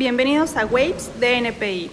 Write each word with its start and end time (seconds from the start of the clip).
Bienvenidos 0.00 0.56
a 0.56 0.64
Waves 0.64 1.10
de 1.20 1.36
NPI, 1.36 1.90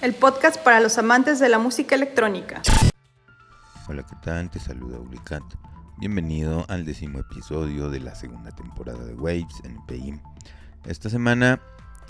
el 0.00 0.14
podcast 0.14 0.62
para 0.62 0.78
los 0.78 0.96
amantes 0.96 1.40
de 1.40 1.48
la 1.48 1.58
música 1.58 1.96
electrónica. 1.96 2.62
Hola, 3.88 4.06
¿qué 4.08 4.14
tal? 4.22 4.48
Te 4.48 4.60
saluda 4.60 5.00
Ulicat. 5.00 5.42
Bienvenido 5.98 6.66
al 6.68 6.84
décimo 6.84 7.18
episodio 7.18 7.90
de 7.90 7.98
la 7.98 8.14
segunda 8.14 8.52
temporada 8.52 9.04
de 9.04 9.14
Waves 9.14 9.60
NPI. 9.64 10.20
Esta 10.86 11.10
semana 11.10 11.60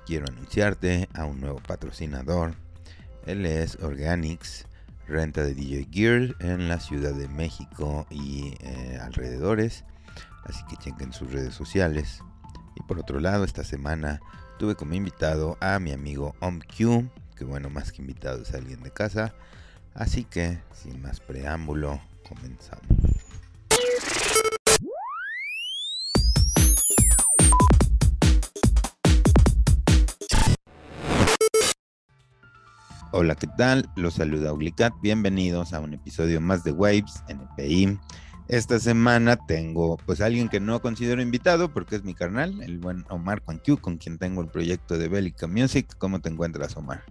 quiero 0.04 0.26
anunciarte 0.28 1.08
a 1.14 1.24
un 1.24 1.40
nuevo 1.40 1.60
patrocinador. 1.66 2.56
Él 3.24 3.46
es 3.46 3.76
Organics, 3.76 4.66
renta 5.08 5.42
de 5.42 5.54
DJ 5.54 5.88
Gear 5.90 6.36
en 6.40 6.68
la 6.68 6.78
Ciudad 6.78 7.14
de 7.14 7.28
México 7.28 8.06
y 8.10 8.54
eh, 8.60 8.98
alrededores. 9.00 9.86
Así 10.44 10.62
que 10.68 10.76
chequen 10.76 11.14
sus 11.14 11.32
redes 11.32 11.54
sociales. 11.54 12.20
Por 12.86 12.98
otro 12.98 13.20
lado, 13.20 13.44
esta 13.44 13.64
semana 13.64 14.20
tuve 14.58 14.74
como 14.74 14.94
invitado 14.94 15.56
a 15.60 15.78
mi 15.78 15.92
amigo 15.92 16.34
OmQ, 16.40 17.08
que 17.36 17.44
bueno, 17.44 17.70
más 17.70 17.92
que 17.92 18.02
invitado 18.02 18.42
es 18.42 18.52
alguien 18.54 18.82
de 18.82 18.90
casa. 18.90 19.34
Así 19.94 20.24
que, 20.24 20.58
sin 20.72 21.00
más 21.02 21.20
preámbulo, 21.20 22.00
comenzamos. 22.28 22.86
Hola, 33.12 33.34
¿qué 33.34 33.48
tal? 33.58 33.90
Los 33.96 34.14
saluda 34.14 34.52
Uglicat. 34.52 34.92
Bienvenidos 35.02 35.72
a 35.72 35.80
un 35.80 35.94
episodio 35.94 36.40
más 36.40 36.62
de 36.62 36.72
Waves 36.72 37.24
NPI. 37.28 37.98
Esta 38.50 38.80
semana 38.80 39.36
tengo 39.36 39.96
pues 40.06 40.20
alguien 40.20 40.48
que 40.48 40.58
no 40.58 40.82
considero 40.82 41.22
invitado 41.22 41.72
porque 41.72 41.94
es 41.94 42.02
mi 42.02 42.14
carnal, 42.14 42.60
el 42.62 42.78
buen 42.78 43.04
Omar 43.08 43.42
Q, 43.42 43.76
con 43.76 43.96
quien 43.96 44.18
tengo 44.18 44.42
el 44.42 44.48
proyecto 44.48 44.98
de 44.98 45.06
Bélica 45.06 45.46
Music. 45.46 45.86
¿Cómo 45.98 46.20
te 46.20 46.30
encuentras, 46.30 46.76
Omar? 46.76 47.04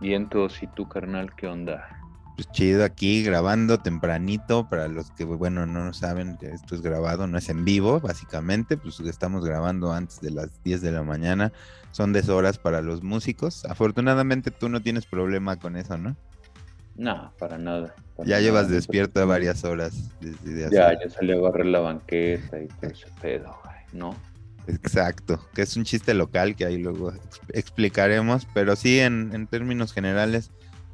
Bien, 0.00 0.28
todos 0.28 0.60
y 0.60 0.66
tú, 0.66 0.88
carnal, 0.88 1.32
¿qué 1.36 1.46
onda? 1.46 1.86
Pues 2.34 2.50
chido 2.50 2.84
aquí 2.84 3.22
grabando 3.22 3.78
tempranito 3.78 4.68
para 4.68 4.88
los 4.88 5.12
que 5.12 5.22
bueno 5.22 5.66
no 5.66 5.92
saben 5.92 6.36
que 6.36 6.48
esto 6.48 6.74
es 6.74 6.82
grabado, 6.82 7.28
no 7.28 7.38
es 7.38 7.48
en 7.48 7.64
vivo, 7.64 8.00
básicamente, 8.00 8.76
pues 8.76 8.98
estamos 8.98 9.44
grabando 9.44 9.92
antes 9.92 10.20
de 10.20 10.32
las 10.32 10.64
10 10.64 10.80
de 10.80 10.90
la 10.90 11.04
mañana, 11.04 11.52
son 11.92 12.12
deshoras 12.12 12.58
para 12.58 12.82
los 12.82 13.04
músicos. 13.04 13.64
Afortunadamente 13.66 14.50
tú 14.50 14.68
no 14.68 14.82
tienes 14.82 15.06
problema 15.06 15.60
con 15.60 15.76
eso, 15.76 15.96
¿no? 15.96 16.16
No, 16.96 17.32
para 17.38 17.56
nada. 17.56 17.94
ya 18.24 18.40
llevas 18.40 18.68
despierta 18.68 19.24
varias 19.24 19.64
horas. 19.64 20.10
Desde 20.20 20.70
ya, 20.70 20.98
ya 20.98 21.10
salí 21.10 21.32
a 21.32 21.40
barrer 21.40 21.66
la 21.66 21.80
banqueta 21.80 22.60
y 22.60 22.66
todo 22.66 22.90
ese 22.90 23.06
pedo, 23.20 23.56
güey, 23.64 23.76
¿no? 23.92 24.16
Exacto, 24.66 25.40
que 25.54 25.62
es 25.62 25.76
un 25.76 25.84
chiste 25.84 26.14
local 26.14 26.54
que 26.54 26.64
ahí 26.64 26.78
luego 26.78 27.12
explicaremos, 27.52 28.46
pero 28.54 28.76
sí, 28.76 29.00
en, 29.00 29.30
en, 29.34 29.46
términos 29.46 29.92
generales, 29.92 30.50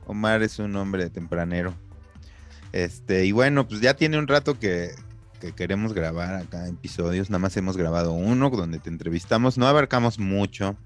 Omar 0.07 0.43
es 0.43 0.59
un 0.59 0.77
hombre 0.77 1.11
tempranero. 1.11 1.75
Este, 2.73 3.27
y 3.27 3.33
bueno, 3.33 3.67
pues 3.67 3.81
ya 3.81 3.95
tiene 3.95 4.19
un 4.19 4.29
rato 4.29 4.59
que, 4.59 4.93
que 5.41 5.53
queremos 5.53 5.93
grabar 5.93 6.35
acá 6.35 6.69
episodios, 6.69 7.31
nada 7.31 7.41
más 7.41 7.57
hemos 7.57 7.77
grabado 7.77 8.13
uno 8.13 8.51
donde 8.51 8.79
te 8.79 8.89
entrevistamos, 8.89 9.59
no 9.59 9.67
abarcamos 9.67 10.19
mucho 10.19 10.77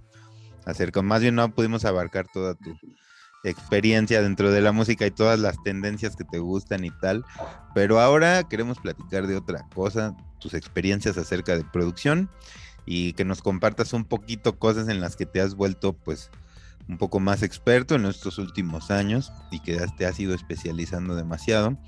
acerca, 0.65 1.03
más 1.03 1.23
bien 1.23 1.35
no 1.35 1.55
pudimos 1.55 1.85
abarcar 1.85 2.27
toda 2.33 2.55
tu, 2.55 2.77
experiencia 3.43 4.23
dentro 4.23 4.51
de 4.51 4.61
la 4.61 4.73
música 4.73 5.07
y 5.07 5.11
todas 5.11 5.39
las 5.39 5.63
tendencias 5.63 6.17
que 6.17 6.25
te 6.25 6.39
gustan 6.39 6.85
y 6.85 6.91
tal. 6.91 7.25
Pero 7.75 8.01
ahora 8.01 8.45
queremos 8.49 8.79
platicar 8.79 9.27
de 9.27 9.37
otra 9.37 9.67
cosa, 9.75 10.17
tus 10.41 10.55
experiencias 10.55 11.17
acerca 11.19 11.57
de 11.57 11.65
producción 11.65 12.31
y 12.87 13.13
que 13.13 13.25
nos 13.25 13.43
compartas 13.43 13.93
un 13.93 14.05
poquito 14.05 14.59
cosas 14.59 14.89
en 14.89 15.01
las 15.01 15.17
que 15.17 15.27
te 15.27 15.41
has 15.41 15.55
vuelto 15.55 15.93
pues 15.93 16.31
un 16.89 16.99
poco 16.99 17.21
más 17.21 17.43
experto 17.43 17.95
en 17.95 18.07
estos 18.07 18.39
últimos 18.39 18.91
años 18.91 19.33
y 19.51 19.61
que 19.61 19.79
te 19.97 20.07
has 20.07 20.19
ido 20.19 20.35
especializando 20.35 21.15
demasiado 21.15 21.79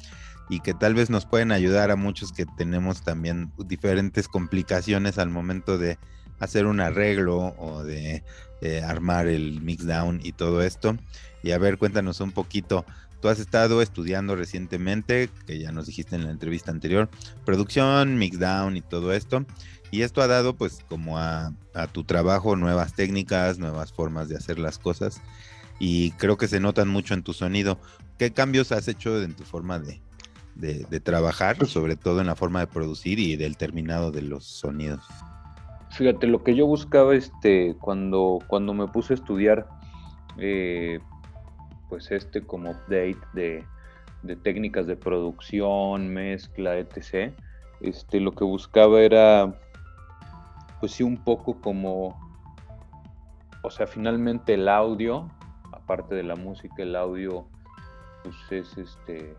y 0.48 0.60
que 0.60 0.74
tal 0.74 0.94
vez 0.94 1.10
nos 1.10 1.26
pueden 1.26 1.50
ayudar 1.50 1.90
a 1.90 1.96
muchos 1.96 2.32
que 2.32 2.46
tenemos 2.46 3.02
también 3.02 3.52
diferentes 3.66 4.28
complicaciones 4.28 5.18
al 5.18 5.30
momento 5.30 5.78
de 5.78 5.98
hacer 6.42 6.66
un 6.66 6.80
arreglo 6.80 7.54
o 7.56 7.84
de 7.84 8.24
eh, 8.60 8.82
armar 8.82 9.28
el 9.28 9.60
mixdown 9.60 10.20
y 10.24 10.32
todo 10.32 10.60
esto. 10.62 10.96
Y 11.42 11.52
a 11.52 11.58
ver, 11.58 11.78
cuéntanos 11.78 12.20
un 12.20 12.32
poquito. 12.32 12.84
Tú 13.20 13.28
has 13.28 13.38
estado 13.38 13.80
estudiando 13.80 14.34
recientemente, 14.34 15.30
que 15.46 15.60
ya 15.60 15.70
nos 15.70 15.86
dijiste 15.86 16.16
en 16.16 16.24
la 16.24 16.32
entrevista 16.32 16.72
anterior, 16.72 17.08
producción, 17.44 18.18
mixdown 18.18 18.76
y 18.76 18.80
todo 18.80 19.12
esto. 19.12 19.46
Y 19.92 20.02
esto 20.02 20.20
ha 20.20 20.26
dado 20.26 20.56
pues 20.56 20.80
como 20.88 21.18
a, 21.18 21.52
tu 21.92 22.02
trabajo 22.02 22.56
nuevas 22.56 22.94
técnicas, 22.94 23.58
nuevas 23.58 23.92
formas 23.92 24.28
de 24.28 24.36
hacer 24.36 24.58
las 24.58 24.80
cosas. 24.80 25.20
Y 25.78 26.10
creo 26.12 26.36
que 26.36 26.48
se 26.48 26.58
notan 26.58 26.88
mucho 26.88 27.14
en 27.14 27.22
tu 27.22 27.34
sonido. 27.34 27.78
¿Qué 28.18 28.32
cambios 28.32 28.72
has 28.72 28.88
hecho 28.88 29.22
en 29.22 29.34
tu 29.34 29.44
forma 29.44 29.78
de, 29.78 30.00
de 30.56 31.00
trabajar, 31.00 31.56
pues 31.56 31.70
sobre 31.70 31.94
todo 31.94 32.20
en 32.20 32.26
la 32.26 32.34
forma 32.34 32.58
de 32.58 32.66
producir 32.66 33.20
y 33.20 33.36
del 33.36 33.56
terminado 33.56 34.10
de 34.10 34.22
los 34.22 34.44
sonidos? 34.44 35.04
Fíjate, 35.92 36.26
lo 36.26 36.42
que 36.42 36.54
yo 36.54 36.66
buscaba 36.66 37.14
este, 37.14 37.76
cuando, 37.78 38.38
cuando 38.46 38.72
me 38.72 38.88
puse 38.88 39.12
a 39.12 39.16
estudiar 39.16 39.68
eh, 40.38 41.00
pues 41.90 42.10
este 42.10 42.40
como 42.40 42.70
update 42.70 43.18
de, 43.34 43.66
técnicas 44.42 44.86
de 44.86 44.96
producción, 44.96 46.08
mezcla, 46.08 46.78
etc. 46.78 47.34
Este, 47.82 48.20
lo 48.20 48.32
que 48.32 48.44
buscaba 48.44 49.02
era, 49.02 49.54
pues 50.80 50.92
sí, 50.92 51.02
un 51.02 51.22
poco 51.22 51.60
como, 51.60 52.18
o 53.62 53.70
sea, 53.70 53.86
finalmente 53.86 54.54
el 54.54 54.70
audio, 54.70 55.30
aparte 55.72 56.14
de 56.14 56.22
la 56.22 56.36
música, 56.36 56.82
el 56.82 56.96
audio, 56.96 57.44
pues 58.22 58.36
es 58.50 58.78
este, 58.78 59.36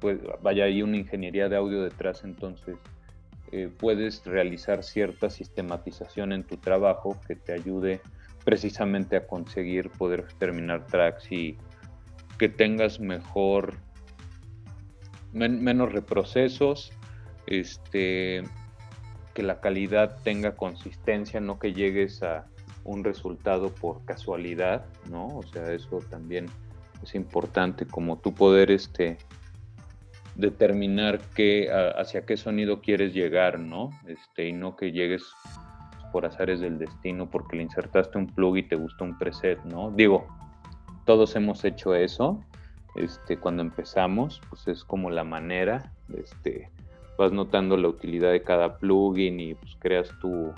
pues 0.00 0.18
vaya 0.42 0.64
ahí 0.64 0.82
una 0.82 0.98
ingeniería 0.98 1.48
de 1.48 1.56
audio 1.56 1.82
detrás, 1.82 2.24
entonces 2.24 2.76
eh, 3.52 3.68
puedes 3.76 4.24
realizar 4.24 4.84
cierta 4.84 5.28
sistematización 5.28 6.32
en 6.32 6.44
tu 6.44 6.56
trabajo 6.56 7.20
que 7.26 7.34
te 7.34 7.52
ayude 7.52 8.00
precisamente 8.44 9.16
a 9.16 9.26
conseguir 9.26 9.90
poder 9.90 10.26
terminar 10.38 10.86
tracks 10.86 11.30
y 11.32 11.56
que 12.38 12.48
tengas 12.48 13.00
mejor, 13.00 13.74
menos 15.32 15.92
reprocesos, 15.92 16.92
este, 17.46 18.44
que 19.34 19.42
la 19.42 19.60
calidad 19.60 20.18
tenga 20.22 20.56
consistencia, 20.56 21.40
no 21.40 21.58
que 21.58 21.72
llegues 21.72 22.22
a 22.22 22.46
un 22.84 23.04
resultado 23.04 23.70
por 23.70 24.04
casualidad, 24.04 24.86
¿no? 25.10 25.26
O 25.26 25.42
sea, 25.42 25.72
eso 25.72 25.98
también 26.08 26.46
es 27.02 27.14
importante, 27.14 27.86
como 27.86 28.18
tú 28.18 28.32
poder 28.32 28.70
este, 28.70 29.18
determinar 30.40 31.20
qué, 31.34 31.70
hacia 31.96 32.24
qué 32.24 32.36
sonido 32.36 32.80
quieres 32.80 33.14
llegar, 33.14 33.58
¿no? 33.58 33.90
Este, 34.06 34.48
y 34.48 34.52
no 34.52 34.76
que 34.76 34.92
llegues 34.92 35.24
por 36.12 36.26
azares 36.26 36.60
del 36.60 36.78
destino 36.78 37.30
porque 37.30 37.56
le 37.56 37.62
insertaste 37.62 38.18
un 38.18 38.26
plug 38.26 38.56
y 38.56 38.62
te 38.64 38.76
gustó 38.76 39.04
un 39.04 39.16
preset, 39.18 39.62
¿no? 39.64 39.90
Digo, 39.90 40.26
todos 41.04 41.36
hemos 41.36 41.64
hecho 41.64 41.94
eso. 41.94 42.42
Este, 42.96 43.36
cuando 43.36 43.62
empezamos, 43.62 44.40
pues 44.48 44.66
es 44.66 44.84
como 44.84 45.10
la 45.10 45.22
manera, 45.22 45.92
este, 46.16 46.70
vas 47.16 47.32
notando 47.32 47.76
la 47.76 47.88
utilidad 47.88 48.32
de 48.32 48.42
cada 48.42 48.78
plugin 48.78 49.38
y 49.38 49.54
pues 49.54 49.76
creas 49.78 50.10
tu 50.20 50.52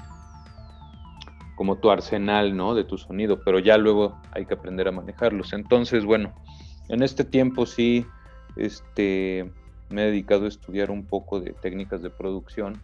como 1.56 1.76
tu 1.76 1.91
arsenal, 1.91 2.56
¿no? 2.56 2.75
De 2.75 2.84
tu 2.84 2.97
sonido, 2.97 3.41
pero 3.44 3.59
ya 3.59 3.76
luego 3.76 4.19
hay 4.32 4.47
que 4.47 4.54
aprender 4.54 4.88
a 4.88 4.93
manejarlos. 4.93 5.52
Entonces, 5.52 6.05
bueno, 6.05 6.32
en 6.88 7.02
este 7.02 7.25
tiempo 7.25 7.67
sí, 7.67 8.06
este, 8.56 9.52
me 9.93 10.03
he 10.03 10.06
dedicado 10.06 10.47
a 10.47 10.49
estudiar 10.49 10.91
un 10.91 11.05
poco 11.05 11.41
de 11.41 11.53
técnicas 11.53 12.03
de 12.03 12.11
producción 12.11 12.81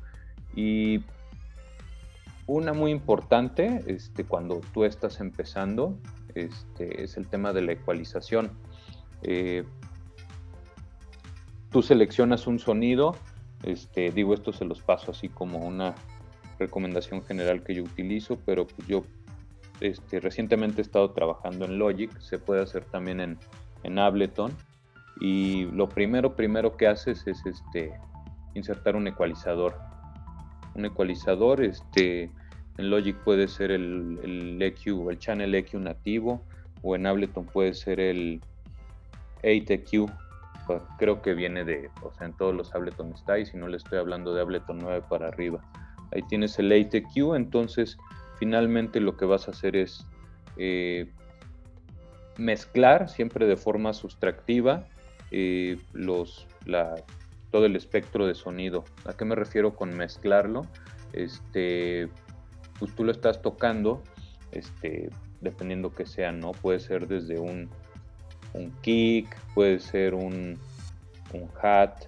y 0.55 1.03
una 2.47 2.73
muy 2.73 2.91
importante, 2.91 3.85
este, 3.87 4.25
cuando 4.25 4.61
tú 4.73 4.85
estás 4.85 5.21
empezando, 5.21 5.99
este, 6.35 7.05
es 7.05 7.17
el 7.17 7.29
tema 7.29 7.53
de 7.53 7.63
la 7.63 7.73
ecualización. 7.73 8.51
Eh, 9.23 9.65
tú 11.71 11.83
seleccionas 11.83 12.47
un 12.47 12.59
sonido, 12.59 13.17
este, 13.65 14.11
digo 14.13 14.33
esto 14.33 14.53
se 14.53 14.65
los 14.65 14.81
paso 14.81 15.11
así 15.11 15.29
como 15.29 15.59
una 15.59 15.95
recomendación 16.59 17.23
general 17.23 17.63
que 17.63 17.75
yo 17.75 17.83
utilizo, 17.83 18.39
pero 18.47 18.67
yo 18.87 19.05
este, 19.81 20.19
recientemente 20.19 20.81
he 20.81 20.83
estado 20.83 21.11
trabajando 21.11 21.67
en 21.67 21.79
Logic, 21.79 22.19
se 22.19 22.39
puede 22.39 22.63
hacer 22.63 22.85
también 22.85 23.21
en, 23.21 23.39
en 23.83 23.99
Ableton, 23.99 24.53
y 25.21 25.65
lo 25.67 25.89
primero, 25.89 26.37
primero 26.37 26.77
que 26.77 26.87
haces 26.87 27.27
es 27.27 27.45
este, 27.45 27.93
insertar 28.55 28.97
un 28.97 29.07
ecualizador. 29.07 29.77
Un 30.75 30.85
ecualizador, 30.85 31.63
este, 31.63 32.31
en 32.77 32.91
Logic 32.91 33.17
puede 33.17 33.49
ser 33.49 33.73
el, 33.73 34.59
EQ, 34.61 35.11
el 35.11 35.19
channel 35.19 35.55
EQ 35.55 35.75
nativo, 35.75 36.43
o 36.83 36.95
en 36.95 37.07
Ableton 37.07 37.47
puede 37.47 37.75
ser 37.75 37.99
el 37.99 38.41
8EQ. 39.43 40.13
Pues, 40.67 40.83
creo 40.99 41.23
que 41.23 41.35
viene 41.35 41.65
de, 41.65 41.91
o 42.03 42.13
sea, 42.13 42.27
en 42.27 42.35
todos 42.35 42.55
los 42.55 42.75
Ableton 42.75 43.13
está, 43.13 43.39
y 43.39 43.47
si 43.47 43.57
no 43.57 43.67
le 43.67 43.79
estoy 43.79 43.99
hablando 43.99 44.35
de 44.35 44.43
Ableton 44.43 44.79
9 44.79 45.03
para 45.09 45.29
arriba. 45.29 45.61
Ahí 46.13 46.23
tienes 46.29 46.59
el 46.59 46.71
8EQ, 46.71 47.37
entonces 47.37 47.99
finalmente 48.39 49.01
lo 49.01 49.17
que 49.17 49.25
vas 49.25 49.49
a 49.49 49.51
hacer 49.51 49.75
es 49.75 50.07
eh, 50.57 51.11
mezclar 52.37 53.09
siempre 53.09 53.47
de 53.47 53.57
forma 53.57 53.93
sustractiva 53.93 54.87
eh, 55.31 55.79
los, 55.93 56.47
todo 57.51 57.67
el 57.67 57.77
espectro 57.77 58.27
de 58.27 58.35
sonido. 58.35 58.85
¿A 59.05 59.13
qué 59.15 59.25
me 59.25 59.35
refiero 59.35 59.75
con 59.75 59.97
mezclarlo? 59.97 60.67
Este, 61.13 62.09
pues 62.79 62.95
tú 62.95 63.05
lo 63.05 63.13
estás 63.13 63.43
tocando, 63.43 64.03
este, 64.53 65.11
dependiendo 65.41 65.93
que 65.93 66.07
sea, 66.07 66.33
¿no? 66.33 66.53
Puede 66.53 66.81
ser 66.81 67.07
desde 67.07 67.39
un, 67.39 67.69
un 68.55 68.71
kick, 68.83 69.35
puede 69.55 69.79
ser 69.79 70.15
un, 70.15 70.59
un 71.33 71.51
hat, 71.63 72.05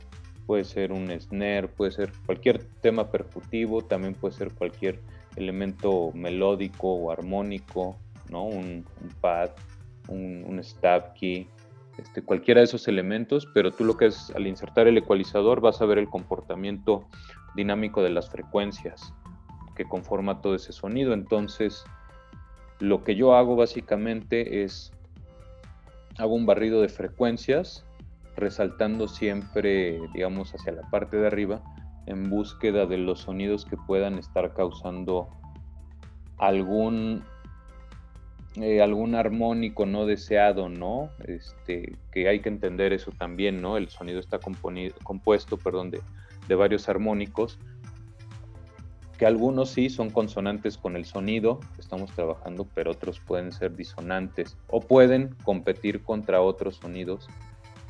puede 0.47 0.65
ser 0.65 0.93
un 0.93 1.09
snare, 1.21 1.69
puede 1.69 1.93
ser 1.93 2.13
cualquier 2.27 2.65
tema 2.81 3.11
percutivo, 3.11 3.83
también 3.83 4.15
puede 4.15 4.35
ser 4.35 4.53
cualquier 4.53 5.01
elemento 5.37 6.11
melódico 6.13 6.93
o 6.93 7.11
armónico, 7.11 7.97
¿no? 8.31 8.45
Un, 8.45 8.85
pad, 9.21 9.51
un, 10.09 10.61
stab 10.63 11.15
key, 11.15 11.47
este, 12.01 12.23
cualquiera 12.23 12.61
de 12.61 12.65
esos 12.65 12.89
elementos, 12.89 13.47
pero 13.53 13.71
tú 13.73 13.85
lo 13.85 13.97
que 13.97 14.07
es 14.07 14.31
al 14.35 14.47
insertar 14.47 14.89
el 14.89 14.99
ecualizador 14.99 15.61
vas 15.61 15.81
a 15.81 15.87
ver 15.87 15.99
el 15.99 16.09
comportamiento 16.09 17.07
dinámico 17.55 18.03
de 18.03 18.11
las 18.11 18.31
frecuencias 18.31 19.13
que 19.77 19.85
conforma 19.85 20.41
todo 20.41 20.55
ese 20.55 20.73
sonido. 20.73 21.13
Entonces, 21.13 21.85
lo 22.79 23.05
que 23.05 23.15
yo 23.15 23.35
hago 23.35 23.57
básicamente 23.57 24.63
es 24.63 24.93
hago 26.19 26.35
un 26.35 26.47
barrido 26.47 26.83
de 26.83 26.89
frecuencias, 26.89 27.85
resaltando 28.37 29.09
siempre, 29.09 30.01
digamos, 30.13 30.55
hacia 30.55 30.73
la 30.73 30.89
parte 30.91 31.17
de 31.17 31.27
arriba, 31.27 31.63
en 32.07 32.29
búsqueda 32.31 32.87
de 32.87 32.99
los 32.99 33.21
sonidos 33.21 33.65
que 33.65 33.77
puedan 33.77 34.19
estar 34.19 34.53
causando 34.55 35.29
algún 36.39 37.23
eh, 38.57 38.83
algún 38.83 39.15
armónico 39.15 39.87
no 39.87 40.07
deseado, 40.07 40.69
¿no? 40.69 41.11
Este, 41.25 41.95
que 42.11 42.29
hay 42.29 42.41
que 42.41 42.49
entender 42.49 42.93
eso 42.93 43.13
también, 43.13 43.63
¿no? 43.63 43.77
El 43.77 43.89
sonido 43.89 44.19
está 44.19 44.41
compuesto, 44.41 45.57
perdón, 45.57 45.93
de, 45.93 46.55
varios 46.57 46.89
armónicos, 46.89 47.61
que 49.17 49.25
algunos 49.25 49.71
sí 49.71 49.89
son 49.89 50.11
consonantes 50.11 50.77
con 50.77 50.97
el 50.97 51.05
sonido 51.05 51.61
que 51.77 51.81
estamos 51.81 52.11
trabajando, 52.11 52.67
pero 52.75 52.91
otros 52.91 53.21
pueden 53.21 53.53
ser 53.53 53.77
disonantes 53.77 54.57
o 54.67 54.81
pueden 54.81 55.37
competir 55.45 56.03
contra 56.03 56.41
otros 56.41 56.77
sonidos 56.77 57.29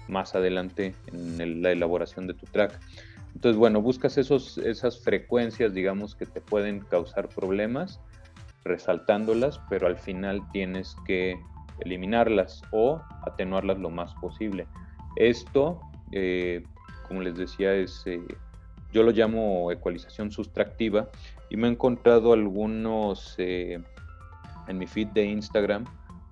más 0.08 0.34
adelante 0.34 0.94
en 1.06 1.62
la 1.62 1.72
elaboración 1.72 2.26
de 2.26 2.34
tu 2.34 2.44
track. 2.44 2.78
Entonces, 3.34 3.56
bueno, 3.56 3.80
buscas 3.80 4.18
esos, 4.18 4.58
esas 4.58 5.00
frecuencias, 5.00 5.72
digamos, 5.72 6.14
que 6.14 6.26
te 6.26 6.42
pueden 6.42 6.80
causar 6.80 7.28
problemas, 7.28 7.98
resaltándolas, 8.64 9.60
pero 9.68 9.86
al 9.86 9.96
final 9.96 10.40
tienes 10.52 10.96
que 11.06 11.40
eliminarlas 11.80 12.62
o 12.72 13.00
atenuarlas 13.26 13.78
lo 13.78 13.90
más 13.90 14.14
posible. 14.14 14.66
Esto, 15.16 15.80
eh, 16.12 16.62
como 17.08 17.22
les 17.22 17.36
decía, 17.36 17.74
es, 17.74 18.02
eh, 18.06 18.22
yo 18.92 19.02
lo 19.02 19.10
llamo 19.12 19.70
ecualización 19.70 20.30
sustractiva 20.30 21.08
y 21.48 21.56
me 21.56 21.68
he 21.68 21.70
encontrado 21.70 22.32
algunos, 22.32 23.34
eh, 23.38 23.82
en 24.68 24.78
mi 24.78 24.86
feed 24.86 25.08
de 25.08 25.24
Instagram, 25.24 25.84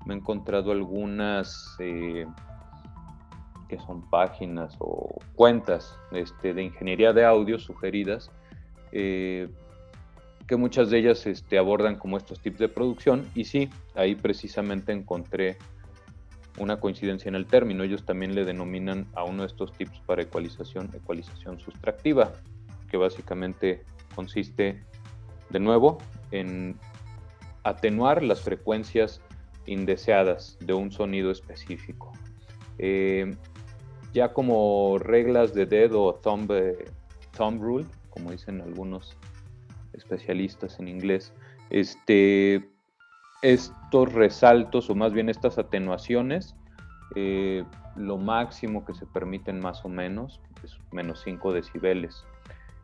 me 0.06 0.14
he 0.14 0.16
encontrado 0.16 0.72
algunas 0.72 1.76
que 1.78 2.26
son 3.86 4.08
páginas 4.08 4.74
o 4.78 5.18
cuentas 5.34 5.98
este, 6.12 6.54
de 6.54 6.62
ingeniería 6.62 7.12
de 7.12 7.26
audio 7.26 7.58
sugeridas, 7.58 8.30
que 10.48 10.56
muchas 10.56 10.88
de 10.88 10.98
ellas 10.98 11.26
este, 11.26 11.58
abordan 11.58 11.96
como 11.96 12.16
estos 12.16 12.40
tips 12.40 12.58
de 12.58 12.68
producción. 12.68 13.28
Y 13.34 13.44
sí, 13.44 13.68
ahí 13.94 14.14
precisamente 14.14 14.92
encontré 14.92 15.58
una 16.58 16.80
coincidencia 16.80 17.28
en 17.28 17.34
el 17.34 17.46
término. 17.46 17.84
Ellos 17.84 18.04
también 18.04 18.34
le 18.34 18.46
denominan 18.46 19.06
a 19.14 19.24
uno 19.24 19.42
de 19.42 19.48
estos 19.48 19.72
tips 19.74 20.00
para 20.06 20.22
ecualización, 20.22 20.90
ecualización 20.94 21.60
sustractiva, 21.60 22.32
que 22.90 22.96
básicamente 22.96 23.84
consiste, 24.14 24.82
de 25.50 25.60
nuevo, 25.60 25.98
en 26.30 26.76
atenuar 27.62 28.22
las 28.22 28.40
frecuencias 28.40 29.20
indeseadas 29.66 30.56
de 30.60 30.72
un 30.72 30.90
sonido 30.90 31.30
específico. 31.30 32.12
Eh, 32.78 33.36
ya 34.14 34.32
como 34.32 34.96
reglas 34.98 35.52
de 35.52 35.66
dedo 35.66 36.04
o 36.04 36.14
thumb, 36.14 36.50
eh, 36.52 36.86
thumb 37.36 37.60
rule, 37.60 37.86
como 38.08 38.30
dicen 38.30 38.62
algunos 38.62 39.17
especialistas 39.92 40.78
en 40.78 40.88
inglés, 40.88 41.32
este, 41.70 42.68
estos 43.42 44.12
resaltos 44.12 44.90
o 44.90 44.94
más 44.94 45.12
bien 45.12 45.28
estas 45.28 45.58
atenuaciones, 45.58 46.56
eh, 47.14 47.64
lo 47.96 48.18
máximo 48.18 48.84
que 48.84 48.94
se 48.94 49.06
permiten 49.06 49.60
más 49.60 49.84
o 49.84 49.88
menos 49.88 50.40
es 50.62 50.78
menos 50.92 51.22
5 51.24 51.52
decibeles. 51.52 52.24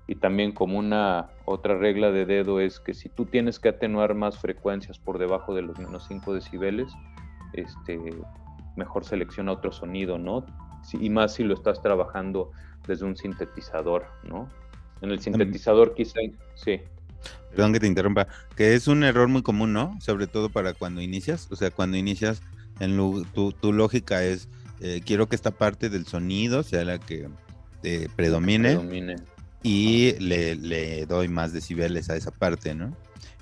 Y 0.07 0.17
también 0.17 0.53
como 0.53 0.79
una 0.79 1.31
otra 1.47 1.79
regla 1.79 2.11
de 2.11 2.27
dedo 2.27 2.61
es 2.61 2.79
que 2.79 2.93
si 2.93 3.09
tú 3.09 3.25
tienes 3.25 3.59
que 3.59 3.71
atenuar 3.71 4.15
más 4.15 4.39
frecuencias 4.39 4.99
por 4.99 5.19
debajo 5.19 5.55
de 5.55 5.63
los 5.63 5.79
menos 5.79 6.07
5 6.09 6.35
decibeles, 6.35 6.93
este, 7.55 7.99
mejor 8.77 9.05
selecciona 9.05 9.53
otro 9.53 9.73
sonido, 9.73 10.19
¿no? 10.19 10.45
y 10.93 11.09
más 11.09 11.35
si 11.35 11.45
lo 11.45 11.55
estás 11.55 11.81
trabajando 11.81 12.51
desde 12.87 13.07
un 13.07 13.17
sintetizador, 13.17 14.07
¿no? 14.25 14.49
En 15.01 15.11
el 15.11 15.21
sintetizador 15.21 15.95
quizá, 15.95 16.21
sí. 16.55 16.81
Perdón 17.51 17.73
que 17.73 17.81
te 17.81 17.87
interrumpa, 17.87 18.27
que 18.57 18.75
es 18.75 18.89
un 18.89 19.05
error 19.05 19.29
muy 19.29 19.43
común, 19.43 19.73
¿no? 19.73 19.97
Sobre 20.01 20.27
todo 20.27 20.49
para 20.49 20.75
cuando 20.75 21.01
inicias, 21.01 21.49
o 21.51 21.57
sea, 21.57 21.71
cuando 21.71 21.97
inicias, 21.97 22.43
en 22.81 22.97
tu, 23.33 23.73
lógica 23.73 24.25
es, 24.25 24.49
eh, 24.81 25.01
quiero 25.05 25.29
que 25.29 25.37
esta 25.37 25.53
parte 25.53 25.89
del 25.89 26.07
sonido 26.07 26.63
sea 26.63 26.85
la 26.85 26.99
que 26.99 27.29
eh, 27.85 28.09
predomine, 28.17 29.17
y 29.63 30.13
le, 30.19 31.07
doy 31.07 31.29
más 31.29 31.53
decibeles 31.53 32.11
a 32.11 32.17
esa 32.17 32.31
parte, 32.31 32.75
¿no? 32.75 32.97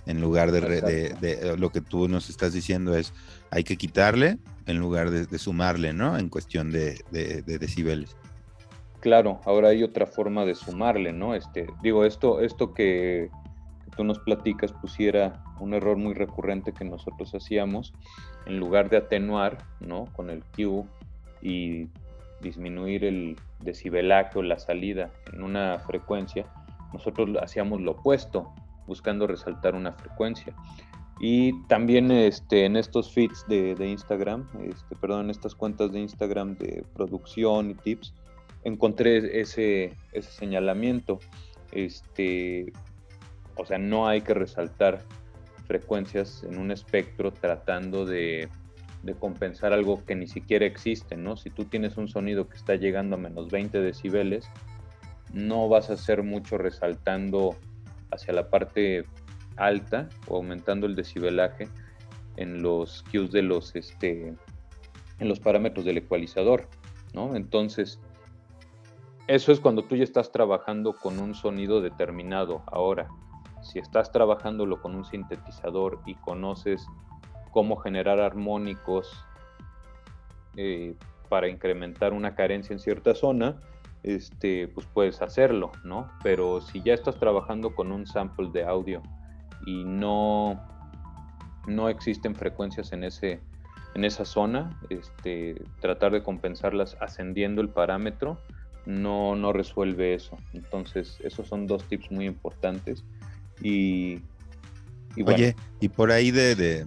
En 0.05 0.21
lugar 0.21 0.53
de, 0.53 0.61
de, 0.61 1.57
lo 1.57 1.71
que 1.71 1.81
tú 1.81 2.09
nos 2.09 2.29
estás 2.29 2.53
diciendo 2.53 2.97
es, 2.97 3.13
hay 3.51 3.65
que 3.65 3.77
quitarle 3.77 4.39
en 4.67 4.79
lugar 4.79 5.11
de, 5.11 5.39
sumarle, 5.39 5.93
¿no? 5.93 6.19
En 6.19 6.29
cuestión 6.29 6.71
de, 6.71 7.03
decibeles. 7.11 8.17
Claro, 9.03 9.41
ahora 9.44 9.71
hay 9.71 9.82
otra 9.82 10.06
forma 10.06 10.44
de 10.44 10.55
sumarle, 10.55 11.13
¿no? 11.13 11.35
Este, 11.35 11.67
digo, 11.82 12.05
esto, 12.05 12.41
esto 12.41 12.73
que, 12.73 13.29
tú 13.97 14.05
nos 14.05 14.21
platicas 14.21 14.73
pusiera 14.73 15.43
un 15.59 15.75
error 15.75 15.97
muy 15.97 16.15
recurrente 16.15 16.73
que 16.73 16.85
nosotros 16.85 17.35
hacíamos, 17.35 17.93
en 18.47 18.59
lugar 18.59 18.89
de 18.91 18.99
atenuar, 18.99 19.59
¿no? 19.81 20.06
Con 20.15 20.31
el 20.31 20.44
Q 20.44 20.87
y 21.43 21.89
disminuir 22.41 23.05
el 23.05 23.37
decibelaje 23.59 24.39
o 24.39 24.43
la 24.43 24.61
salida 24.61 25.11
en 25.32 25.43
una 25.43 25.81
frecuencia, 25.81 26.47
nosotros 26.93 27.29
hacíamos 27.43 27.81
lo 27.81 27.93
opuesto, 27.93 28.53
buscando 28.87 29.27
resaltar 29.27 29.75
una 29.75 29.93
frecuencia. 29.93 30.55
Y 31.21 31.61
también 31.67 32.13
este, 32.13 32.67
en 32.67 32.77
estos 32.77 33.13
feeds 33.13 33.44
de, 33.49 33.77
Instagram, 33.85 34.47
este, 34.63 34.94
perdón, 34.94 35.25
en 35.25 35.31
estas 35.31 35.56
cuentas 35.56 35.91
de 35.91 35.99
Instagram 35.99 36.56
de 36.56 36.85
producción 36.94 37.71
y 37.71 37.75
tips, 37.75 38.15
encontré 38.65 39.41
ese, 39.41 39.95
ese 40.13 40.31
señalamiento. 40.33 41.21
Este, 41.73 42.73
o 43.57 43.65
sea, 43.65 43.79
no 43.79 44.07
hay 44.07 44.23
que 44.23 44.35
resaltar 44.35 45.03
frecuencias 45.67 46.45
en 46.45 46.59
un 46.59 46.71
espectro 46.71 47.33
tratando 47.33 48.05
de, 48.05 48.49
de, 49.03 49.15
compensar 49.15 49.73
algo 49.73 50.05
que 50.05 50.15
ni 50.15 50.27
siquiera 50.27 50.67
existe, 50.67 51.17
¿no? 51.17 51.37
Si 51.37 51.51
tú 51.51 51.65
tienes 51.65 51.97
un 51.97 52.09
sonido 52.09 52.49
que 52.49 52.57
está 52.57 52.75
llegando 52.75 53.17
a 53.17 53.19
menos 53.19 53.51
20 53.51 53.81
decibeles, 53.81 54.49
no 55.33 55.69
vas 55.69 55.91
a 55.91 55.95
hacer 55.95 56.23
mucho 56.23 56.59
resaltando 56.59 57.57
hacia 58.11 58.35
la 58.35 58.51
parte 58.51 59.05
alta 59.57 60.09
o 60.29 60.37
aumentando 60.37 60.87
el 60.87 60.95
decibelaje 60.95 61.69
en 62.37 62.63
los 62.63 63.03
cues 63.11 63.31
de 63.31 63.43
los 63.43 63.75
este 63.75 64.35
en 65.19 65.29
los 65.29 65.41
parámetros 65.41 65.85
del 65.85 65.99
ecualizador, 65.99 66.69
¿no? 67.15 67.37
Entonces, 67.37 68.01
eso 69.26 69.52
es 69.52 69.60
cuando 69.60 69.84
tú 69.84 69.96
ya 69.96 70.05
estás 70.05 70.32
trabajando 70.32 70.94
con 70.94 71.19
un 71.19 71.34
sonido 71.34 71.81
determinado. 71.81 72.62
Ahora, 72.67 73.08
si 73.62 73.79
estás 73.79 74.10
trabajándolo 74.10 74.81
con 74.82 74.94
un 74.94 75.05
sintetizador 75.05 76.00
y 76.06 76.14
conoces 76.17 76.86
cómo 77.52 77.76
generar 77.76 78.20
armónicos 78.20 79.24
eh, 80.56 80.94
para 81.29 81.48
incrementar 81.48 82.12
una 82.12 82.34
carencia 82.34 82.74
en 82.74 82.81
cierta 82.81 83.14
zona, 83.14 83.60
este, 84.02 84.69
pues 84.69 84.86
puedes 84.86 85.22
hacerlo, 85.22 85.70
¿no? 85.84 86.10
Pero 86.22 86.60
si 86.60 86.82
ya 86.82 86.93
estás 86.93 87.17
trabajando 87.19 87.74
con 87.74 87.93
un 87.93 88.06
sample 88.06 88.50
de 88.52 88.64
audio 88.64 89.00
y 89.64 89.84
no, 89.84 90.60
no 91.67 91.88
existen 91.88 92.34
frecuencias 92.34 92.93
en, 92.93 93.05
ese, 93.05 93.41
en 93.94 94.05
esa 94.05 94.24
zona, 94.24 94.76
este, 94.91 95.62
tratar 95.81 96.10
de 96.10 96.22
compensarlas 96.22 96.96
ascendiendo 97.00 97.62
el 97.62 97.69
parámetro 97.69 98.38
no, 98.86 99.36
no 99.36 99.53
resuelve 99.53 100.15
eso. 100.15 100.39
Entonces, 100.53 101.19
esos 101.22 101.48
son 101.48 101.67
dos 101.67 101.84
tips 101.84 102.10
muy 102.10 102.27
importantes. 102.27 103.05
Y 103.62 104.22
Oye, 105.24 105.56
y 105.81 105.89
por 105.89 106.10
ahí 106.10 106.31
de, 106.31 106.86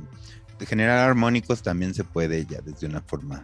generar 0.65 0.99
armónicos 0.99 1.61
también 1.61 1.93
se 1.93 2.03
puede 2.03 2.45
ya 2.45 2.59
desde 2.61 2.87
una 2.87 3.01
forma, 3.01 3.41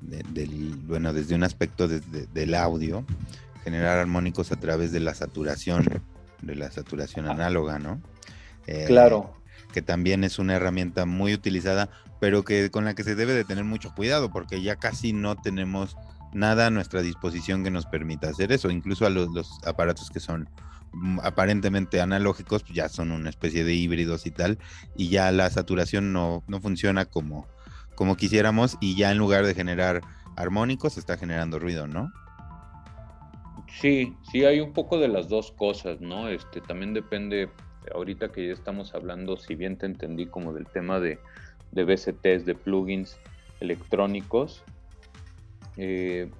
del, 0.00 0.76
bueno, 0.84 1.12
desde 1.12 1.34
un 1.34 1.44
aspecto 1.44 1.88
del 1.88 2.54
audio, 2.54 3.04
generar 3.64 3.98
armónicos 3.98 4.52
a 4.52 4.56
través 4.56 4.92
de 4.92 5.00
la 5.00 5.14
saturación, 5.14 6.02
de 6.42 6.56
la 6.56 6.70
saturación 6.70 7.28
análoga, 7.28 7.78
¿no? 7.78 8.00
Eh, 8.66 8.84
claro. 8.86 9.34
Que 9.72 9.82
también 9.82 10.24
es 10.24 10.38
una 10.38 10.54
herramienta 10.54 11.06
muy 11.06 11.32
utilizada, 11.32 11.88
pero 12.20 12.44
que 12.44 12.70
con 12.70 12.84
la 12.84 12.94
que 12.94 13.04
se 13.04 13.14
debe 13.14 13.32
de 13.32 13.44
tener 13.44 13.64
mucho 13.64 13.94
cuidado, 13.94 14.30
porque 14.30 14.60
ya 14.60 14.76
casi 14.76 15.12
no 15.12 15.36
tenemos 15.36 15.96
nada 16.32 16.66
a 16.66 16.70
nuestra 16.70 17.02
disposición 17.02 17.64
que 17.64 17.70
nos 17.70 17.86
permita 17.86 18.28
hacer 18.28 18.52
eso, 18.52 18.70
incluso 18.70 19.06
a 19.06 19.10
los 19.10 19.36
aparatos 19.64 20.10
que 20.10 20.20
son 20.20 20.48
Mm, 20.92 21.20
aparentemente 21.22 22.00
analógicos, 22.00 22.62
pues, 22.62 22.74
ya 22.74 22.88
son 22.88 23.12
una 23.12 23.30
especie 23.30 23.64
de 23.64 23.74
híbridos 23.74 24.26
y 24.26 24.30
tal, 24.30 24.58
y 24.96 25.08
ya 25.08 25.32
la 25.32 25.48
saturación 25.48 26.12
no, 26.12 26.42
funciona 26.60 27.06
como, 27.06 27.46
como 27.94 28.16
quisiéramos, 28.16 28.76
y 28.80 28.94
ya 28.96 29.10
en 29.10 29.18
lugar 29.18 29.46
de 29.46 29.54
generar 29.54 30.02
armónicos, 30.36 30.98
está 30.98 31.16
generando 31.16 31.58
ruido, 31.58 31.86
¿no? 31.86 32.12
Sí, 33.80 34.14
sí, 34.30 34.44
hay 34.44 34.60
un 34.60 34.74
poco 34.74 34.98
de 34.98 35.08
las 35.08 35.28
dos 35.28 35.52
cosas, 35.52 36.00
¿no? 36.00 36.28
Este, 36.28 36.60
también 36.60 36.92
depende, 36.92 37.48
ahorita 37.94 38.30
que 38.30 38.48
ya 38.48 38.52
estamos 38.52 38.94
hablando, 38.94 39.38
si 39.38 39.54
bien 39.54 39.78
te 39.78 39.86
entendí 39.86 40.26
como 40.26 40.52
del 40.52 40.66
tema 40.66 41.00
de, 41.00 41.18
de 41.70 41.84
BCTs, 41.84 42.44
de 42.44 42.54
plugins 42.54 43.16
electrónicos, 43.60 44.62
eh, 45.76 46.30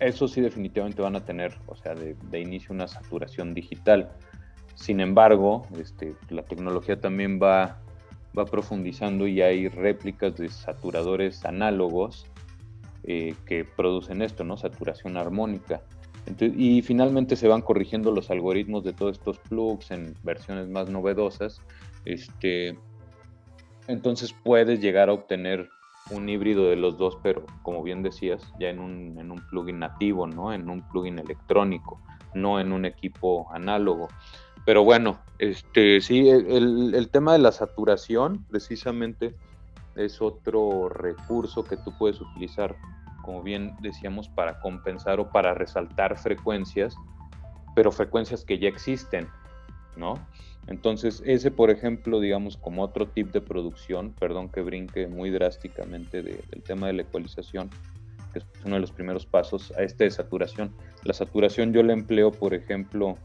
eso 0.00 0.26
sí 0.26 0.40
definitivamente 0.40 1.00
van 1.00 1.16
a 1.16 1.24
tener, 1.24 1.54
o 1.66 1.76
sea, 1.76 1.94
de, 1.94 2.40
inicio 2.40 2.74
una 2.74 2.88
saturación 2.88 3.54
digital. 3.54 4.10
Sin 4.74 5.00
embargo, 5.00 5.66
este, 5.78 6.14
la 6.28 6.42
tecnología 6.42 7.00
también 7.00 7.38
va, 7.40 7.80
va 8.36 8.44
profundizando 8.46 9.28
y 9.28 9.42
hay 9.42 9.68
réplicas 9.68 10.36
de 10.36 10.48
saturadores 10.48 11.44
análogos 11.44 12.26
eh, 13.04 13.34
que 13.46 13.64
producen 13.64 14.22
esto, 14.22 14.44
¿no? 14.44 14.56
Saturación 14.56 15.16
armónica. 15.16 15.82
y 16.40 16.82
finalmente 16.82 17.34
se 17.34 17.48
van 17.48 17.62
corrigiendo 17.62 18.12
los 18.12 18.30
algoritmos 18.30 18.84
de 18.84 18.92
todos 18.92 19.18
estos 19.18 19.38
plugs 19.38 19.90
en 19.90 20.14
versiones 20.22 20.68
más 20.68 20.88
novedosas. 20.88 21.60
Este, 22.04 22.78
entonces 23.86 24.34
puedes 24.42 24.80
llegar 24.80 25.08
a 25.08 25.12
obtener 25.12 25.68
un 26.10 26.28
híbrido 26.28 26.68
de 26.68 26.76
los 26.76 26.98
dos, 26.98 27.18
pero 27.22 27.44
como 27.62 27.82
bien 27.82 28.02
decías, 28.02 28.52
ya 28.58 28.68
en 28.68 28.80
un, 28.80 29.18
en 29.18 29.30
un 29.30 29.40
plugin 29.48 29.78
nativo, 29.78 30.26
¿no? 30.26 30.52
En 30.52 30.68
un 30.68 30.82
plugin 30.88 31.18
electrónico, 31.18 32.00
no 32.34 32.60
en 32.60 32.72
un 32.72 32.84
equipo 32.84 33.48
análogo. 33.52 34.08
Pero 34.64 34.84
bueno, 34.84 35.18
este 35.38 36.00
sí, 36.00 36.28
el, 36.28 36.94
el 36.94 37.08
tema 37.10 37.32
de 37.32 37.38
la 37.38 37.52
saturación 37.52 38.44
precisamente 38.50 39.34
es 39.96 40.22
otro 40.22 40.88
recurso 40.88 41.64
que 41.64 41.76
tú 41.76 41.92
puedes 41.98 42.20
utilizar, 42.20 42.76
como 43.22 43.42
bien 43.42 43.76
decíamos, 43.80 44.28
para 44.28 44.60
compensar 44.60 45.20
o 45.20 45.30
para 45.30 45.54
resaltar 45.54 46.16
frecuencias, 46.18 46.94
pero 47.74 47.92
frecuencias 47.92 48.44
que 48.44 48.58
ya 48.58 48.68
existen, 48.68 49.28
¿no? 49.96 50.14
Entonces, 50.68 51.22
ese, 51.26 51.50
por 51.50 51.70
ejemplo, 51.70 52.20
digamos, 52.20 52.56
como 52.56 52.82
otro 52.82 53.08
tip 53.08 53.32
de 53.32 53.40
producción, 53.40 54.12
perdón 54.12 54.48
que 54.48 54.60
brinque 54.60 55.08
muy 55.08 55.30
drásticamente 55.30 56.22
del 56.22 56.62
tema 56.62 56.86
de 56.86 56.92
la 56.92 57.02
ecualización, 57.02 57.68
que 58.32 58.38
es 58.38 58.46
uno 58.64 58.76
de 58.76 58.80
los 58.80 58.92
primeros 58.92 59.26
pasos 59.26 59.72
a 59.76 59.82
este 59.82 60.04
de 60.04 60.10
saturación. 60.10 60.72
La 61.04 61.14
saturación 61.14 61.72
yo 61.72 61.82
la 61.82 61.92
empleo, 61.92 62.30
por 62.30 62.54
ejemplo, 62.54 63.18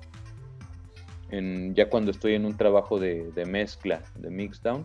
en, 1.29 1.75
ya 1.75 1.89
cuando 1.89 2.11
estoy 2.11 2.33
en 2.33 2.45
un 2.45 2.57
trabajo 2.57 2.99
de, 2.99 3.31
mezcla, 3.47 4.01
de 4.15 4.29
mixdown, 4.29 4.83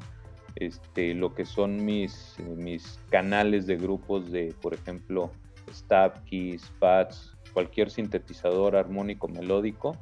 este, 0.56 1.14
lo 1.14 1.34
que 1.34 1.46
son 1.46 1.84
mis, 1.84 2.36
mis 2.56 3.00
canales 3.10 3.66
de 3.66 3.76
grupos 3.76 4.30
de, 4.30 4.54
por 4.60 4.74
ejemplo, 4.74 5.32
stab 5.72 6.22
keys, 6.24 6.70
pads, 6.78 7.34
cualquier 7.54 7.90
sintetizador 7.90 8.76
armónico 8.76 9.28
melódico, 9.28 9.96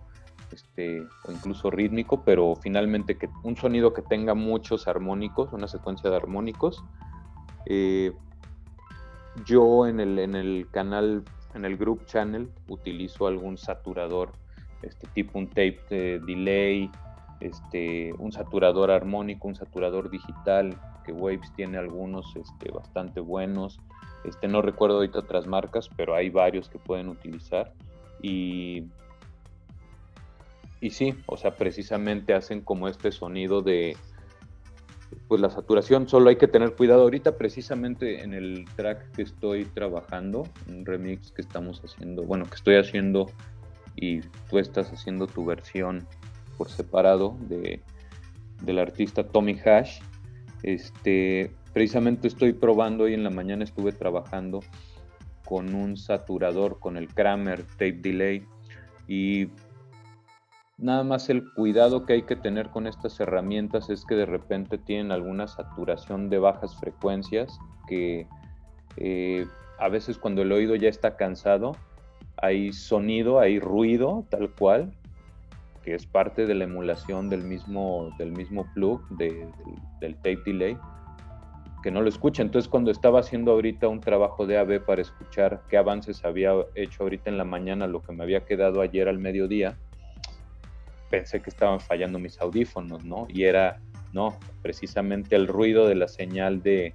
este, 0.52 1.06
o 1.24 1.32
incluso 1.32 1.70
rítmico, 1.70 2.22
pero 2.24 2.54
finalmente 2.56 3.16
que 3.16 3.28
un 3.42 3.56
sonido 3.56 3.92
que 3.92 4.02
tenga 4.02 4.34
muchos 4.34 4.88
armónicos, 4.88 5.52
una 5.52 5.68
secuencia 5.68 6.10
de 6.10 6.16
armónicos. 6.16 6.84
Eh, 7.66 8.12
yo 9.44 9.86
en 9.86 10.00
el, 10.00 10.18
en 10.18 10.34
el 10.34 10.68
canal, 10.70 11.24
en 11.54 11.64
el 11.64 11.76
group 11.76 12.04
channel, 12.06 12.50
utilizo 12.68 13.26
algún 13.26 13.56
saturador, 13.56 14.32
este 14.82 15.06
tipo 15.08 15.38
un 15.38 15.48
tape 15.48 15.80
de 15.88 16.20
delay, 16.20 16.90
este, 17.40 18.12
un 18.18 18.32
saturador 18.32 18.90
armónico, 18.90 19.48
un 19.48 19.54
saturador 19.54 20.10
digital, 20.10 20.76
que 21.04 21.12
Waves 21.12 21.52
tiene 21.56 21.78
algunos 21.78 22.26
este, 22.36 22.70
bastante 22.70 23.20
buenos. 23.20 23.80
Este, 24.24 24.48
no 24.48 24.60
recuerdo 24.62 24.96
ahorita 24.96 25.20
otras 25.20 25.46
marcas, 25.46 25.88
pero 25.96 26.14
hay 26.14 26.28
varios 26.28 26.68
que 26.68 26.78
pueden 26.78 27.08
utilizar. 27.08 27.72
Y 28.22 28.84
y 30.80 30.90
sí, 30.90 31.14
o 31.26 31.36
sea, 31.36 31.56
precisamente 31.56 32.34
hacen 32.34 32.62
como 32.62 32.88
este 32.88 33.12
sonido 33.12 33.62
de, 33.62 33.96
pues 35.28 35.40
la 35.40 35.50
saturación, 35.50 36.08
solo 36.08 36.30
hay 36.30 36.36
que 36.36 36.48
tener 36.48 36.74
cuidado. 36.74 37.02
Ahorita 37.02 37.36
precisamente 37.36 38.22
en 38.22 38.32
el 38.32 38.64
track 38.76 39.12
que 39.12 39.22
estoy 39.22 39.64
trabajando, 39.66 40.44
un 40.68 40.84
remix 40.86 41.32
que 41.32 41.42
estamos 41.42 41.80
haciendo, 41.84 42.22
bueno, 42.22 42.46
que 42.46 42.54
estoy 42.54 42.76
haciendo 42.76 43.26
y 43.96 44.20
tú 44.48 44.58
estás 44.58 44.90
haciendo 44.92 45.26
tu 45.26 45.44
versión 45.44 46.06
por 46.56 46.70
separado 46.70 47.36
de, 47.48 47.82
del 48.62 48.78
artista 48.78 49.24
Tommy 49.24 49.58
Hash, 49.64 50.00
este, 50.62 51.52
precisamente 51.72 52.28
estoy 52.28 52.52
probando 52.52 53.08
y 53.08 53.14
en 53.14 53.24
la 53.24 53.30
mañana 53.30 53.64
estuve 53.64 53.92
trabajando 53.92 54.60
con 55.44 55.74
un 55.74 55.96
saturador, 55.96 56.78
con 56.78 56.96
el 56.96 57.08
Kramer 57.08 57.64
Tape 57.64 57.98
Delay 58.00 58.46
y 59.08 59.48
Nada 60.80 61.04
más 61.04 61.28
el 61.28 61.44
cuidado 61.52 62.06
que 62.06 62.14
hay 62.14 62.22
que 62.22 62.36
tener 62.36 62.70
con 62.70 62.86
estas 62.86 63.20
herramientas 63.20 63.90
es 63.90 64.06
que 64.06 64.14
de 64.14 64.24
repente 64.24 64.78
tienen 64.78 65.12
alguna 65.12 65.46
saturación 65.46 66.30
de 66.30 66.38
bajas 66.38 66.74
frecuencias 66.80 67.58
que 67.86 68.26
eh, 68.96 69.46
a 69.78 69.90
veces 69.90 70.16
cuando 70.16 70.40
el 70.40 70.50
oído 70.50 70.74
ya 70.76 70.88
está 70.88 71.16
cansado 71.16 71.76
hay 72.38 72.72
sonido, 72.72 73.40
hay 73.40 73.60
ruido 73.60 74.24
tal 74.30 74.50
cual, 74.54 74.90
que 75.84 75.94
es 75.94 76.06
parte 76.06 76.46
de 76.46 76.54
la 76.54 76.64
emulación 76.64 77.28
del 77.28 77.44
mismo, 77.44 78.10
del 78.16 78.32
mismo 78.32 78.66
plug 78.72 79.06
del, 79.18 79.50
del 80.00 80.14
tape 80.16 80.40
delay, 80.46 80.78
que 81.82 81.90
no 81.90 82.00
lo 82.00 82.08
escucha. 82.08 82.40
Entonces 82.40 82.70
cuando 82.70 82.90
estaba 82.90 83.20
haciendo 83.20 83.52
ahorita 83.52 83.86
un 83.86 84.00
trabajo 84.00 84.46
de 84.46 84.56
AB 84.56 84.86
para 84.86 85.02
escuchar 85.02 85.60
qué 85.68 85.76
avances 85.76 86.24
había 86.24 86.54
hecho 86.74 87.02
ahorita 87.02 87.28
en 87.28 87.36
la 87.36 87.44
mañana, 87.44 87.86
lo 87.86 88.02
que 88.02 88.12
me 88.12 88.22
había 88.22 88.46
quedado 88.46 88.80
ayer 88.80 89.06
al 89.06 89.18
mediodía, 89.18 89.76
pensé 91.10 91.40
que 91.40 91.50
estaban 91.50 91.80
fallando 91.80 92.18
mis 92.18 92.40
audífonos, 92.40 93.04
¿no? 93.04 93.26
Y 93.28 93.44
era, 93.44 93.80
no, 94.12 94.38
precisamente 94.62 95.36
el 95.36 95.48
ruido 95.48 95.86
de 95.86 95.96
la 95.96 96.08
señal 96.08 96.62
de, 96.62 96.94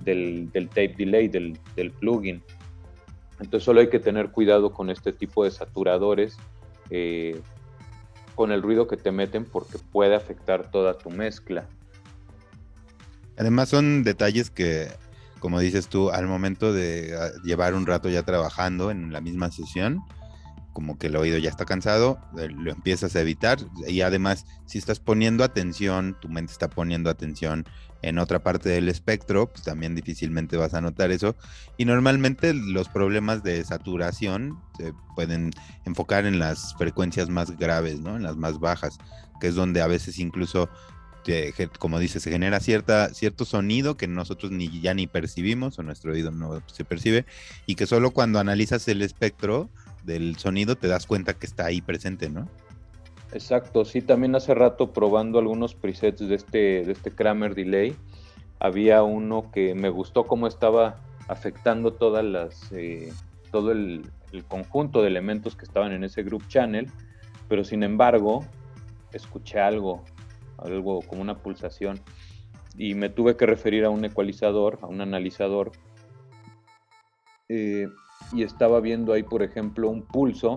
del, 0.00 0.50
tape 0.52 0.94
delay, 0.98 1.28
del, 1.28 1.58
plugin. 1.98 2.42
Entonces 3.40 3.64
solo 3.64 3.80
hay 3.80 3.88
que 3.88 3.98
tener 3.98 4.30
cuidado 4.30 4.72
con 4.72 4.90
este 4.90 5.12
tipo 5.12 5.44
de 5.44 5.50
saturadores, 5.50 6.36
eh, 6.90 7.40
con 8.34 8.52
el 8.52 8.62
ruido 8.62 8.86
que 8.86 8.96
te 8.96 9.12
meten 9.12 9.44
porque 9.44 9.78
puede 9.78 10.14
afectar 10.14 10.70
toda 10.70 10.98
tu 10.98 11.10
mezcla. 11.10 11.66
Además 13.36 13.68
son 13.68 14.04
detalles 14.04 14.50
que, 14.50 14.88
como 15.38 15.58
dices 15.60 15.88
tú, 15.88 16.10
al 16.10 16.26
momento 16.26 16.72
de 16.72 17.16
ah, 17.18 17.30
llevar 17.44 17.74
un 17.74 17.86
rato 17.86 18.08
ya 18.08 18.22
trabajando 18.22 18.90
en 18.90 19.12
la 19.12 19.20
misma 19.20 19.50
sesión, 19.50 20.00
como 20.72 20.98
que 20.98 21.08
el 21.08 21.16
oído 21.16 21.38
ya 21.38 21.50
está 21.50 21.64
cansado, 21.64 22.18
eh, 22.38 22.48
lo 22.48 22.72
empiezas 22.72 23.14
a 23.16 23.20
evitar 23.20 23.58
y 23.86 24.00
además 24.00 24.46
si 24.66 24.78
estás 24.78 25.00
poniendo 25.00 25.44
atención, 25.44 26.16
tu 26.20 26.28
mente 26.28 26.52
está 26.52 26.70
poniendo 26.70 27.10
atención 27.10 27.66
en 28.02 28.18
otra 28.18 28.40
parte 28.40 28.68
del 28.68 28.88
espectro, 28.88 29.46
pues 29.46 29.62
también 29.62 29.94
difícilmente 29.94 30.56
vas 30.56 30.74
a 30.74 30.80
notar 30.80 31.10
eso. 31.12 31.36
Y 31.76 31.84
normalmente 31.84 32.52
los 32.52 32.88
problemas 32.88 33.42
de 33.42 33.64
saturación 33.64 34.60
se 34.76 34.92
pueden 35.14 35.52
enfocar 35.84 36.26
en 36.26 36.38
las 36.38 36.74
frecuencias 36.76 37.28
más 37.28 37.56
graves, 37.56 38.00
¿no? 38.00 38.16
En 38.16 38.24
las 38.24 38.36
más 38.36 38.58
bajas, 38.58 38.98
que 39.40 39.48
es 39.48 39.54
donde 39.54 39.80
a 39.80 39.86
veces 39.86 40.18
incluso, 40.18 40.68
como 41.78 42.00
dice, 42.00 42.18
se 42.18 42.30
genera 42.30 42.58
cierta, 42.58 43.14
cierto 43.14 43.44
sonido 43.44 43.96
que 43.96 44.08
nosotros 44.08 44.50
ni, 44.50 44.80
ya 44.80 44.94
ni 44.94 45.06
percibimos 45.06 45.78
o 45.78 45.84
nuestro 45.84 46.12
oído 46.12 46.32
no 46.32 46.60
se 46.66 46.84
percibe 46.84 47.24
y 47.66 47.76
que 47.76 47.86
solo 47.86 48.10
cuando 48.10 48.40
analizas 48.40 48.88
el 48.88 49.02
espectro, 49.02 49.70
del 50.04 50.36
sonido 50.36 50.76
te 50.76 50.88
das 50.88 51.06
cuenta 51.06 51.34
que 51.34 51.46
está 51.46 51.66
ahí 51.66 51.80
presente, 51.80 52.28
¿no? 52.28 52.48
Exacto, 53.32 53.84
sí, 53.84 54.02
también 54.02 54.34
hace 54.34 54.54
rato 54.54 54.92
probando 54.92 55.38
algunos 55.38 55.74
presets 55.74 56.20
de 56.20 56.34
este, 56.34 56.84
de 56.84 56.92
este 56.92 57.10
Kramer 57.10 57.54
Delay, 57.54 57.96
había 58.58 59.02
uno 59.02 59.50
que 59.50 59.74
me 59.74 59.88
gustó 59.88 60.26
cómo 60.26 60.46
estaba 60.46 61.00
afectando 61.28 61.94
todas 61.94 62.24
las, 62.24 62.70
eh, 62.72 63.12
todo 63.50 63.72
el, 63.72 64.04
conjunto 64.48 65.02
de 65.02 65.08
elementos 65.08 65.56
que 65.56 65.64
estaban 65.66 65.92
en 65.92 66.04
ese 66.04 66.22
group 66.22 66.46
channel, 66.48 66.90
pero 67.48 67.64
sin 67.64 67.82
embargo, 67.82 68.46
escuché 69.12 69.60
algo 69.60 70.02
algo 70.64 71.02
como 71.02 71.22
una 71.22 71.36
pulsación. 71.38 72.00
Y 72.76 72.94
me 72.94 73.10
tuve 73.10 73.36
que 73.36 73.46
referir 73.46 73.84
a 73.84 73.90
un 73.90 74.04
ecualizador, 74.04 74.78
a 74.82 74.86
un 74.86 75.00
analizador. 75.00 75.72
Eh, 77.48 77.88
y 78.32 78.42
estaba 78.42 78.80
viendo 78.80 79.12
ahí, 79.12 79.22
por 79.22 79.42
ejemplo, 79.42 79.88
un 79.88 80.02
pulso 80.02 80.56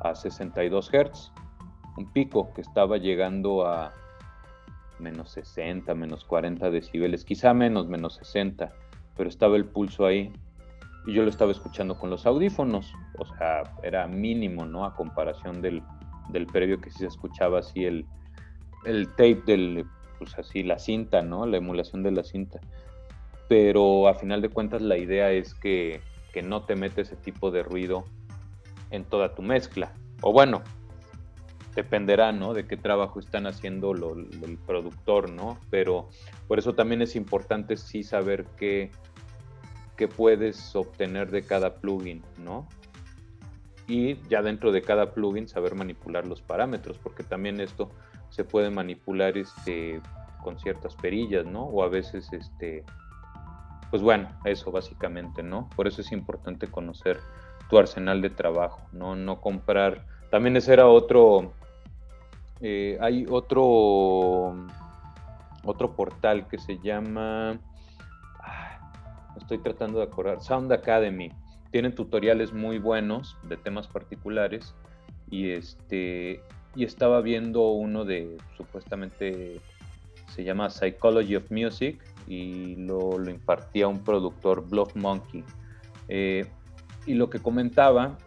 a 0.00 0.14
62 0.14 0.90
Hz, 0.90 1.32
un 1.96 2.12
pico 2.12 2.52
que 2.54 2.60
estaba 2.60 2.98
llegando 2.98 3.66
a 3.66 3.92
menos 4.98 5.30
60, 5.30 5.94
menos 5.94 6.24
40 6.24 6.70
decibeles, 6.70 7.24
quizá 7.24 7.54
menos, 7.54 7.88
menos 7.88 8.14
60, 8.16 8.72
pero 9.16 9.28
estaba 9.28 9.56
el 9.56 9.66
pulso 9.66 10.06
ahí 10.06 10.32
y 11.06 11.14
yo 11.14 11.22
lo 11.22 11.30
estaba 11.30 11.52
escuchando 11.52 11.98
con 11.98 12.10
los 12.10 12.26
audífonos, 12.26 12.92
o 13.18 13.24
sea, 13.24 13.62
era 13.82 14.06
mínimo, 14.06 14.66
¿no? 14.66 14.84
A 14.84 14.94
comparación 14.94 15.62
del, 15.62 15.82
del 16.30 16.46
previo 16.46 16.80
que 16.80 16.90
sí 16.90 16.98
se 16.98 17.06
escuchaba 17.06 17.60
así 17.60 17.84
el, 17.84 18.06
el 18.84 19.08
tape 19.10 19.42
del, 19.46 19.86
pues 20.18 20.38
así, 20.38 20.62
la 20.62 20.78
cinta, 20.78 21.22
¿no? 21.22 21.46
La 21.46 21.56
emulación 21.56 22.02
de 22.02 22.10
la 22.10 22.24
cinta. 22.24 22.60
Pero 23.48 24.08
a 24.08 24.14
final 24.14 24.42
de 24.42 24.50
cuentas 24.50 24.82
la 24.82 24.98
idea 24.98 25.30
es 25.32 25.54
que, 25.54 26.00
que 26.32 26.42
no 26.42 26.64
te 26.64 26.76
mete 26.76 27.02
ese 27.02 27.16
tipo 27.16 27.50
de 27.50 27.62
ruido 27.62 28.04
en 28.90 29.04
toda 29.04 29.34
tu 29.34 29.42
mezcla. 29.42 29.92
O 30.20 30.32
bueno, 30.32 30.62
dependerá, 31.74 32.32
¿no? 32.32 32.54
De 32.54 32.66
qué 32.66 32.76
trabajo 32.76 33.20
están 33.20 33.46
haciendo 33.46 33.92
el 33.92 34.58
productor, 34.66 35.30
¿no? 35.30 35.58
Pero 35.70 36.08
por 36.46 36.58
eso 36.58 36.74
también 36.74 37.02
es 37.02 37.16
importante 37.16 37.76
sí 37.76 38.02
saber 38.02 38.46
qué, 38.56 38.90
qué 39.96 40.08
puedes 40.08 40.74
obtener 40.74 41.30
de 41.30 41.42
cada 41.42 41.76
plugin, 41.76 42.22
¿no? 42.38 42.66
Y 43.86 44.16
ya 44.28 44.42
dentro 44.42 44.72
de 44.72 44.82
cada 44.82 45.12
plugin 45.12 45.48
saber 45.48 45.74
manipular 45.74 46.26
los 46.26 46.42
parámetros, 46.42 46.98
porque 46.98 47.22
también 47.22 47.60
esto 47.60 47.90
se 48.28 48.44
puede 48.44 48.70
manipular 48.70 49.38
este, 49.38 50.00
con 50.42 50.58
ciertas 50.58 50.94
perillas, 50.96 51.46
¿no? 51.46 51.62
O 51.64 51.82
a 51.82 51.88
veces, 51.88 52.32
este, 52.32 52.84
pues 53.90 54.02
bueno, 54.02 54.28
eso 54.44 54.70
básicamente, 54.70 55.42
¿no? 55.42 55.68
Por 55.74 55.86
eso 55.86 56.00
es 56.00 56.12
importante 56.12 56.66
conocer 56.66 57.18
tu 57.70 57.78
arsenal 57.78 58.20
de 58.20 58.30
trabajo, 58.30 58.80
¿no? 58.92 59.16
No 59.16 59.40
comprar. 59.40 60.04
También 60.30 60.56
ese 60.56 60.72
era 60.72 60.86
otro, 60.86 61.52
eh, 62.60 62.98
hay 63.00 63.26
otro, 63.28 64.54
otro 65.64 65.96
portal 65.96 66.46
que 66.48 66.58
se 66.58 66.78
llama, 66.78 67.58
ah, 68.40 68.90
estoy 69.36 69.58
tratando 69.58 69.98
de 69.98 70.04
acordar, 70.04 70.40
Sound 70.40 70.72
Academy. 70.72 71.32
Tienen 71.70 71.94
tutoriales 71.94 72.52
muy 72.52 72.78
buenos 72.78 73.36
de 73.42 73.56
temas 73.56 73.86
particulares 73.86 74.74
y 75.30 75.50
este 75.50 76.42
y 76.74 76.84
estaba 76.84 77.20
viendo 77.20 77.70
uno 77.72 78.04
de 78.04 78.36
supuestamente 78.56 79.60
se 80.28 80.44
llama 80.44 80.70
Psychology 80.70 81.36
of 81.36 81.50
Music 81.50 82.00
y 82.28 82.76
lo, 82.76 83.18
impartía 83.28 83.88
un 83.88 84.04
productor 84.04 84.68
Bluff 84.68 84.94
Monkey. 84.94 85.44
Eh, 86.08 86.46
y 87.06 87.14
lo 87.14 87.30
que 87.30 87.40
comentaba 87.40 88.18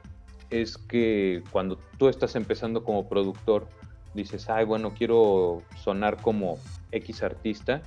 es 0.50 0.77
que 0.77 1.43
cuando 1.51 1.77
tú 1.98 2.10
estás 2.10 2.36
empezando 2.36 2.84
como 2.84 3.08
productor, 3.08 3.67
dices, 4.13 4.50
ay, 4.50 4.65
bueno, 4.65 4.93
quiero 4.93 5.62
sonar 5.77 6.22
como 6.22 6.58
X 6.91 7.24
artista 7.24 7.81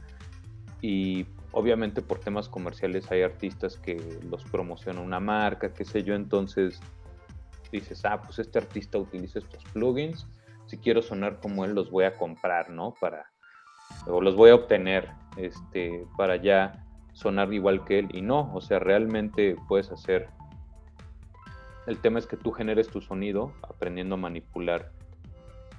y 0.81 1.27
obviamente 1.53 2.01
por 2.01 2.19
temas 2.19 2.49
comerciales 2.49 3.11
hay 3.11 3.23
artistas 3.23 3.77
que 3.77 4.21
los 4.29 4.45
promociona 4.45 5.01
una 5.01 5.21
marca, 5.21 5.73
qué 5.75 5.85
sé 5.85 6.03
yo, 6.05 6.15
entonces 6.15 6.81
dices, 7.73 8.05
ah, 8.05 8.23
pues 8.23 8.39
este 8.39 8.59
artista 8.59 8.99
utiliza 8.99 9.41
estos 9.41 9.65
plugins, 9.73 10.27
si 10.67 10.79
quiero 10.79 11.03
sonar 11.03 11.41
como 11.41 11.65
él 11.65 11.75
los 11.75 11.91
voy 11.91 12.05
a 12.05 12.17
comprar, 12.17 12.71
¿no? 12.71 12.95
Para, 13.01 13.31
o 14.07 14.21
los 14.21 14.37
voy 14.37 14.51
a 14.51 14.55
obtener, 14.55 15.11
este, 15.37 16.07
para 16.17 16.37
ya 16.37 16.85
sonar 17.13 17.53
igual 17.53 17.85
que 17.85 18.01
él 18.01 18.09
y 18.13 18.23
no, 18.23 18.51
o 18.55 18.61
sea, 18.61 18.79
realmente 18.79 19.57
puedes 19.69 19.91
hacer, 19.91 20.29
el 21.87 21.99
tema 21.99 22.19
es 22.19 22.27
que 22.27 22.37
tú 22.37 22.51
generes 22.51 22.89
tu 22.89 23.01
sonido 23.01 23.53
aprendiendo 23.63 24.15
a 24.15 24.19
manipular 24.19 24.91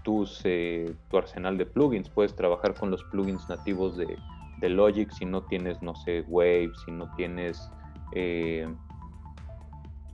tus, 0.03 0.41
eh, 0.43 0.93
tu 1.09 1.17
arsenal 1.17 1.57
de 1.57 1.65
plugins. 1.65 2.09
Puedes 2.09 2.35
trabajar 2.35 2.75
con 2.75 2.91
los 2.91 3.03
plugins 3.05 3.49
nativos 3.49 3.97
de, 3.97 4.17
Logic 4.61 5.11
si 5.11 5.25
no 5.25 5.43
tienes, 5.43 5.79
no 5.83 5.93
sé, 5.93 6.23
Wave, 6.27 6.71
si 6.85 6.91
no 6.91 7.13
tienes 7.15 7.69
eh, 8.13 8.67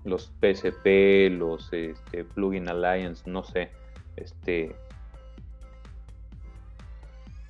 los 0.04 0.34
PSP, 0.42 1.30
los 1.30 1.72
este, 1.72 2.26
Plugin 2.26 2.68
Alliance, 2.68 3.30
no 3.30 3.44
sé. 3.44 3.72
Este, 4.18 4.76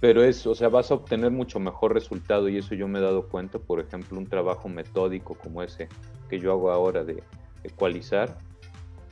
pero 0.02 0.24
es, 0.24 0.48
o 0.48 0.56
sea, 0.56 0.68
vas 0.68 0.90
a 0.90 0.96
obtener 0.96 1.30
mucho 1.30 1.60
mejor 1.60 1.94
resultado 1.94 2.50
y 2.50 2.58
eso 2.58 2.74
yo 2.74 2.88
me 2.88 2.98
he 2.98 3.02
dado 3.04 3.30
cuenta, 3.30 3.60
por 3.60 3.80
ejemplo, 3.80 4.18
un 4.18 4.26
trabajo 4.26 4.68
metódico 4.68 5.36
como 5.36 5.62
ese 5.62 5.88
que 6.28 6.40
yo 6.40 6.52
hago 6.52 6.72
ahora 6.72 7.04
de 7.04 7.24
ecualizar, 7.64 8.36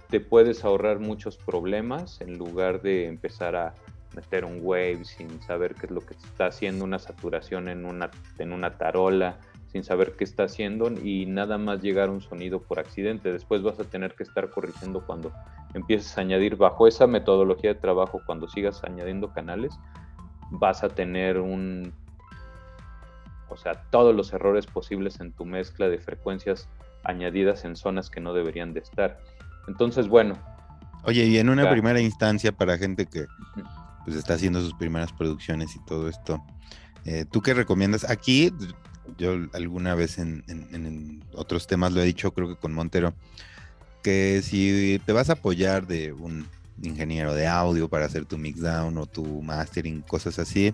te 0.09 0.19
puedes 0.19 0.65
ahorrar 0.65 0.99
muchos 0.99 1.37
problemas 1.37 2.19
en 2.21 2.39
lugar 2.39 2.81
de 2.81 3.05
empezar 3.05 3.55
a 3.55 3.75
meter 4.15 4.43
un 4.43 4.61
wave 4.63 5.05
sin 5.05 5.39
saber 5.43 5.75
qué 5.75 5.85
es 5.85 5.91
lo 5.91 6.01
que 6.01 6.15
está 6.15 6.47
haciendo, 6.47 6.85
una 6.85 6.97
saturación 6.97 7.69
en 7.69 7.85
una, 7.85 8.09
en 8.39 8.51
una 8.51 8.75
tarola, 8.79 9.37
sin 9.71 9.83
saber 9.83 10.13
qué 10.13 10.23
está 10.23 10.45
haciendo 10.45 10.89
y 10.91 11.27
nada 11.27 11.59
más 11.59 11.83
llegar 11.83 12.09
a 12.09 12.11
un 12.11 12.21
sonido 12.21 12.63
por 12.63 12.79
accidente. 12.79 13.31
Después 13.31 13.61
vas 13.61 13.79
a 13.79 13.83
tener 13.83 14.15
que 14.15 14.23
estar 14.23 14.49
corrigiendo 14.49 15.05
cuando 15.05 15.31
empieces 15.75 16.17
a 16.17 16.21
añadir 16.21 16.55
bajo 16.55 16.87
esa 16.87 17.05
metodología 17.05 17.75
de 17.75 17.79
trabajo, 17.79 18.21
cuando 18.25 18.47
sigas 18.47 18.83
añadiendo 18.83 19.31
canales, 19.31 19.77
vas 20.51 20.83
a 20.83 20.89
tener 20.89 21.39
un, 21.39 21.93
o 23.49 23.57
sea, 23.57 23.83
todos 23.89 24.15
los 24.15 24.31
errores 24.33 24.65
posibles 24.65 25.19
en 25.19 25.31
tu 25.31 25.45
mezcla 25.45 25.89
de 25.89 25.97
frecuencias 25.99 26.67
añadidas 27.03 27.65
en 27.65 27.75
zonas 27.75 28.09
que 28.09 28.21
no 28.21 28.33
deberían 28.33 28.73
de 28.73 28.81
estar. 28.81 29.19
Entonces, 29.67 30.07
bueno. 30.07 30.37
Oye, 31.03 31.25
y 31.25 31.37
en 31.37 31.49
una 31.49 31.69
primera 31.69 31.99
instancia 31.99 32.51
para 32.51 32.77
gente 32.77 33.05
que 33.05 33.25
pues, 34.05 34.17
está 34.17 34.33
haciendo 34.33 34.61
sus 34.61 34.73
primeras 34.73 35.13
producciones 35.13 35.75
y 35.75 35.85
todo 35.85 36.09
esto, 36.09 36.43
eh, 37.05 37.25
¿tú 37.29 37.41
qué 37.41 37.53
recomiendas? 37.53 38.09
Aquí, 38.09 38.53
yo 39.17 39.35
alguna 39.53 39.95
vez 39.95 40.19
en, 40.19 41.23
otros 41.33 41.67
temas 41.67 41.93
lo 41.93 42.01
he 42.01 42.05
dicho, 42.05 42.31
creo 42.31 42.49
que 42.49 42.55
con 42.55 42.73
Montero, 42.73 43.13
que 44.03 44.41
si 44.43 45.01
te 45.05 45.13
vas 45.13 45.29
a 45.29 45.33
apoyar 45.33 45.87
de 45.87 46.13
un 46.13 46.47
ingeniero 46.83 47.33
de 47.33 47.47
audio 47.47 47.89
para 47.89 48.05
hacer 48.05 48.25
tu 48.25 48.37
mixdown 48.37 48.97
o 48.97 49.05
tu 49.05 49.41
mastering, 49.41 50.01
cosas 50.01 50.39
así, 50.39 50.73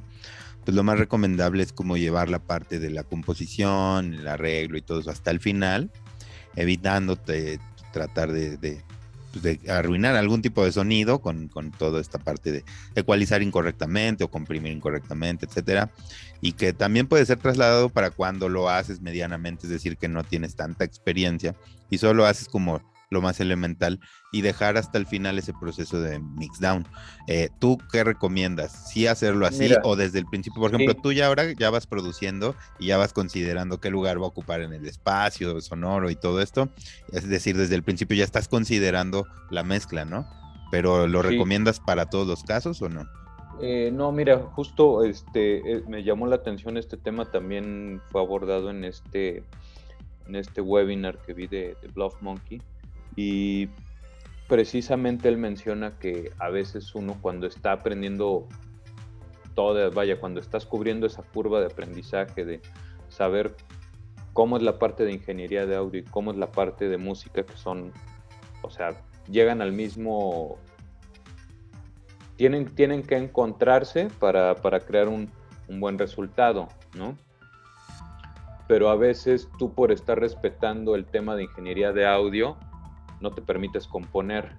pues 0.65 0.75
lo 0.75 0.83
más 0.83 0.97
recomendable 0.97 1.63
es 1.63 1.71
como 1.71 1.95
llevar 1.95 2.29
la 2.29 2.39
parte 2.39 2.79
de 2.79 2.89
la 2.89 3.03
composición, 3.03 4.15
el 4.15 4.27
arreglo 4.27 4.77
y 4.77 4.81
todo 4.81 4.99
eso 4.99 5.11
hasta 5.11 5.31
el 5.31 5.39
final, 5.39 5.91
evitándote 6.55 7.59
tratar 7.93 8.31
de, 8.31 8.81
pues, 9.41 9.59
arruinar 9.69 10.15
algún 10.15 10.41
tipo 10.41 10.65
de 10.65 10.71
sonido 10.71 11.19
con, 11.19 11.49
toda 11.77 12.01
esta 12.01 12.17
parte 12.17 12.51
de 12.51 12.63
ecualizar 12.95 13.41
incorrectamente 13.43 14.23
o 14.23 14.29
comprimir 14.29 14.71
incorrectamente, 14.71 15.45
etcétera. 15.45 15.91
Y 16.41 16.53
que 16.53 16.73
también 16.73 17.07
puede 17.07 17.25
ser 17.25 17.37
trasladado 17.37 17.89
para 17.89 18.09
cuando 18.09 18.49
lo 18.49 18.69
haces 18.69 19.01
medianamente, 19.01 19.67
es 19.67 19.71
decir, 19.71 19.97
que 19.97 20.07
no 20.07 20.23
tienes 20.23 20.55
tanta 20.55 20.83
experiencia 20.83 21.55
y 21.89 21.99
solo 21.99 22.25
haces 22.25 22.47
como 22.49 22.81
lo 23.15 23.21
más 23.21 23.39
elemental 23.39 23.99
y 24.31 24.41
dejar 24.41 24.77
hasta 24.77 24.97
el 24.97 25.07
final 25.07 25.39
ese 25.39 25.53
proceso 25.53 26.01
de 26.01 26.19
mixdown. 26.19 26.85
Eh, 27.27 27.49
¿Tú 27.59 27.77
qué 27.91 28.03
recomiendas? 28.03 28.91
¿Sí 28.91 29.07
hacerlo 29.07 29.47
así 29.47 29.69
o 29.83 29.95
desde 29.95 30.19
el 30.19 30.25
principio? 30.25 30.61
Por 30.61 30.73
ejemplo, 30.73 30.93
tú 31.01 31.13
ya 31.13 31.27
ahora 31.27 31.53
ya 31.53 31.69
vas 31.69 31.87
produciendo 31.87 32.55
y 32.77 32.87
ya 32.87 32.97
vas 32.97 33.13
considerando 33.13 33.79
qué 33.79 33.89
lugar 33.89 34.19
va 34.19 34.25
a 34.25 34.29
ocupar 34.29 34.61
en 34.61 34.73
el 34.73 34.85
espacio 34.85 35.59
sonoro 35.61 36.09
y 36.09 36.15
todo 36.15 36.41
esto. 36.41 36.69
Es 37.11 37.27
decir, 37.27 37.57
desde 37.57 37.75
el 37.75 37.83
principio 37.83 38.17
ya 38.17 38.25
estás 38.25 38.47
considerando 38.47 39.25
la 39.49 39.63
mezcla, 39.63 40.05
¿no? 40.05 40.27
Pero 40.69 41.07
¿lo 41.07 41.21
recomiendas 41.21 41.79
para 41.79 42.07
todos 42.07 42.27
los 42.27 42.43
casos 42.43 42.81
o 42.81 42.89
no? 42.89 43.07
Eh, 43.61 43.89
no, 43.93 44.11
mira, 44.11 44.37
justo 44.53 45.03
este 45.05 45.77
eh, 45.77 45.83
me 45.87 46.03
llamó 46.03 46.27
la 46.27 46.35
atención 46.35 46.75
este 46.75 46.97
tema 46.97 47.31
también 47.31 48.01
fue 48.11 48.19
abordado 48.19 48.69
en 48.69 48.83
este 48.83 49.43
en 50.27 50.35
este 50.35 50.59
webinar 50.59 51.19
que 51.19 51.33
vi 51.33 51.47
de, 51.47 51.77
de 51.81 51.87
Bluff 51.87 52.21
Monkey 52.21 52.61
y 53.15 53.69
precisamente 54.47 55.29
él 55.29 55.37
menciona 55.37 55.97
que 55.97 56.31
a 56.39 56.49
veces 56.49 56.93
uno 56.95 57.17
cuando 57.21 57.47
está 57.47 57.71
aprendiendo 57.71 58.47
todo, 59.55 59.89
vaya, 59.91 60.19
cuando 60.19 60.39
estás 60.39 60.65
cubriendo 60.65 61.07
esa 61.07 61.23
curva 61.23 61.59
de 61.59 61.67
aprendizaje, 61.67 62.45
de 62.45 62.61
saber 63.09 63.55
cómo 64.33 64.57
es 64.57 64.63
la 64.63 64.77
parte 64.77 65.05
de 65.05 65.13
ingeniería 65.13 65.65
de 65.65 65.77
audio 65.77 66.01
y 66.01 66.03
cómo 66.03 66.31
es 66.31 66.37
la 66.37 66.51
parte 66.51 66.89
de 66.89 66.97
música, 66.97 67.43
que 67.43 67.55
son, 67.55 67.93
o 68.61 68.69
sea, 68.69 68.89
llegan 69.29 69.61
al 69.61 69.71
mismo, 69.71 70.57
tienen, 72.35 72.65
tienen 72.75 73.01
que 73.01 73.15
encontrarse 73.15 74.09
para, 74.19 74.55
crear 74.81 75.07
un, 75.07 75.31
un 75.69 75.79
buen 75.79 75.97
resultado, 75.97 76.67
¿no? 76.93 77.17
Pero 78.67 78.89
a 78.89 78.95
veces 78.95 79.47
tú 79.57 79.73
por 79.73 79.91
estar 79.91 80.19
respetando 80.19 80.95
el 80.95 81.05
tema 81.05 81.35
de 81.35 81.43
ingeniería 81.43 81.93
de 81.93 82.05
audio, 82.05 82.57
no 83.21 83.31
te 83.31 83.41
permites 83.41 83.87
componer. 83.87 84.57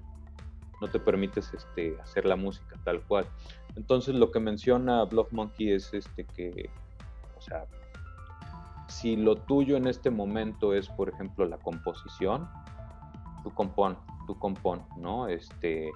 no 0.81 0.89
te 0.89 1.01
permites 1.01 1.55
este, 1.55 1.97
hacer 2.03 2.27
la 2.27 2.37
música 2.37 2.79
tal 2.85 3.01
cual. 3.01 3.27
Entonces 3.77 4.15
lo 4.15 4.31
que 4.31 4.41
menciona 4.41 5.05
Bluff 5.05 5.33
Monkey 5.33 5.73
es 5.73 5.95
este 5.95 6.25
que, 6.25 6.69
o 7.37 7.41
sea, 7.41 7.65
si 8.89 9.17
lo 9.17 9.37
tuyo 9.37 9.77
en 9.77 9.87
este 9.87 10.11
momento 10.11 10.75
es, 10.75 10.89
por 10.89 11.09
ejemplo, 11.09 11.45
la 11.47 11.59
composición, 11.59 12.49
tu 13.43 13.53
compón, 13.53 13.97
tu 14.27 14.39
compón, 14.39 14.83
¿no? 14.97 15.29
Este, 15.29 15.91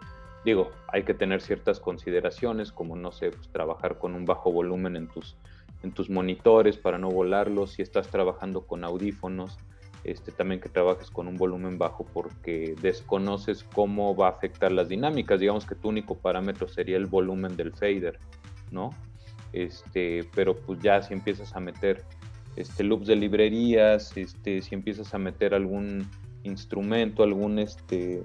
digo, 0.45 0.71
hay 0.89 1.05
que 1.05 1.15
tener 1.15 1.41
ciertas 1.41 1.81
consideraciones, 1.81 2.73
como 2.73 2.97
no 2.97 3.13
sé, 3.13 3.31
pues, 3.31 3.49
trabajar 3.49 3.99
con 3.99 4.15
un 4.15 4.25
bajo 4.25 4.53
volumen 4.53 4.97
en 4.97 5.09
tus, 5.09 5.37
en 5.83 5.93
tus 5.93 6.11
monitores 6.11 6.77
para 6.77 6.99
no 6.99 7.11
volarlos, 7.11 7.73
si 7.73 7.83
estás 7.83 8.09
trabajando 8.09 8.67
con 8.67 8.85
audífonos, 8.85 9.59
este, 10.05 10.33
también 10.33 10.61
que 10.61 10.69
trabajes 10.69 11.11
con 11.11 11.29
un 11.29 11.37
volumen 11.37 11.79
bajo 11.79 12.05
porque 12.05 12.75
desconoces 12.81 13.65
cómo 13.65 14.17
va 14.17 14.29
a 14.29 14.31
afectar 14.31 14.73
las 14.73 14.89
dinámicas. 14.89 15.41
Digamos 15.41 15.67
que 15.67 15.75
tu 15.75 15.89
único 15.89 16.17
parámetro 16.17 16.69
sería 16.69 16.97
el 16.97 17.07
volumen 17.07 17.57
del 17.57 17.73
fader, 17.73 18.19
¿no? 18.71 18.91
Este, 19.53 20.25
pero 20.35 20.55
pues 20.57 20.81
ya 20.81 21.03
si 21.03 21.13
empiezas 21.13 21.55
a 21.55 21.61
meter 21.61 22.05
este, 22.57 22.85
loops 22.85 23.07
de 23.07 23.17
librerías, 23.17 24.17
este, 24.17 24.63
si 24.63 24.75
empiezas 24.75 25.13
a 25.15 25.19
meter 25.19 25.55
algún 25.55 26.09
instrumento, 26.45 27.23
algún 27.23 27.59
este, 27.59 28.23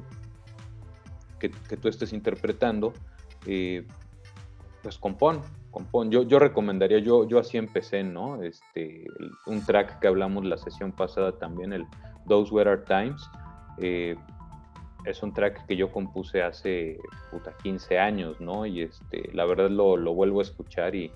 que, 1.39 1.49
tú 1.77 1.87
estés 1.87 2.13
interpretando, 2.13 2.93
eh, 3.45 3.85
pues 4.81 4.97
compón, 4.97 5.41
Yo, 6.09 6.23
yo 6.23 6.39
recomendaría, 6.39 6.99
yo, 6.99 7.27
yo 7.27 7.39
así 7.39 7.57
empecé, 7.57 8.03
¿no? 8.03 8.41
Este, 8.43 9.05
un 9.45 9.65
track 9.65 9.99
que 9.99 10.07
hablamos 10.07 10.45
la 10.45 10.57
sesión 10.57 10.91
pasada 10.91 11.33
también, 11.33 11.73
el 11.73 11.85
Those 12.27 12.53
Were 12.53 12.69
Our 12.69 12.83
Times. 12.85 13.29
Eh, 13.79 14.15
es 15.05 15.21
un 15.21 15.33
track 15.33 15.65
que 15.65 15.75
yo 15.75 15.91
compuse 15.91 16.41
hace 16.41 16.97
puta, 17.31 17.53
15 17.61 17.99
años, 17.99 18.39
¿no? 18.39 18.65
Y 18.65 18.81
este, 18.81 19.29
la 19.33 19.45
verdad 19.45 19.69
lo, 19.69 19.97
lo 19.97 20.13
vuelvo 20.13 20.39
a 20.39 20.43
escuchar 20.43 20.95
y 20.95 21.11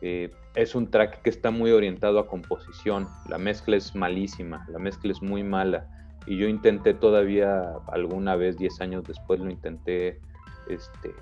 eh, 0.00 0.30
es 0.54 0.74
un 0.74 0.90
track 0.90 1.22
que 1.22 1.30
está 1.30 1.50
muy 1.50 1.72
orientado 1.72 2.18
a 2.18 2.26
composición. 2.26 3.08
La 3.28 3.38
mezcla 3.38 3.76
es 3.76 3.94
malísima, 3.94 4.66
la 4.68 4.78
mezcla 4.78 5.12
es 5.12 5.20
muy 5.22 5.42
mala 5.42 5.86
y 6.26 6.36
yo 6.36 6.46
intenté 6.46 6.94
todavía 6.94 7.74
alguna 7.88 8.36
vez, 8.36 8.56
10 8.58 8.80
años 8.80 9.04
después, 9.04 9.40
lo 9.40 9.50
intenté 9.50 10.20
este, 10.68 11.14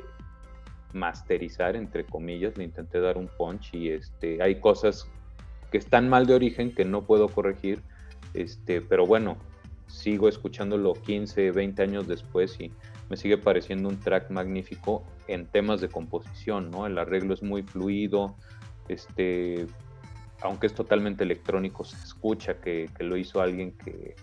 masterizar, 0.97 1.77
entre 1.77 2.05
comillas, 2.05 2.57
le 2.57 2.65
intenté 2.65 3.01
dar 3.01 3.17
un 3.17 3.29
punch 3.29 3.75
y 3.75 3.91
este, 3.91 4.43
hay 4.43 4.61
cosas 4.61 5.09
que 5.71 5.79
están 5.79 6.09
mal 6.09 6.27
de 6.27 6.35
origen 6.35 6.75
que 6.75 6.85
no 6.85 7.05
puedo 7.05 7.29
corregir, 7.29 7.83
este, 8.35 8.81
pero 8.81 9.07
bueno, 9.07 9.37
sigo 9.87 10.29
escuchándolo 10.29 10.95
15, 10.95 11.53
20 11.53 11.83
años 11.83 12.09
después 12.09 12.59
y 12.61 12.73
me 13.09 13.17
sigue 13.17 13.39
pareciendo 13.39 13.89
un 13.89 14.01
track 14.01 14.31
magnífico 14.31 15.05
en 15.29 15.47
temas 15.47 15.81
de 15.81 15.89
composición, 15.89 16.71
¿no? 16.71 16.87
El 16.87 16.99
arreglo 16.99 17.35
es 17.35 17.43
muy 17.43 17.63
fluido, 17.63 18.37
este, 18.89 19.67
aunque 20.41 20.67
es 20.67 20.75
totalmente 20.75 21.25
electrónico, 21.25 21.85
se 21.85 21.97
escucha 21.97 22.61
que, 22.61 22.91
que 22.97 23.05
lo 23.05 23.17
hizo 23.17 23.41
alguien 23.41 23.73
que, 23.73 24.17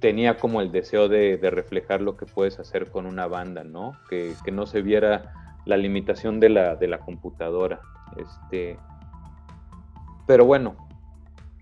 tenía 0.00 0.38
como 0.38 0.60
el 0.60 0.70
deseo 0.70 1.08
de, 1.08 1.38
reflejar 1.50 2.00
lo 2.00 2.16
que 2.16 2.26
puedes 2.26 2.58
hacer 2.58 2.90
con 2.90 3.06
una 3.06 3.26
banda, 3.26 3.64
¿no? 3.64 3.92
Que, 4.08 4.34
no 4.52 4.66
se 4.66 4.82
viera 4.82 5.60
la 5.64 5.76
limitación 5.76 6.40
de 6.40 6.48
la, 6.48 6.98
computadora. 7.04 7.80
Este, 8.16 8.78
pero 10.26 10.44
bueno, 10.44 10.76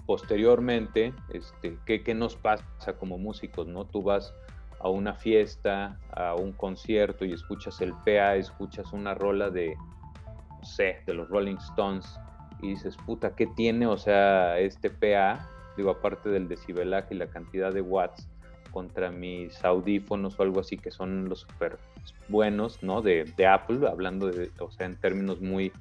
posteriormente, 0.06 1.14
este, 1.32 1.78
¿qué, 1.86 2.14
nos 2.14 2.36
pasa 2.36 2.94
como 2.98 3.18
músicos, 3.18 3.66
no? 3.66 3.84
Tú 3.86 4.02
vas 4.02 4.34
a 4.80 4.88
una 4.88 5.14
fiesta, 5.14 5.98
a 6.12 6.34
un 6.34 6.52
concierto 6.52 7.24
y 7.24 7.32
escuchas 7.32 7.80
el 7.80 7.94
PA, 8.04 8.36
escuchas 8.36 8.92
una 8.92 9.14
rola 9.14 9.50
de, 9.50 9.74
no 9.74 10.64
sé, 10.64 10.98
de 11.06 11.14
los 11.14 11.28
Rolling 11.28 11.56
Stones 11.56 12.18
y 12.60 12.68
dices, 12.68 12.96
puta, 13.06 13.34
¿qué 13.34 13.46
tiene? 13.46 13.86
O 13.86 13.96
sea, 13.96 14.58
este 14.58 14.90
PA 14.90 15.48
digo, 15.76 15.90
aparte 15.90 16.28
del 16.28 16.48
decibelaje 16.48 17.14
y 17.14 17.18
la 17.18 17.28
cantidad 17.28 17.72
de 17.72 17.80
watts 17.80 18.28
contra 18.70 19.10
mis 19.10 19.64
audífonos 19.64 20.38
o 20.38 20.42
algo 20.42 20.60
así 20.60 20.76
que 20.76 20.90
son 20.90 21.28
los 21.28 21.40
super 21.40 21.78
buenos, 22.28 22.82
¿no? 22.82 23.00
De, 23.00 23.24
Apple, 23.48 23.88
hablando 23.88 24.26
de, 24.26 24.50
o 24.58 24.70
sea, 24.70 24.86
en 24.86 24.96
términos 24.96 25.40
muy, 25.40 25.72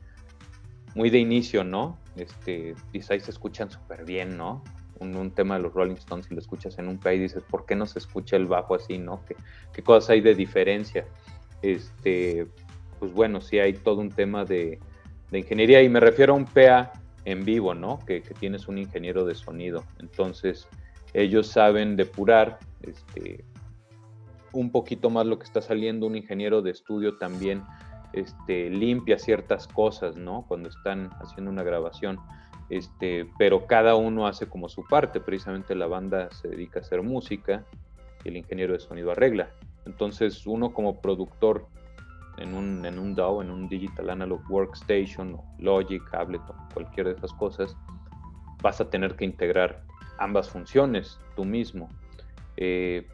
muy 0.94 1.10
de 1.10 1.20
inicio, 1.20 1.64
¿no? 1.64 2.00
Este, 2.16 2.74
ahí 3.10 3.20
se 3.20 3.32
escuchan 3.32 3.70
súper 3.70 4.06
bien, 4.06 4.38
¿no? 4.38 4.64
Un, 5.00 5.32
tema 5.32 5.58
de 5.58 5.64
los 5.64 5.74
Rolling 5.74 5.96
Stones, 5.96 6.28
si 6.28 6.34
lo 6.34 6.40
escuchas 6.40 6.80
en 6.80 6.88
un 6.88 6.98
país, 6.98 7.20
dices, 7.20 7.44
¿por 7.44 7.66
qué 7.66 7.76
no 7.76 7.86
se 7.86 8.00
escucha 8.00 8.38
el 8.38 8.46
bajo 8.46 8.76
así, 8.76 8.98
no? 8.98 9.26
¿Qué, 9.26 9.36
qué 9.74 9.84
cosas 9.84 10.12
hay 10.12 10.22
de 10.22 10.34
diferencia? 10.34 11.06
Este, 11.62 12.48
pues 13.00 13.12
bueno, 13.12 13.42
sí 13.42 13.60
hay 13.60 13.74
todo 13.74 14.00
un 14.00 14.10
tema 14.10 14.46
de, 14.46 14.80
de 15.32 15.40
ingeniería 15.40 15.82
y 15.82 15.90
me 15.90 16.00
refiero 16.00 16.34
a 16.34 16.38
un 16.38 16.46
PA 16.46 16.94
en 17.26 17.44
vivo, 17.44 17.74
¿no? 17.74 18.00
Que, 18.06 18.22
tienes 18.22 18.68
un 18.68 18.78
ingeniero 18.78 19.26
de 19.26 19.36
sonido. 19.36 19.84
Entonces, 20.00 20.68
ellos 21.14 21.48
saben 21.48 21.96
depurar 21.96 22.60
este, 22.82 23.44
un 24.54 24.72
poquito 24.72 25.10
más 25.10 25.26
lo 25.26 25.38
que 25.38 25.46
está 25.46 25.62
saliendo. 25.62 26.08
Un 26.08 26.16
ingeniero 26.16 26.62
de 26.62 26.72
estudio 26.72 27.18
también 27.18 27.64
este, 28.14 28.70
limpia 28.70 29.18
ciertas 29.18 29.68
cosas, 29.68 30.16
¿no? 30.16 30.46
Cuando 30.48 30.70
están 30.70 31.10
haciendo 31.20 31.52
una 31.52 31.64
grabación. 31.64 32.20
Este, 32.70 33.28
pero 33.38 33.68
cada 33.68 33.96
uno 33.96 34.28
hace 34.28 34.48
como 34.48 34.70
su 34.70 34.84
parte. 34.86 35.20
Precisamente 35.20 35.76
la 35.76 35.88
banda 35.88 36.30
se 36.32 36.48
dedica 36.48 36.80
a 36.80 36.84
hacer 36.84 37.02
música 37.02 37.66
y 38.24 38.30
el 38.30 38.38
ingeniero 38.38 38.74
de 38.74 38.80
sonido 38.80 39.12
arregla. 39.12 39.50
Entonces, 39.86 40.46
uno 40.46 40.74
como 40.74 41.02
productor 41.02 41.68
en 42.38 42.54
un, 42.54 42.86
en 42.86 43.00
un 43.00 43.16
DAW, 43.16 43.42
en 43.42 43.52
un 43.52 43.68
Digital 43.68 44.10
Analog 44.10 44.42
Workstation, 44.50 45.40
Logic, 45.60 46.02
Ableton, 46.14 46.56
cualquiera 46.74 47.12
de 47.12 47.18
esas 47.18 47.34
cosas, 47.34 47.76
vas 48.62 48.82
a 48.82 48.90
tener 48.90 49.16
que 49.16 49.26
integrar 49.26 49.84
ambas 50.18 50.50
funciones 50.50 51.20
tú 51.36 51.46
mismo. 51.46 51.90
Eh, 52.58 53.08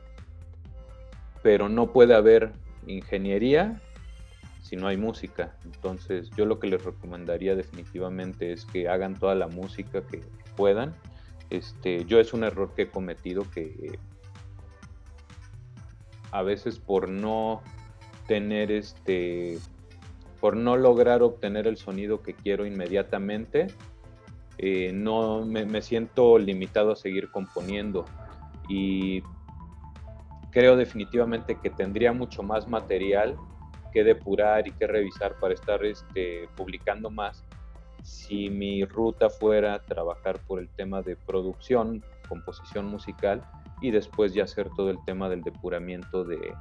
pero 1.44 1.70
no 1.70 1.92
puede 1.92 2.14
haber 2.14 2.54
ingeniería 2.86 3.82
si 4.62 4.76
no 4.76 4.88
hay 4.88 4.98
música. 4.98 5.56
Entonces 5.66 6.30
yo 6.38 6.46
lo 6.46 6.60
que 6.60 6.68
les 6.68 6.84
recomendaría 6.84 7.56
definitivamente 7.56 8.52
es 8.52 8.66
que 8.66 8.88
hagan 8.88 9.16
toda 9.16 9.36
la 9.36 9.48
música 9.48 10.02
que 10.06 10.22
puedan. 10.56 10.96
Este, 11.50 12.06
yo 12.06 12.20
es 12.20 12.34
un 12.34 12.44
error 12.44 12.74
que 12.76 12.84
he 12.84 12.90
cometido 12.90 13.44
que 13.52 14.00
a 16.32 16.44
veces 16.44 16.80
por 16.80 17.10
no 17.10 17.62
tener 18.28 18.72
este, 18.72 19.60
por 20.40 20.56
no 20.56 20.76
lograr 20.78 21.22
obtener 21.22 21.68
el 21.68 21.78
sonido 21.78 22.22
que 22.22 22.34
quiero 22.34 22.66
inmediatamente, 22.66 23.68
eh, 24.58 24.92
no 24.94 25.46
me, 25.46 25.82
siento 25.82 26.38
limitado 26.38 26.92
a 26.92 26.96
seguir 26.96 27.30
componiendo. 27.32 28.06
Y 28.68 29.22
creo 30.52 30.76
definitivamente 30.76 31.58
que 31.62 31.70
tendría 31.70 32.12
mucho 32.12 32.44
más 32.44 32.68
material 32.68 33.36
que 33.94 34.04
depurar 34.04 34.68
y 34.68 34.72
que 34.72 34.88
revisar 34.88 35.36
para 35.40 35.54
estar 35.54 35.84
este, 35.86 36.48
publicando 36.56 37.10
más 37.10 37.44
si 38.04 38.50
mi 38.50 38.84
ruta 38.86 39.30
fuera 39.30 39.80
trabajar 39.84 40.40
por 40.48 40.60
el 40.60 40.70
tema 40.70 41.02
de 41.02 41.16
producción, 41.16 42.04
composición 42.28 42.86
musical 42.86 43.44
y 43.82 43.92
después 43.92 44.34
ya 44.34 44.46
hacer 44.46 44.70
todo 44.76 44.90
el 44.90 44.98
tema 45.06 45.30
del 45.30 45.42
depuramiento 45.42 46.24
de, 46.24 46.54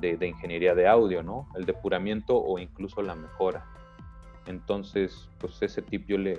de, 0.00 0.26
ingeniería 0.26 0.74
de 0.74 0.86
audio, 0.86 1.22
¿no? 1.22 1.48
El 1.54 1.64
depuramiento 1.64 2.36
o 2.36 2.58
incluso 2.58 3.02
la 3.02 3.14
mejora. 3.14 3.66
Entonces, 4.46 5.28
pues 5.38 5.60
ese 5.60 5.82
tip 5.82 6.06
yo 6.06 6.18
le, 6.18 6.32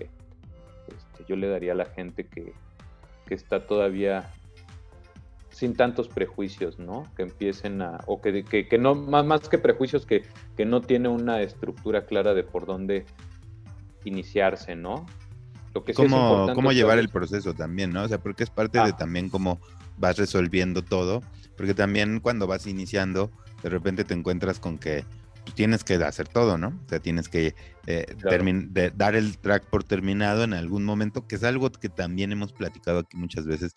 este, 0.88 1.26
yo 1.28 1.36
le 1.36 1.48
daría 1.48 1.74
a 1.74 1.76
la 1.76 1.86
gente 1.86 2.26
que, 2.28 2.54
está 3.30 3.68
todavía 3.68 4.28
sin 5.52 5.76
tantos 5.76 6.08
prejuicios, 6.08 6.80
¿no? 6.80 7.04
Que 7.16 7.22
empiecen 7.22 7.84
a, 7.84 8.00
o 8.08 8.22
que, 8.22 8.44
que, 8.44 8.78
no, 8.80 8.96
más, 8.96 9.24
más 9.24 9.48
que 9.48 9.60
prejuicios, 9.60 10.08
que, 10.08 10.24
que 10.58 10.66
no 10.66 10.82
tiene 10.82 11.10
una 11.10 11.40
estructura 11.44 12.08
clara 12.08 12.34
de 12.34 12.44
por 12.44 12.66
dónde 12.66 13.06
iniciarse, 14.04 14.76
¿no? 14.76 15.06
Lo 15.76 15.84
que 15.84 15.94
¿Cómo, 15.94 16.52
cómo 16.56 16.72
llevar 16.72 16.98
el 16.98 17.10
proceso 17.10 17.54
también, 17.54 17.92
¿no? 17.92 18.04
O 18.04 18.08
sea, 18.08 18.18
porque 18.18 18.44
es 18.44 18.50
parte 18.50 18.80
de 18.80 18.90
ah. 18.90 18.98
también 18.98 19.30
cómo 19.30 19.60
vas 19.98 20.18
resolviendo 20.18 20.82
todo, 20.82 21.22
porque 21.56 21.74
también 21.74 22.20
cuando 22.20 22.48
vas 22.48 22.66
iniciando, 22.66 23.32
de 23.64 23.70
repente 23.70 24.04
te 24.04 24.14
encuentras 24.14 24.60
con 24.60 24.78
que 24.78 25.06
tú 25.46 25.52
tienes 25.54 25.84
que 25.84 25.96
hacer 25.96 26.28
todo, 26.28 26.58
¿no? 26.58 26.68
O 26.86 26.90
sea, 26.90 27.00
tienes 27.00 27.30
que 27.30 27.56
eh, 27.88 28.06
dar 28.96 29.16
el 29.16 29.38
track 29.38 29.66
por 29.66 29.84
terminado 29.84 30.44
en 30.44 30.54
algún 30.54 30.86
momento, 30.86 31.28
que 31.28 31.36
es 31.36 31.44
algo 31.44 31.72
que 31.72 31.90
también 31.90 32.32
hemos 32.32 32.54
platicado 32.54 33.00
aquí 33.00 33.18
muchas 33.18 33.46
veces, 33.46 33.76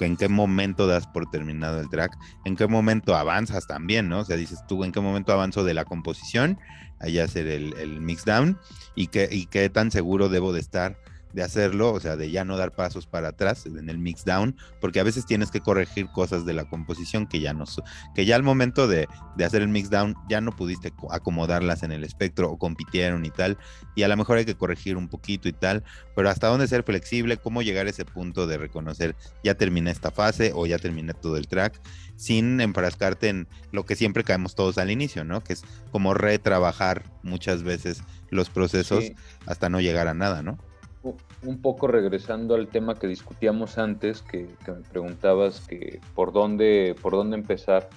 en 0.00 0.16
qué 0.16 0.28
momento 0.28 0.86
das 0.86 1.06
por 1.06 1.30
terminado 1.30 1.80
el 1.80 1.88
track, 1.88 2.16
en 2.44 2.56
qué 2.56 2.66
momento 2.66 3.16
avanzas 3.16 3.66
también, 3.66 4.08
¿no? 4.08 4.20
O 4.20 4.24
sea, 4.24 4.36
dices 4.36 4.60
tú, 4.68 4.84
en 4.84 4.92
qué 4.92 5.00
momento 5.00 5.32
avanzo 5.32 5.64
de 5.64 5.74
la 5.74 5.84
composición, 5.84 6.58
allá 7.00 7.24
hacer 7.24 7.46
el, 7.46 7.74
el 7.78 8.00
mix 8.00 8.24
down, 8.24 8.58
y 8.94 9.06
qué, 9.08 9.28
y 9.30 9.46
qué 9.46 9.68
tan 9.70 9.90
seguro 9.90 10.28
debo 10.28 10.52
de 10.52 10.60
estar 10.60 10.98
de 11.34 11.42
hacerlo, 11.42 11.92
o 11.92 12.00
sea, 12.00 12.16
de 12.16 12.30
ya 12.30 12.44
no 12.44 12.56
dar 12.56 12.72
pasos 12.72 13.06
para 13.06 13.28
atrás 13.28 13.66
en 13.66 13.90
el 13.90 13.98
mix 13.98 14.24
down, 14.24 14.56
porque 14.80 15.00
a 15.00 15.02
veces 15.02 15.26
tienes 15.26 15.50
que 15.50 15.60
corregir 15.60 16.06
cosas 16.08 16.46
de 16.46 16.54
la 16.54 16.64
composición 16.64 17.26
que 17.26 17.40
ya 17.40 17.52
no, 17.52 17.64
que 18.14 18.24
ya 18.24 18.36
al 18.36 18.44
momento 18.44 18.86
de, 18.86 19.08
de 19.36 19.44
hacer 19.44 19.62
el 19.62 19.68
mix 19.68 19.90
down 19.90 20.14
ya 20.28 20.40
no 20.40 20.54
pudiste 20.54 20.92
acomodarlas 21.10 21.82
en 21.82 21.90
el 21.90 22.04
espectro 22.04 22.50
o 22.50 22.58
compitieron 22.58 23.24
y 23.24 23.30
tal, 23.30 23.58
y 23.96 24.04
a 24.04 24.08
lo 24.08 24.16
mejor 24.16 24.38
hay 24.38 24.44
que 24.44 24.54
corregir 24.54 24.96
un 24.96 25.08
poquito 25.08 25.48
y 25.48 25.52
tal, 25.52 25.82
pero 26.14 26.30
hasta 26.30 26.46
dónde 26.46 26.68
ser 26.68 26.84
flexible, 26.84 27.36
cómo 27.36 27.62
llegar 27.62 27.86
a 27.86 27.90
ese 27.90 28.04
punto 28.04 28.46
de 28.46 28.56
reconocer 28.56 29.16
ya 29.42 29.54
terminé 29.54 29.90
esta 29.90 30.12
fase 30.12 30.52
o 30.54 30.66
ya 30.66 30.78
terminé 30.78 31.14
todo 31.14 31.36
el 31.36 31.48
track, 31.48 31.80
sin 32.16 32.60
enfrascarte 32.60 33.28
en 33.28 33.48
lo 33.72 33.84
que 33.84 33.96
siempre 33.96 34.22
caemos 34.22 34.54
todos 34.54 34.78
al 34.78 34.90
inicio, 34.92 35.24
¿no? 35.24 35.42
Que 35.42 35.54
es 35.54 35.64
como 35.90 36.14
retrabajar 36.14 37.10
muchas 37.24 37.64
veces 37.64 38.02
los 38.30 38.50
procesos 38.50 39.04
hasta 39.46 39.68
no 39.68 39.80
llegar 39.80 40.06
a 40.06 40.14
nada, 40.14 40.42
¿no? 40.42 40.58
Un 41.42 41.60
poco 41.60 41.86
regresando 41.86 42.54
al 42.54 42.68
tema 42.68 42.94
que 42.94 43.06
discutíamos 43.06 43.78
antes, 43.78 44.22
que, 44.22 44.48
me 44.66 44.82
preguntabas 44.90 45.60
que 45.66 46.00
por 46.14 46.32
dónde, 46.32 46.96
por 47.00 47.12
dónde 47.12 47.36
empezar, 47.36 47.88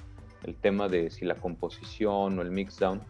el 0.44 0.56
tema 0.56 0.88
de 0.88 1.10
si 1.10 1.26
la 1.26 1.36
composición 1.36 2.38
o 2.38 2.42
el 2.42 2.52
mix 2.52 2.80
down, 2.80 3.02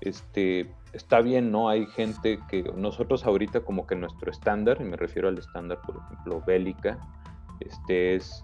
este, 0.00 0.72
está 0.92 1.20
bien, 1.20 1.50
¿no? 1.50 1.68
Hay 1.68 1.86
gente 1.86 2.38
que 2.48 2.62
nosotros 2.74 3.26
ahorita 3.26 3.60
como 3.60 3.86
que 3.86 3.96
nuestro 3.96 4.30
estándar, 4.30 4.78
y 4.80 4.84
me 4.84 4.96
refiero 4.96 5.28
al 5.28 5.38
estándar, 5.38 5.80
por 5.84 5.96
ejemplo, 5.96 6.42
bélica, 6.46 6.98
este 7.60 8.14
es 8.14 8.42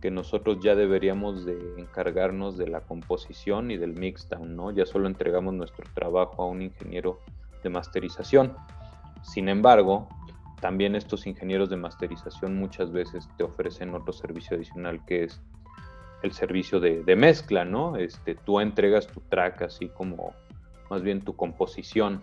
que 0.00 0.10
nosotros 0.10 0.58
ya 0.62 0.74
deberíamos 0.74 1.44
de 1.44 1.58
encargarnos 1.78 2.56
de 2.58 2.68
la 2.68 2.80
composición 2.80 3.70
y 3.70 3.76
del 3.76 3.94
mix 3.94 4.28
down, 4.28 4.54
¿no? 4.54 4.70
Ya 4.70 4.86
solo 4.86 5.08
entregamos 5.08 5.54
nuestro 5.54 5.84
trabajo 5.94 6.42
a 6.42 6.46
un 6.46 6.62
ingeniero 6.62 7.20
de 7.62 7.70
masterización. 7.70 8.54
Sin 9.22 9.48
embargo, 9.48 10.08
también 10.60 10.94
estos 10.94 11.26
ingenieros 11.26 11.70
de 11.70 11.76
masterización 11.76 12.56
muchas 12.56 12.92
veces 12.92 13.28
te 13.36 13.44
ofrecen 13.44 13.94
otro 13.94 14.12
servicio 14.12 14.56
adicional 14.56 15.04
que 15.04 15.24
es 15.24 15.40
el 16.22 16.32
servicio 16.32 16.80
de, 16.80 17.16
mezcla, 17.16 17.64
¿no? 17.64 17.96
Este, 17.96 18.34
tú 18.34 18.60
entregas 18.60 19.06
tu 19.06 19.20
track 19.20 19.62
así 19.62 19.88
como 19.88 20.32
más 20.90 21.02
bien 21.02 21.20
tu 21.20 21.36
composición. 21.36 22.22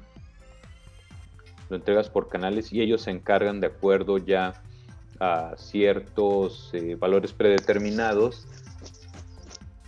Lo 1.69 1.75
entregas 1.75 2.09
por 2.09 2.27
canales 2.27 2.73
y 2.73 2.81
ellos 2.81 3.03
se 3.03 3.11
encargan 3.11 3.59
de 3.59 3.67
acuerdo 3.67 4.17
ya 4.17 4.53
a 5.19 5.53
ciertos 5.55 6.71
eh, 6.73 6.95
valores 6.95 7.31
predeterminados 7.31 8.47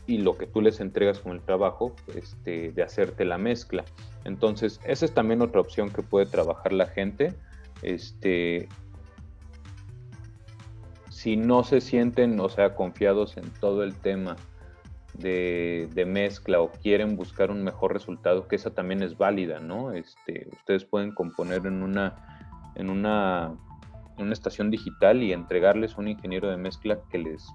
y 0.05 0.19
lo 0.19 0.37
que 0.37 0.45
tú 0.45 0.61
les 0.61 0.79
entregas 0.79 1.19
con 1.19 1.31
el 1.31 1.41
trabajo 1.41 1.95
este, 2.15 2.71
de 2.71 2.83
hacerte 2.83 3.25
la 3.25 3.39
mezcla. 3.39 3.83
Entonces, 4.25 4.79
esa 4.85 5.05
es 5.05 5.13
también 5.13 5.41
otra 5.41 5.59
opción 5.59 5.89
que 5.89 6.03
puede 6.03 6.27
trabajar 6.27 6.71
la 6.71 6.85
gente 6.85 7.33
este, 7.83 8.67
si 11.09 11.37
no 11.37 11.63
se 11.63 11.81
sienten, 11.81 12.39
o 12.39 12.49
sea, 12.49 12.75
confiados 12.75 13.37
en 13.37 13.49
todo 13.59 13.83
el 13.83 13.95
tema 13.95 14.35
de, 15.13 16.03
mezcla 16.07 16.59
o 16.59 16.71
quieren 16.71 17.15
buscar 17.15 17.51
un 17.51 17.63
mejor 17.63 17.93
resultado, 17.93 18.47
que 18.47 18.55
esa 18.55 18.71
también 18.71 19.03
es 19.03 19.17
válida, 19.17 19.59
¿no? 19.59 19.91
Este, 19.91 20.47
ustedes 20.51 20.85
pueden 20.85 21.13
componer 21.13 21.65
en 21.65 21.83
una, 21.83 22.71
en 22.75 22.89
una, 22.89 23.53
una 24.17 24.33
estación 24.33 24.69
digital 24.71 25.21
y 25.23 25.33
entregarles 25.33 25.97
un 25.97 26.07
ingeniero 26.07 26.49
de 26.49 26.57
mezcla 26.57 26.99
que 27.09 27.19
les, 27.19 27.47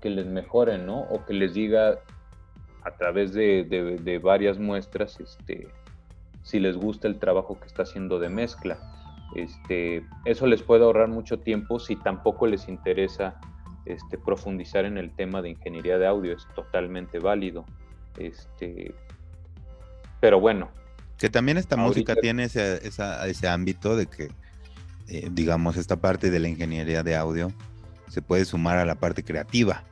que 0.00 0.10
les 0.10 0.26
mejore, 0.26 0.78
¿no? 0.78 1.00
O 1.02 1.24
que 1.24 1.34
les 1.34 1.54
diga 1.54 1.98
a 2.84 2.96
través 2.96 3.34
de, 3.34 3.64
de 3.64 4.18
varias 4.18 4.58
muestras, 4.58 5.20
este, 5.20 5.68
si 6.42 6.60
les 6.60 6.76
gusta 6.76 7.08
el 7.08 7.18
trabajo 7.18 7.58
que 7.60 7.66
está 7.66 7.82
haciendo 7.82 8.18
de 8.18 8.30
mezcla. 8.30 8.97
Este, 9.34 10.06
eso 10.24 10.46
les 10.46 10.62
puede 10.62 10.84
ahorrar 10.84 11.08
mucho 11.08 11.38
tiempo 11.38 11.78
si 11.78 11.96
tampoco 11.96 12.46
les 12.46 12.68
interesa 12.68 13.38
este, 13.84 14.18
profundizar 14.18 14.84
en 14.84 14.98
el 14.98 15.10
tema 15.10 15.42
de 15.42 15.50
ingeniería 15.50 15.98
de 15.98 16.06
audio, 16.06 16.34
es 16.36 16.46
totalmente 16.54 17.18
válido. 17.18 17.64
Este, 18.18 18.94
pero 20.20 20.40
bueno. 20.40 20.70
Que 21.16 21.28
también 21.28 21.58
esta 21.58 21.76
música 21.76 22.14
tiene 22.14 22.44
ese, 22.44 22.80
ese, 22.86 23.48
ámbito 23.48 23.96
de 23.96 24.06
que, 24.06 24.28
eh, 25.08 25.28
digamos, 25.32 25.76
esta 25.76 25.96
parte 25.96 26.30
de 26.30 26.38
la 26.38 26.48
ingeniería 26.48 27.02
de 27.02 27.16
audio 27.16 27.52
se 28.08 28.22
puede 28.22 28.44
sumar 28.44 28.78
a 28.78 28.84
la 28.84 28.94
parte 28.94 29.24
creativa. 29.24 29.82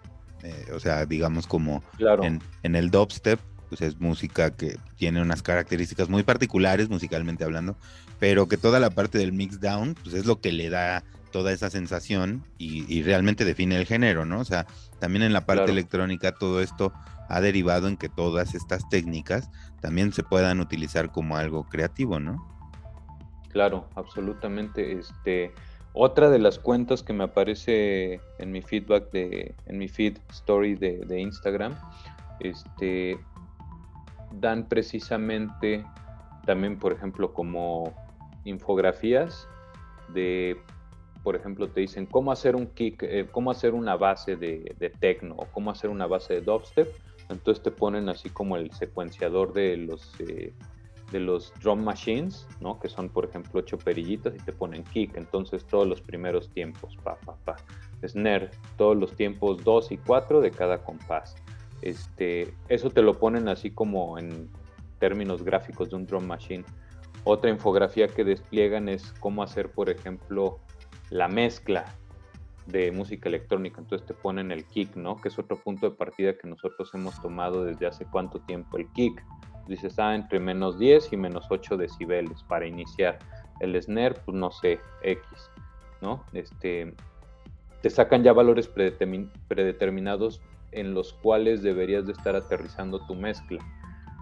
Eh, 0.42 0.66
o 0.72 0.78
sea, 0.78 1.04
digamos 1.06 1.46
como 1.46 1.82
en, 2.22 2.40
en 2.62 2.76
el 2.76 2.90
dubstep, 2.90 3.40
pues 3.68 3.80
es 3.80 4.00
música 4.00 4.50
que 4.50 4.78
tiene 4.96 5.20
unas 5.20 5.42
características 5.42 6.08
muy 6.08 6.22
particulares 6.22 6.88
musicalmente 6.88 7.44
hablando, 7.44 7.76
pero 8.18 8.48
que 8.48 8.56
toda 8.56 8.80
la 8.80 8.90
parte 8.90 9.18
del 9.18 9.32
mix 9.32 9.60
down, 9.60 9.94
pues 10.02 10.14
es 10.14 10.26
lo 10.26 10.40
que 10.40 10.52
le 10.52 10.70
da 10.70 11.04
toda 11.32 11.52
esa 11.52 11.68
sensación 11.68 12.44
y, 12.56 13.02
realmente 13.02 13.44
define 13.44 13.76
el 13.76 13.84
género, 13.84 14.24
¿no? 14.24 14.40
O 14.40 14.44
sea, 14.44 14.66
también 14.98 15.22
en 15.22 15.34
la 15.34 15.44
parte 15.44 15.70
electrónica 15.70 16.32
todo 16.32 16.62
esto 16.62 16.92
ha 17.28 17.40
derivado 17.40 17.88
en 17.88 17.96
que 17.96 18.08
todas 18.08 18.54
estas 18.54 18.88
técnicas 18.88 19.50
también 19.80 20.12
se 20.12 20.22
puedan 20.22 20.60
utilizar 20.60 21.12
como 21.12 21.36
algo 21.36 21.64
creativo, 21.64 22.20
¿no? 22.20 22.46
Claro, 23.50 23.88
absolutamente. 23.96 24.98
Este, 24.98 25.52
otra 25.92 26.30
de 26.30 26.38
las 26.38 26.58
cuentas 26.58 27.02
que 27.02 27.12
me 27.12 27.24
aparece 27.24 28.20
en 28.38 28.52
mi 28.52 28.62
feedback 28.62 29.10
de, 29.10 29.54
en 29.66 29.78
mi 29.78 29.88
feed 29.88 30.18
story 30.30 30.74
de, 30.74 30.98
de 31.06 31.20
Instagram, 31.20 31.74
este, 32.40 33.18
dan 34.40 34.68
precisamente 34.68 35.84
también, 36.44 36.78
por 36.78 36.92
ejemplo, 36.92 37.32
como 37.32 37.92
infografías 38.44 39.48
de, 40.08 40.56
por 41.22 41.36
ejemplo, 41.36 41.68
te 41.68 41.80
dicen 41.80 42.06
cómo 42.06 42.30
hacer 42.32 42.54
un 42.54 42.66
kick, 42.66 43.02
eh, 43.02 43.26
cómo 43.30 43.50
hacer 43.50 43.74
una 43.74 43.96
base 43.96 44.36
de, 44.36 44.74
de 44.78 44.90
techno 44.90 45.34
o 45.36 45.46
cómo 45.46 45.70
hacer 45.70 45.90
una 45.90 46.06
base 46.06 46.34
de 46.34 46.40
dubstep. 46.40 46.94
Entonces 47.28 47.62
te 47.62 47.72
ponen 47.72 48.08
así 48.08 48.30
como 48.30 48.56
el 48.56 48.70
secuenciador 48.70 49.52
de 49.52 49.76
los, 49.76 50.14
eh, 50.20 50.52
de 51.10 51.20
los 51.20 51.52
drum 51.60 51.82
machines, 51.82 52.46
¿no? 52.60 52.78
Que 52.78 52.88
son, 52.88 53.08
por 53.08 53.24
ejemplo, 53.24 53.60
ocho 53.60 53.78
perillitas 53.78 54.34
y 54.34 54.38
te 54.38 54.52
ponen 54.52 54.84
kick. 54.84 55.16
Entonces 55.16 55.64
todos 55.66 55.86
los 55.88 56.00
primeros 56.00 56.48
tiempos, 56.50 56.96
pa, 57.02 57.16
pa, 57.16 57.36
pa. 57.44 57.56
Snare, 58.06 58.50
todos 58.76 58.96
los 58.96 59.16
tiempos 59.16 59.64
2 59.64 59.92
y 59.92 59.96
4 59.98 60.40
de 60.40 60.50
cada 60.50 60.78
compás. 60.78 61.34
Este, 61.82 62.54
eso 62.68 62.90
te 62.90 63.02
lo 63.02 63.14
ponen 63.14 63.48
así 63.48 63.70
como 63.70 64.18
en 64.18 64.48
términos 64.98 65.42
gráficos 65.42 65.90
de 65.90 65.96
un 65.96 66.06
drum 66.06 66.24
machine. 66.24 66.64
Otra 67.24 67.50
infografía 67.50 68.08
que 68.08 68.24
despliegan 68.24 68.88
es 68.88 69.12
cómo 69.20 69.42
hacer, 69.42 69.70
por 69.70 69.90
ejemplo, 69.90 70.60
la 71.10 71.28
mezcla 71.28 71.84
de 72.66 72.92
música 72.92 73.28
electrónica. 73.28 73.80
Entonces 73.80 74.06
te 74.06 74.14
ponen 74.14 74.50
el 74.50 74.64
kick, 74.64 74.96
¿no? 74.96 75.16
Que 75.16 75.28
es 75.28 75.38
otro 75.38 75.56
punto 75.56 75.90
de 75.90 75.96
partida 75.96 76.36
que 76.36 76.48
nosotros 76.48 76.90
hemos 76.94 77.20
tomado 77.20 77.64
desde 77.64 77.86
hace 77.86 78.06
cuánto 78.06 78.40
tiempo. 78.40 78.76
El 78.76 78.90
kick, 78.92 79.24
dices, 79.68 79.98
ah, 79.98 80.14
entre 80.14 80.40
menos 80.40 80.78
10 80.78 81.12
y 81.12 81.16
menos 81.16 81.46
8 81.50 81.76
decibeles 81.76 82.42
para 82.44 82.66
iniciar. 82.66 83.18
El 83.60 83.80
snare, 83.80 84.16
pues 84.24 84.36
no 84.36 84.50
sé, 84.50 84.80
X, 85.02 85.22
¿no? 86.02 86.24
Este, 86.32 86.94
te 87.82 87.90
sacan 87.90 88.22
ya 88.22 88.32
valores 88.32 88.68
predeterminados 88.68 90.42
en 90.72 90.94
los 90.94 91.12
cuales 91.14 91.62
deberías 91.62 92.06
de 92.06 92.12
estar 92.12 92.36
aterrizando 92.36 93.04
tu 93.06 93.14
mezcla. 93.14 93.58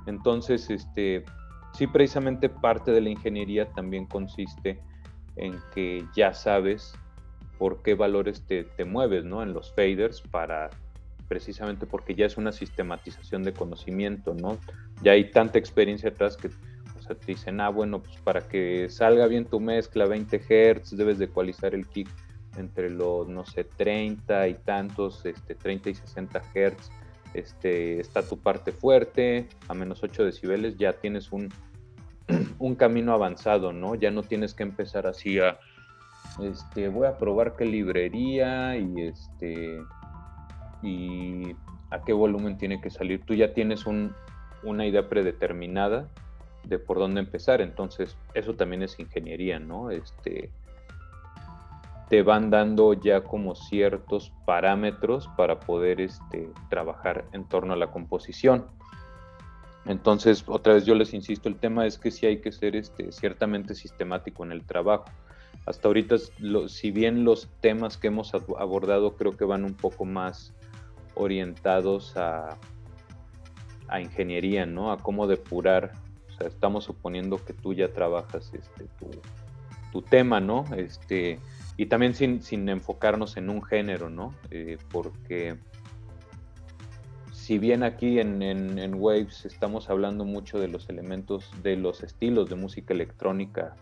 Entonces, 0.07 0.71
este, 0.71 1.25
sí, 1.73 1.87
precisamente 1.87 2.49
parte 2.49 2.93
de 2.93 3.01
la 3.01 3.11
ingeniería 3.11 3.71
también 3.73 4.07
consiste 4.07 4.81
en 5.37 5.59
que 5.75 6.05
ya 6.15 6.33
sabes 6.33 6.95
por 7.59 7.83
qué 7.83 7.95
valores 7.95 8.45
te, 8.47 8.85
mueves, 8.85 9.25
¿no? 9.25 9.43
En 9.43 9.53
los 9.53 9.73
faders 9.73 10.21
para 10.21 10.71
precisamente 11.29 11.87
porque 11.87 12.15
ya 12.15 12.27
es 12.27 12.37
una 12.37 12.53
sistematización 12.53 13.43
de 13.43 13.53
conocimiento, 13.53 14.35
¿no? 14.35 14.59
Ya 15.03 15.13
hay 15.13 15.31
tanta 15.31 15.59
experiencia 15.59 16.11
atrás 16.11 16.37
que 16.37 16.51
o 17.09 17.15
te 17.15 17.27
dicen, 17.27 17.61
ah, 17.61 17.69
bueno, 17.69 18.03
pues 18.03 18.17
para 18.19 18.41
que 18.41 18.89
salga 18.89 19.27
bien 19.27 19.45
tu 19.45 19.61
mezcla, 19.61 20.07
20 20.07 20.39
Hz, 20.39 20.97
debes 20.97 21.19
de 21.19 21.27
ecualizar 21.27 21.75
el 21.75 21.87
kick 21.87 22.09
entre 22.57 22.91
los, 22.91 23.29
no 23.29 23.45
sé, 23.45 23.65
30 23.65 24.49
y 24.49 24.55
tantos, 24.55 25.25
este, 25.27 25.55
30 25.55 25.91
y 25.91 25.95
60 25.95 26.41
Hz 26.41 26.91
este, 27.35 28.01
está 28.01 28.23
tu 28.23 28.39
parte 28.39 28.73
fuerte, 28.73 29.49
a 29.69 29.75
menos 29.75 30.03
8 30.03 30.25
decibeles 30.25 30.77
ya 30.79 30.95
tienes 30.95 31.33
un, 31.33 31.53
un 32.59 32.75
camino 32.77 33.13
avanzado, 33.13 33.73
¿no? 33.73 33.97
Ya 33.97 34.11
no 34.11 34.23
tienes 34.23 34.55
que 34.55 34.63
empezar 34.63 35.07
así 35.07 35.41
a, 35.41 35.59
este, 36.41 36.89
voy 36.89 37.07
a 37.07 37.19
probar 37.19 37.57
qué 37.57 37.67
librería 37.67 38.77
y 38.77 39.03
este, 39.03 39.81
y 40.83 41.57
a 41.91 42.03
qué 42.05 42.13
volumen 42.13 42.57
tiene 42.57 42.81
que 42.81 42.91
salir. 42.91 43.23
Tú 43.25 43.35
ya 43.35 43.53
tienes 43.53 43.85
un, 43.85 44.15
una 44.63 44.87
idea 44.87 45.09
predeterminada 45.09 46.09
de 46.65 46.79
por 46.79 46.99
dónde 46.99 47.21
empezar, 47.21 47.61
entonces 47.61 48.17
eso 48.35 48.55
también 48.55 48.83
es 48.83 48.99
ingeniería, 48.99 49.59
¿no? 49.59 49.91
Este, 49.91 50.51
te 52.15 52.23
van 52.23 52.49
dando 52.49 52.93
ya 52.93 53.25
como 53.25 53.57
ciertos 53.57 54.33
parámetros 54.47 55.29
para 55.37 55.59
poder 55.59 56.01
este, 56.01 56.49
trabajar 56.71 57.25
en 57.33 57.43
torno 57.43 57.73
a 57.73 57.77
la 57.77 57.91
composición. 57.91 58.67
Entonces, 59.85 60.45
otra 60.47 60.75
vez 60.75 60.87
yo 60.87 60.95
les 60.95 61.13
insisto, 61.13 61.49
el 61.49 61.57
tema 61.57 61.89
es 61.89 61.99
que 61.99 62.13
sí 62.13 62.25
hay 62.25 62.41
que 62.41 62.53
ser 62.53 62.77
este, 62.77 63.11
ciertamente 63.11 63.75
sistemático 63.75 64.45
en 64.45 64.53
el 64.53 64.65
trabajo. 64.65 65.07
hasta 65.67 65.89
ahorita, 65.89 66.15
si 66.69 66.93
bien 66.93 67.25
los 67.25 67.49
temas 67.61 67.97
que 67.97 68.07
hemos 68.07 68.33
abordado 68.33 69.17
creo 69.17 69.33
que 69.33 69.45
van 69.45 69.65
un 69.65 69.75
poco 69.75 70.05
más 70.05 70.55
orientados 71.17 72.17
a, 72.17 72.57
a 73.89 74.01
ingeniería, 74.01 74.67
¿no? 74.67 74.93
A 74.93 74.99
cómo 74.99 75.27
depurar. 75.27 75.91
O 76.29 76.37
sea, 76.37 76.47
estamos 76.47 76.85
suponiendo 76.85 77.45
que 77.45 77.55
tú 77.55 77.75
ya 77.75 77.93
trabajas 77.93 78.53
este, 78.55 78.87
tu, 79.91 80.01
tema, 80.03 80.39
¿no? 80.39 80.65
Este, 80.77 81.41
y 81.77 81.87
también 81.87 82.15
sin, 82.15 82.43
sin 82.43 82.69
enfocarnos 82.69 83.37
en 83.37 83.51
un 83.51 83.63
género, 83.63 84.11
¿no? 84.11 84.35
Eh, 84.51 84.79
porque 84.91 85.57
si 87.33 87.59
bien 87.59 87.83
aquí 87.83 88.21
en, 88.21 88.43
en, 88.43 88.95
Waves 88.95 89.45
estamos 89.45 89.91
hablando 89.91 90.25
mucho 90.25 90.59
de 90.59 90.69
los 90.69 90.89
elementos, 90.89 91.51
de 91.63 91.77
los 91.77 92.03
estilos 92.03 92.49
de 92.49 92.57
música 92.57 92.95
electrónica 92.95 93.75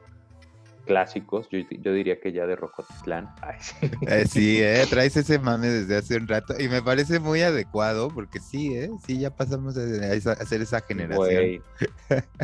clásicos, 0.85 1.49
yo, 1.49 1.93
diría 1.93 2.19
que 2.19 2.33
ya 2.33 2.47
de 2.47 2.57
Rocotitlán. 2.57 3.29
Eh, 4.09 4.25
sí, 4.27 4.61
eh, 4.61 4.85
traes 4.91 5.17
ese 5.17 5.39
mame 5.39 5.69
desde 5.69 5.97
hace 5.97 6.17
un 6.17 6.27
rato 6.27 6.55
y 6.59 6.69
me 6.69 6.83
parece 6.83 7.21
muy 7.21 7.41
adecuado 7.43 8.09
porque 8.09 8.41
sí, 8.41 8.75
eh, 8.75 8.91
sí, 9.07 9.19
ya 9.19 9.31
pasamos 9.31 9.77
a, 9.79 10.33
hacer 10.33 10.61
esa 10.61 10.81
generación. 10.81 11.63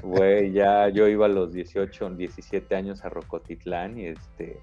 Güey, 0.03 0.53
ya 0.53 0.89
yo 0.89 1.09
iba 1.09 1.27
a 1.27 1.29
los 1.29 1.53
18, 1.53 2.11
17 2.11 2.77
años 2.77 3.05
a 3.05 3.09
Rocotitlán 3.09 3.99
y 3.99 4.07
este, 4.07 4.61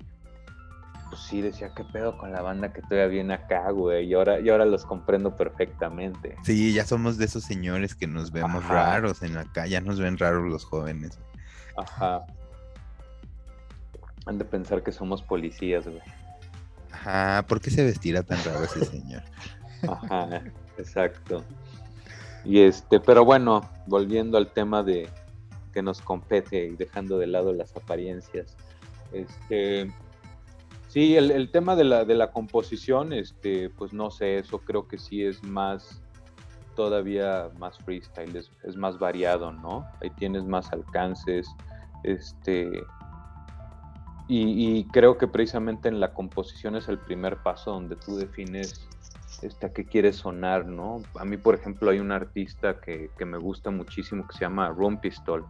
pues 1.15 1.27
sí 1.27 1.41
decía, 1.41 1.73
¿qué 1.73 1.85
pedo 1.85 2.17
con 2.17 2.33
la 2.33 2.41
banda 2.41 2.73
que 2.73 2.81
todavía 2.81 3.07
viene 3.07 3.33
acá, 3.35 3.71
güey? 3.71 4.05
Y 4.07 4.13
ahora, 4.13 4.41
y 4.41 4.49
ahora 4.49 4.65
los 4.65 4.85
comprendo 4.85 5.37
perfectamente. 5.37 6.35
Sí, 6.43 6.73
ya 6.73 6.85
somos 6.85 7.17
de 7.17 7.23
esos 7.23 7.45
señores 7.45 7.95
que 7.95 8.05
nos 8.05 8.31
vemos 8.31 8.67
raros 8.67 9.23
en 9.23 9.33
la 9.33 9.45
calle, 9.45 9.71
ya 9.71 9.81
nos 9.81 9.97
ven 9.97 10.17
raros 10.17 10.43
los 10.51 10.65
jóvenes. 10.65 11.17
Ajá. 11.77 12.25
Han 14.25 14.37
de 14.37 14.43
pensar 14.43 14.83
que 14.83 14.91
somos 14.91 15.21
policías, 15.21 15.87
güey. 15.87 16.01
Ajá, 16.91 17.45
¿por 17.47 17.61
qué 17.61 17.69
se 17.71 17.85
vestirá 17.85 18.21
tan 18.21 18.43
raro 18.43 18.65
ese 18.65 18.83
señor? 18.83 19.23
Ajá, 19.87 20.41
exacto. 20.77 21.45
Y 22.43 22.59
este, 22.59 22.99
pero 22.99 23.23
bueno, 23.23 23.69
volviendo 23.87 24.37
al 24.37 24.51
tema 24.51 24.83
de 24.83 25.07
que 25.73 25.81
nos 25.81 26.01
compete 26.01 26.65
y 26.65 26.75
dejando 26.75 27.17
de 27.17 27.27
lado 27.27 27.53
las 27.53 27.73
apariencias. 27.77 28.57
Este, 29.13 29.89
sí, 30.95 31.17
el, 31.17 31.51
tema 31.51 31.75
de 31.75 31.83
la, 31.83 32.05
de 32.05 32.15
la 32.15 32.31
composición, 32.31 33.11
este, 33.11 33.69
pues 33.69 33.91
no 33.91 34.11
sé, 34.11 34.37
eso 34.37 34.59
creo 34.59 34.87
que 34.87 34.97
sí 34.97 35.25
es 35.25 35.43
más, 35.43 36.01
todavía 36.73 37.49
más 37.59 37.77
freestyle, 37.79 38.33
es, 38.33 38.49
es 38.63 38.77
más 38.77 38.97
variado, 38.97 39.51
¿no? 39.51 39.85
Ahí 40.01 40.09
tienes 40.11 40.45
más 40.45 40.71
alcances, 40.71 41.49
este, 42.03 42.71
y, 44.29 44.85
creo 44.85 45.17
que 45.17 45.27
precisamente 45.27 45.89
en 45.89 45.99
la 45.99 46.13
composición 46.13 46.77
es 46.77 46.87
el 46.87 46.97
primer 46.97 47.43
paso 47.43 47.71
donde 47.71 47.97
tú 47.97 48.15
defines 48.15 48.87
este, 49.41 49.65
a 49.65 49.73
qué 49.73 49.83
quieres 49.83 50.15
sonar, 50.15 50.65
¿no? 50.65 51.01
A 51.19 51.25
mí, 51.25 51.35
por 51.35 51.55
ejemplo, 51.55 51.91
hay 51.91 51.99
un 51.99 52.13
artista 52.13 52.79
que, 52.79 53.09
me 53.25 53.37
gusta 53.37 53.69
muchísimo 53.69 54.25
que 54.25 54.33
se 54.37 54.45
llama 54.45 54.69
Rumpistol. 54.69 55.45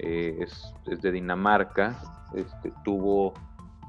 Eh, 0.00 0.36
es, 0.38 0.74
de 1.00 1.10
Dinamarca. 1.10 1.96
Este, 2.34 2.74
tuvo 2.84 3.32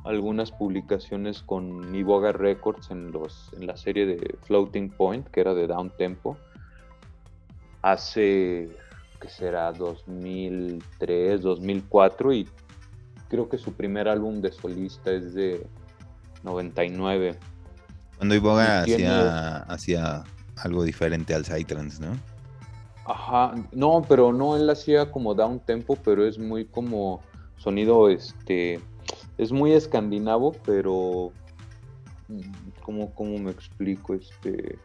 algunas 0.07 0.51
publicaciones 0.51 1.41
con 1.41 1.93
Iboga 1.93 2.31
Records 2.31 2.91
en, 2.91 3.11
los, 3.11 3.51
en 3.59 3.67
la 3.67 3.75
serie 3.75 4.05
de 4.05 4.37
Floating 4.43 4.89
Point, 4.89 5.27
que 5.27 5.41
era 5.41 5.53
de 5.53 5.67
Down 5.67 5.91
Tempo. 5.97 6.37
Hace, 7.81 8.69
¿qué 9.19 9.27
será? 9.27 9.71
2003, 9.73 11.41
2004 11.41 12.33
y 12.33 12.47
creo 13.27 13.49
que 13.49 13.57
su 13.57 13.73
primer 13.73 14.07
álbum 14.07 14.41
de 14.41 14.51
solista 14.51 15.11
es 15.11 15.33
de 15.33 15.67
99. 16.43 17.37
Cuando 18.17 18.35
Iboga 18.35 18.83
hacía, 19.67 20.23
algo 20.55 20.83
diferente 20.83 21.35
al 21.35 21.45
Psytrance, 21.45 22.01
¿no? 22.01 22.17
Ajá, 23.05 23.53
no, 23.71 24.01
pero 24.07 24.33
no, 24.33 24.55
él 24.57 24.69
hacía 24.69 25.11
como 25.11 25.33
down 25.35 25.59
tempo, 25.59 25.97
pero 26.03 26.25
es 26.25 26.39
muy 26.39 26.65
como 26.65 27.21
sonido, 27.57 28.09
este, 28.09 28.81
es 29.38 29.52
muy 29.52 29.71
escandinavo, 29.73 30.54
pero, 30.65 31.32
¿cómo, 32.82 33.13
cómo 33.13 33.38
me 33.38 33.52
explico? 33.52 34.13
Este, 34.13 34.80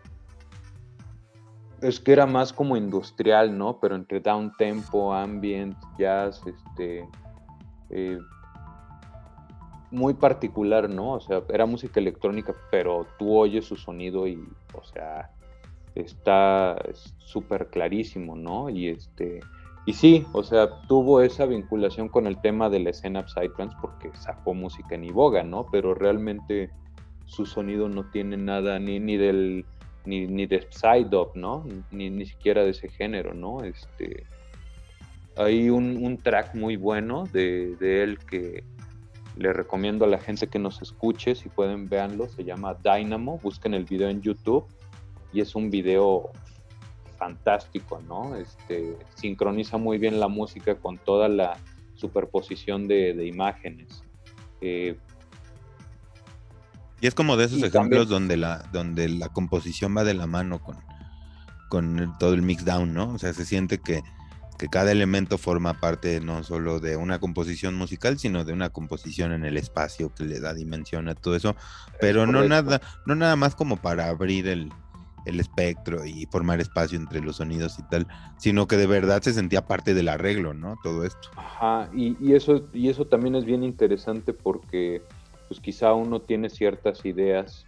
es 1.80 1.98
que 1.98 2.12
era 2.12 2.26
más 2.26 2.52
como 2.52 2.76
industrial, 2.76 3.56
¿no? 3.56 3.78
Pero 3.80 3.96
entre 3.96 4.20
down 4.20 4.52
tempo, 4.56 5.12
ambient, 5.12 5.76
jazz, 5.98 6.42
este, 6.46 7.08
eh, 7.90 8.18
muy 9.90 10.14
particular, 10.14 10.88
¿no? 10.88 11.12
O 11.12 11.20
sea, 11.20 11.42
era 11.48 11.66
música 11.66 12.00
electrónica, 12.00 12.54
pero 12.70 13.06
tú 13.18 13.36
oyes 13.36 13.64
su 13.64 13.76
sonido 13.76 14.26
y, 14.26 14.42
o 14.74 14.82
sea, 14.84 15.30
está 15.94 16.76
súper 17.18 17.68
clarísimo, 17.68 18.36
¿no? 18.36 18.70
Y 18.70 18.88
este, 18.88 19.40
y 19.86 19.92
sí, 19.92 20.26
o 20.32 20.42
sea, 20.42 20.80
tuvo 20.82 21.20
esa 21.22 21.46
vinculación 21.46 22.08
con 22.08 22.26
el 22.26 22.40
tema 22.40 22.70
de 22.70 22.80
la 22.80 22.90
escena 22.90 23.26
Psytrance 23.26 23.76
porque 23.80 24.10
sacó 24.14 24.54
música 24.54 24.94
en 24.94 25.04
Iboga, 25.04 25.42
¿no? 25.42 25.66
Pero 25.70 25.94
realmente 25.94 26.70
su 27.26 27.46
sonido 27.46 27.88
no 27.88 28.04
tiene 28.10 28.36
nada 28.36 28.78
ni, 28.78 29.00
ni 29.00 29.16
del 29.16 29.64
ni, 30.04 30.26
ni 30.26 30.46
de 30.46 30.66
Psydop, 30.70 31.36
¿no? 31.36 31.64
Ni, 31.90 32.10
ni 32.10 32.26
siquiera 32.26 32.62
de 32.64 32.70
ese 32.70 32.88
género, 32.88 33.34
¿no? 33.34 33.62
Este, 33.62 34.26
hay 35.36 35.70
un, 35.70 36.18
track 36.18 36.54
muy 36.54 36.76
bueno 36.76 37.24
de, 37.32 37.76
él 37.80 38.18
que 38.18 38.64
le 39.36 39.52
recomiendo 39.52 40.04
a 40.04 40.08
la 40.08 40.18
gente 40.18 40.46
que 40.46 40.58
nos 40.58 40.82
escuche, 40.82 41.34
si 41.34 41.48
pueden 41.48 41.88
véanlo, 41.88 42.28
se 42.28 42.44
llama 42.44 42.76
Dynamo, 42.82 43.38
busquen 43.42 43.74
el 43.74 43.84
video 43.84 44.08
en 44.08 44.20
YouTube 44.20 44.66
y 45.32 45.40
es 45.40 45.54
un 45.54 45.70
video 45.70 46.30
fantástico, 47.22 48.02
¿no? 48.08 48.34
Este, 48.34 48.96
sincroniza 49.14 49.76
muy 49.76 49.96
bien 49.96 50.18
la 50.18 50.26
música 50.26 50.74
con 50.74 50.98
toda 50.98 51.28
la 51.28 51.56
superposición 51.94 52.88
de, 52.88 53.24
imágenes. 53.24 54.02
Eh, 54.60 54.98
y 57.00 57.06
es 57.06 57.14
como 57.14 57.36
de 57.36 57.44
esos 57.44 57.62
ejemplos 57.62 58.08
donde, 58.08 58.36
la, 58.36 58.68
donde 58.72 59.08
la 59.08 59.28
composición 59.28 59.96
va 59.96 60.02
de 60.02 60.14
la 60.14 60.26
mano 60.26 60.60
con, 60.60 60.78
con 61.68 62.16
todo 62.18 62.34
el 62.34 62.42
mix 62.42 62.64
down, 62.64 62.92
¿no? 62.92 63.12
O 63.14 63.18
sea, 63.20 63.32
se 63.32 63.44
siente 63.44 63.78
que, 63.78 64.02
que 64.58 64.66
cada 64.66 64.90
elemento 64.90 65.38
forma 65.38 65.74
parte 65.78 66.20
no 66.20 66.42
solo 66.42 66.80
de 66.80 66.96
una 66.96 67.20
composición 67.20 67.76
musical, 67.76 68.18
sino 68.18 68.44
de 68.44 68.52
una 68.52 68.70
composición 68.70 69.30
en 69.30 69.44
el 69.44 69.56
espacio 69.56 70.12
que 70.12 70.24
le 70.24 70.40
da 70.40 70.54
dimensión 70.54 71.08
a 71.08 71.14
todo 71.14 71.36
eso, 71.36 71.54
pero 72.00 72.26
no 72.26 72.42
nada, 72.48 72.80
no 73.06 73.14
nada 73.14 73.36
más 73.36 73.54
como 73.54 73.76
para 73.76 74.08
abrir 74.08 74.48
el, 75.24 75.40
espectro 75.40 76.04
y 76.04 76.26
formar 76.26 76.60
espacio 76.60 76.98
entre 76.98 77.20
los 77.20 77.36
sonidos 77.36 77.78
y 77.78 77.82
tal, 77.84 78.06
sino 78.36 78.66
que 78.66 78.76
de 78.76 78.86
verdad 78.86 79.22
se 79.22 79.32
sentía 79.32 79.66
parte 79.66 79.94
del 79.94 80.08
arreglo, 80.08 80.54
¿no? 80.54 80.76
Todo 80.82 81.04
esto. 81.04 81.30
Ajá, 81.36 81.90
y, 81.94 82.32
eso, 82.32 82.68
y 82.72 82.88
eso 82.88 83.06
también 83.06 83.34
es 83.34 83.44
bien 83.44 83.62
interesante 83.62 84.32
porque 84.32 85.02
pues 85.48 85.60
quizá 85.60 85.92
uno 85.92 86.20
tiene 86.20 86.48
ciertas 86.48 87.04
ideas 87.04 87.66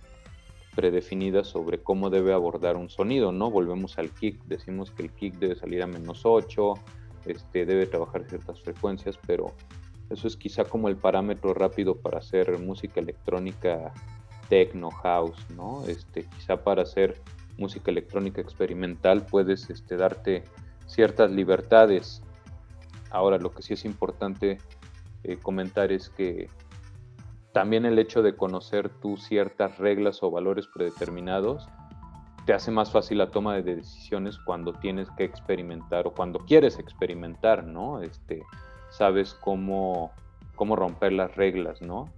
predefinidas 0.74 1.46
sobre 1.46 1.78
cómo 1.78 2.10
debe 2.10 2.32
abordar 2.32 2.76
un 2.76 2.88
sonido, 2.88 3.30
¿no? 3.32 3.50
Volvemos 3.50 3.98
al 3.98 4.10
kick, 4.10 4.42
decimos 4.46 4.90
que 4.90 5.04
el 5.04 5.10
kick 5.12 5.34
debe 5.38 5.54
salir 5.54 5.82
a 5.82 5.86
menos 5.86 6.22
8, 6.24 6.74
este, 7.26 7.64
debe 7.64 7.86
trabajar 7.86 8.24
ciertas 8.28 8.60
frecuencias, 8.60 9.18
pero 9.26 9.52
eso 10.10 10.28
es 10.28 10.36
quizá 10.36 10.64
como 10.64 10.88
el 10.88 10.96
parámetro 10.96 11.54
rápido 11.54 11.96
para 11.96 12.18
hacer 12.18 12.58
música 12.58 13.00
electrónica 13.00 13.92
techno 14.48 14.90
house, 14.90 15.38
¿no? 15.56 15.84
Este, 15.86 16.24
quizá 16.24 16.62
para 16.62 16.82
hacer 16.82 17.20
música 17.56 17.90
electrónica 17.90 18.40
experimental 18.40 19.24
puedes 19.26 19.70
este, 19.70 19.96
darte 19.96 20.44
ciertas 20.86 21.30
libertades. 21.30 22.22
Ahora, 23.11 23.38
lo 23.38 23.52
que 23.52 23.62
sí 23.62 23.74
es 23.74 23.84
importante 23.84 24.59
eh, 25.22 25.36
comentar 25.36 25.92
es 25.92 26.09
que 26.11 26.48
también 27.52 27.86
el 27.86 27.98
hecho 27.98 28.22
de 28.22 28.36
conocer 28.36 28.88
tú 28.88 29.16
ciertas 29.16 29.78
reglas 29.78 30.22
o 30.22 30.30
valores 30.30 30.66
predeterminados 30.66 31.68
te 32.44 32.52
hace 32.52 32.70
más 32.70 32.90
fácil 32.90 33.18
la 33.18 33.30
toma 33.30 33.55
de 33.55 33.76
decisiones 33.76 34.38
cuando 34.38 34.74
tienes 34.74 35.09
que 35.16 35.24
experimentar 35.24 36.07
o 36.07 36.12
cuando 36.12 36.40
quieres 36.40 36.78
experimentar, 36.78 37.64
¿no? 37.64 38.02
Este, 38.02 38.42
sabes 38.90 39.34
cómo, 39.34 40.12
cómo 40.55 40.76
romper 40.76 41.12
las 41.12 41.34
reglas, 41.36 41.80
¿no? 41.80 42.12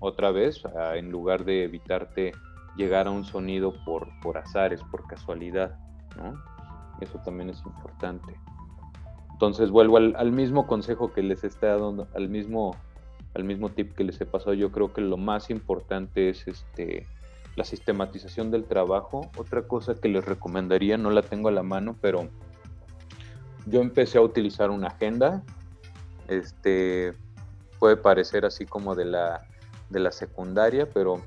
Otra 0.00 0.30
vez, 0.30 0.62
en 0.94 1.10
lugar 1.10 1.44
de 1.44 1.64
evitarte 1.64 2.32
llegar 2.76 3.06
a 3.06 3.10
un 3.10 3.24
sonido 3.24 3.72
por, 3.84 4.08
por 4.20 4.38
azares, 4.38 4.82
por 4.90 5.06
casualidad. 5.06 5.78
Eso 7.00 7.18
también 7.24 7.50
es 7.50 7.62
importante. 7.64 8.34
Entonces 9.32 9.70
vuelvo 9.70 9.98
al, 9.98 10.14
al 10.16 10.32
mismo 10.32 10.66
consejo 10.66 11.12
que 11.12 11.22
les 11.22 11.44
está 11.44 11.76
dando, 11.76 12.08
al 12.14 12.28
mismo 12.28 12.74
al 13.34 13.44
mismo 13.44 13.68
tip 13.68 13.94
que 13.94 14.02
les 14.02 14.18
he 14.22 14.24
pasado, 14.24 14.54
yo 14.54 14.72
creo 14.72 14.94
que 14.94 15.02
lo 15.02 15.18
más 15.18 15.50
importante 15.50 16.30
es 16.30 16.48
este 16.48 17.06
la 17.54 17.64
sistematización 17.64 18.50
del 18.50 18.64
trabajo. 18.64 19.30
Otra 19.36 19.62
cosa 19.62 19.94
que 19.94 20.08
les 20.08 20.24
recomendaría, 20.24 20.98
no 20.98 21.10
la 21.10 21.22
tengo 21.22 21.48
a 21.48 21.52
la 21.52 21.62
mano, 21.62 21.96
pero 22.00 22.28
yo 23.66 23.80
empecé 23.80 24.18
a 24.18 24.22
utilizar 24.22 24.70
una 24.70 24.88
agenda. 24.88 25.42
Este, 26.28 27.14
puede 27.78 27.96
parecer 27.96 28.44
así 28.44 28.66
como 28.66 28.94
de 28.94 29.06
la, 29.06 29.46
de 29.90 30.00
la 30.00 30.12
secundaria, 30.12 30.88
pero 30.92 31.22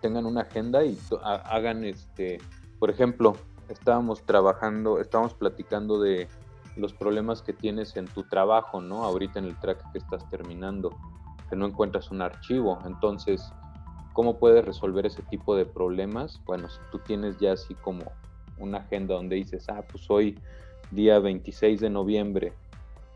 tengan 0.00 0.26
una 0.26 0.42
agenda 0.42 0.84
y 0.84 0.98
hagan 1.22 1.84
este, 1.84 2.38
por 2.78 2.90
ejemplo, 2.90 3.34
estábamos 3.68 4.24
trabajando, 4.24 5.00
estábamos 5.00 5.34
platicando 5.34 6.00
de 6.00 6.28
los 6.76 6.92
problemas 6.92 7.42
que 7.42 7.52
tienes 7.52 7.96
en 7.96 8.06
tu 8.06 8.24
trabajo, 8.24 8.80
¿no? 8.80 9.04
Ahorita 9.04 9.38
en 9.38 9.46
el 9.46 9.58
track 9.58 9.92
que 9.92 9.98
estás 9.98 10.28
terminando, 10.30 10.90
que 11.48 11.56
no 11.56 11.66
encuentras 11.66 12.10
un 12.10 12.22
archivo. 12.22 12.78
Entonces, 12.84 13.52
¿cómo 14.12 14.38
puedes 14.38 14.64
resolver 14.64 15.06
ese 15.06 15.22
tipo 15.22 15.56
de 15.56 15.66
problemas? 15.66 16.40
Bueno, 16.46 16.68
si 16.68 16.78
tú 16.90 16.98
tienes 16.98 17.38
ya 17.38 17.52
así 17.52 17.74
como 17.74 18.04
una 18.58 18.78
agenda 18.78 19.14
donde 19.14 19.36
dices, 19.36 19.68
ah, 19.68 19.84
pues 19.90 20.10
hoy, 20.10 20.38
día 20.90 21.18
26 21.18 21.80
de 21.80 21.90
noviembre, 21.90 22.52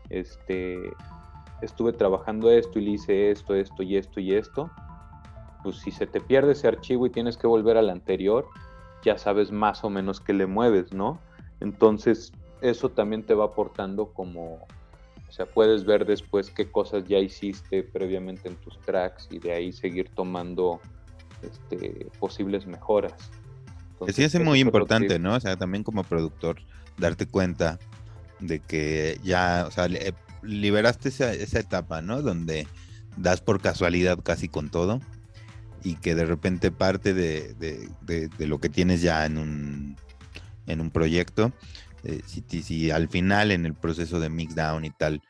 este, 0.09 0.93
estuve 1.61 1.93
trabajando 1.93 2.49
esto 2.51 2.79
y 2.79 2.85
le 2.85 2.91
hice 2.91 3.31
esto, 3.31 3.55
esto 3.55 3.83
y 3.83 3.97
esto 3.97 4.19
y 4.19 4.33
esto, 4.33 4.69
pues 5.65 5.77
si 5.77 5.89
se 5.89 6.05
te 6.05 6.21
pierde 6.21 6.51
ese 6.51 6.67
archivo 6.67 7.07
y 7.07 7.09
tienes 7.09 7.37
que 7.37 7.47
volver 7.47 7.75
al 7.75 7.89
anterior, 7.89 8.47
ya 9.03 9.17
sabes 9.17 9.51
más 9.51 9.83
o 9.83 9.89
menos 9.89 10.21
qué 10.21 10.31
le 10.31 10.45
mueves, 10.45 10.93
¿no? 10.93 11.19
Entonces, 11.59 12.31
eso 12.61 12.89
también 12.89 13.23
te 13.23 13.33
va 13.33 13.45
aportando 13.45 14.13
como, 14.13 14.57
o 15.27 15.31
sea, 15.31 15.47
puedes 15.47 15.83
ver 15.83 16.05
después 16.05 16.51
qué 16.51 16.69
cosas 16.69 17.05
ya 17.07 17.17
hiciste 17.17 17.81
previamente 17.81 18.47
en 18.47 18.57
tus 18.57 18.79
tracks 18.81 19.27
y 19.31 19.39
de 19.39 19.53
ahí 19.53 19.71
seguir 19.71 20.07
tomando 20.13 20.79
este, 21.41 22.11
posibles 22.19 22.67
mejoras. 22.67 23.15
sí, 24.09 24.23
es 24.23 24.39
muy 24.39 24.59
importante, 24.59 25.17
¿no? 25.17 25.33
O 25.33 25.39
sea, 25.39 25.57
también 25.57 25.83
como 25.83 26.03
productor, 26.03 26.57
darte 26.95 27.25
cuenta 27.25 27.79
de 28.39 28.59
que 28.59 29.19
ya, 29.23 29.65
o 29.67 29.71
sea, 29.71 29.87
liberaste 30.43 31.09
esa, 31.09 31.33
esa 31.33 31.59
etapa, 31.59 32.03
¿no? 32.03 32.21
Donde 32.21 32.67
das 33.17 33.41
por 33.41 33.59
casualidad 33.59 34.19
casi 34.21 34.47
con 34.47 34.69
todo 34.69 34.99
y 35.85 35.95
que 35.95 36.15
de 36.15 36.25
repente 36.25 36.71
parte 36.71 37.13
de, 37.13 37.53
de, 37.53 38.47
lo 38.47 38.59
que 38.59 38.69
tienes 38.69 39.03
ya 39.03 39.23
en 39.25 39.37
un, 39.37 39.95
en 40.65 40.81
un 40.81 40.89
proyecto, 40.89 41.53
eh, 42.03 42.21
si, 42.25 42.63
si, 42.63 42.89
al 42.89 43.07
final 43.07 43.51
en 43.51 43.67
el 43.67 43.75
proceso 43.75 44.19
de 44.19 44.29
mixdown 44.29 44.83
y 44.83 44.89
tal 44.89 45.21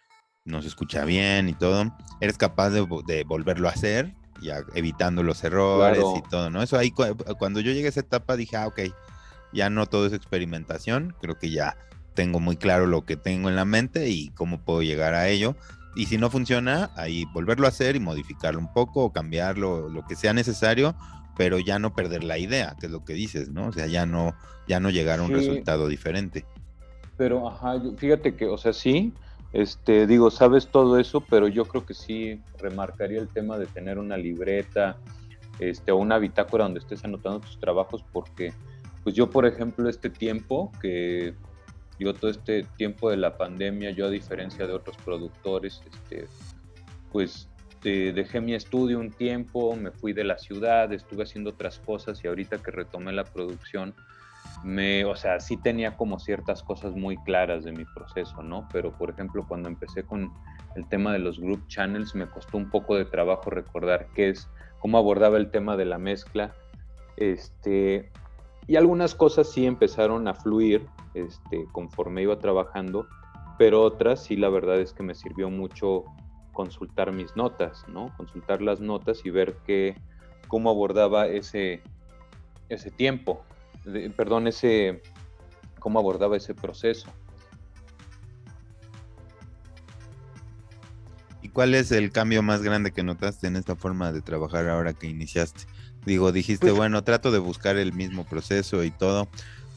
no 0.45 0.61
se 0.61 0.69
escucha 0.69 1.03
bien 1.03 1.49
y 1.49 1.53
todo, 1.53 1.93
eres 2.21 2.37
capaz 2.37 2.69
de, 2.69 2.81
volverlo 3.25 3.67
a 3.67 3.71
hacer, 3.71 4.15
ya 4.41 4.63
evitando 4.75 5.23
los 5.23 5.43
errores 5.43 6.03
y 6.17 6.29
todo, 6.29 6.49
¿no? 6.49 6.63
Eso 6.63 6.77
ahí 6.77 6.91
cuando 6.91 7.59
yo 7.59 7.73
llegué 7.73 7.87
a 7.87 7.89
esa 7.89 7.99
etapa 7.99 8.37
dije, 8.37 8.55
ah, 8.55 8.67
ok, 8.67 8.79
ya 9.51 9.69
no 9.69 9.87
todo 9.87 10.07
es 10.07 10.13
experimentación, 10.13 11.15
creo 11.19 11.37
que 11.37 11.49
ya 11.49 11.75
tengo 12.13 12.39
muy 12.39 12.55
claro 12.55 12.87
lo 12.87 13.03
que 13.03 13.17
tengo 13.17 13.49
en 13.49 13.57
la 13.57 13.65
mente 13.65 14.07
y 14.07 14.29
cómo 14.29 14.63
puedo 14.63 14.81
llegar 14.83 15.15
a 15.15 15.27
ello 15.27 15.57
y 15.95 16.05
si 16.07 16.17
no 16.17 16.29
funciona, 16.29 16.91
ahí 16.95 17.25
volverlo 17.33 17.65
a 17.65 17.69
hacer 17.69 17.95
y 17.95 17.99
modificarlo 17.99 18.59
un 18.59 18.71
poco 18.71 19.05
o 19.05 19.13
cambiarlo, 19.13 19.89
lo 19.89 20.05
que 20.05 20.15
sea 20.15 20.33
necesario, 20.33 20.95
pero 21.37 21.59
ya 21.59 21.79
no 21.79 21.93
perder 21.93 22.23
la 22.23 22.37
idea, 22.37 22.75
que 22.79 22.87
es 22.87 22.91
lo 22.91 23.03
que 23.05 23.13
dices, 23.13 23.49
¿no? 23.49 23.67
O 23.67 23.71
sea, 23.71 23.87
ya 23.87 24.05
no, 24.05 24.35
ya 24.67 24.79
no 24.79 24.89
llegar 24.89 25.19
a 25.19 25.23
un 25.23 25.31
resultado 25.31 25.87
diferente. 25.87 26.45
Pero, 27.17 27.47
ajá, 27.47 27.81
fíjate 27.97 28.35
que, 28.35 28.45
o 28.45 28.57
sea, 28.57 28.73
sí, 28.73 29.13
este, 29.53 30.05
digo, 30.05 30.31
sabes 30.31 30.67
todo 30.67 30.99
eso, 30.99 31.21
pero 31.21 31.47
yo 31.47 31.63
creo 31.65 31.85
que 31.85 31.93
sí 31.93 32.41
remarcaría 32.59 33.19
el 33.19 33.29
tema 33.29 33.57
de 33.57 33.67
tener 33.67 33.97
una 33.97 34.17
libreta, 34.17 34.97
este, 35.59 35.93
o 35.93 35.97
una 35.97 36.17
bitácora 36.17 36.65
donde 36.65 36.81
estés 36.81 37.05
anotando 37.05 37.39
tus 37.39 37.57
trabajos, 37.57 38.03
porque, 38.11 38.53
pues 39.03 39.15
yo, 39.15 39.29
por 39.29 39.45
ejemplo, 39.45 39.87
este 39.87 40.09
tiempo 40.09 40.71
que 40.81 41.35
yo 41.99 42.13
todo 42.13 42.31
este 42.31 42.63
tiempo 42.77 43.09
de 43.09 43.17
la 43.17 43.37
pandemia, 43.37 43.91
yo 43.91 44.07
a 44.07 44.09
diferencia 44.09 44.67
de 44.67 44.73
otros 44.73 44.97
productores, 44.97 45.81
este, 45.91 46.27
pues 47.11 47.49
dejé 47.81 48.41
mi 48.41 48.55
estudio 48.55 48.99
un 48.99 49.11
tiempo, 49.11 49.75
me 49.75 49.91
fui 49.91 50.11
de 50.11 50.23
la 50.23 50.37
ciudad, 50.37 50.91
estuve 50.91 51.23
haciendo 51.23 51.51
otras 51.51 51.79
cosas 51.79 52.23
y 52.23 52.27
ahorita 52.27 52.57
que 52.57 52.71
retomé 52.71 53.13
la 53.13 53.23
producción, 53.23 53.93
me, 54.63 55.05
o 55.05 55.15
sea, 55.15 55.39
sí 55.39 55.57
tenía 55.57 55.95
como 55.95 56.19
ciertas 56.19 56.63
cosas 56.63 56.95
muy 56.95 57.17
claras 57.17 57.63
de 57.63 57.71
mi 57.71 57.85
proceso, 57.85 58.41
¿no? 58.41 58.67
Pero 58.71 58.91
por 58.91 59.11
ejemplo, 59.11 59.45
cuando 59.47 59.69
empecé 59.69 60.03
con 60.03 60.33
el 60.75 60.87
tema 60.89 61.13
de 61.13 61.19
los 61.19 61.39
group 61.39 61.67
channels, 61.67 62.15
me 62.15 62.27
costó 62.27 62.57
un 62.57 62.69
poco 62.69 62.95
de 62.95 63.05
trabajo 63.05 63.49
recordar 63.49 64.07
qué 64.15 64.29
es, 64.29 64.49
cómo 64.79 64.97
abordaba 64.97 65.37
el 65.37 65.51
tema 65.51 65.77
de 65.77 65.85
la 65.85 65.99
mezcla, 65.99 66.55
este, 67.17 68.11
y 68.67 68.75
algunas 68.75 69.13
cosas 69.13 69.51
sí 69.51 69.65
empezaron 69.65 70.27
a 70.27 70.33
fluir 70.33 70.87
este, 71.13 71.65
conforme 71.71 72.23
iba 72.23 72.39
trabajando, 72.39 73.07
pero 73.57 73.83
otras 73.83 74.23
sí 74.23 74.35
la 74.35 74.49
verdad 74.49 74.79
es 74.79 74.93
que 74.93 75.03
me 75.03 75.15
sirvió 75.15 75.49
mucho 75.49 76.03
consultar 76.51 77.11
mis 77.11 77.35
notas, 77.35 77.85
¿no? 77.87 78.11
Consultar 78.17 78.61
las 78.61 78.79
notas 78.79 79.21
y 79.23 79.29
ver 79.29 79.57
qué, 79.65 79.95
cómo 80.47 80.69
abordaba 80.69 81.27
ese, 81.27 81.83
ese 82.69 82.89
tiempo, 82.89 83.43
perdón, 84.15 84.47
ese, 84.47 85.03
cómo 85.79 85.99
abordaba 85.99 86.37
ese 86.37 86.55
proceso. 86.55 87.07
¿Y 91.43 91.49
cuál 91.49 91.75
es 91.75 91.91
el 91.91 92.11
cambio 92.11 92.41
más 92.41 92.63
grande 92.63 92.91
que 92.91 93.03
notaste 93.03 93.45
en 93.45 93.55
esta 93.55 93.75
forma 93.75 94.11
de 94.11 94.21
trabajar 94.21 94.67
ahora 94.67 94.93
que 94.93 95.07
iniciaste? 95.07 95.65
Digo, 96.05 96.31
dijiste, 96.31 96.67
pues 96.67 96.77
bueno, 96.77 97.03
trato 97.03 97.31
de 97.31 97.39
buscar 97.39 97.77
el 97.77 97.93
mismo 97.93 98.25
proceso 98.25 98.83
y 98.83 98.91
todo, 98.91 99.27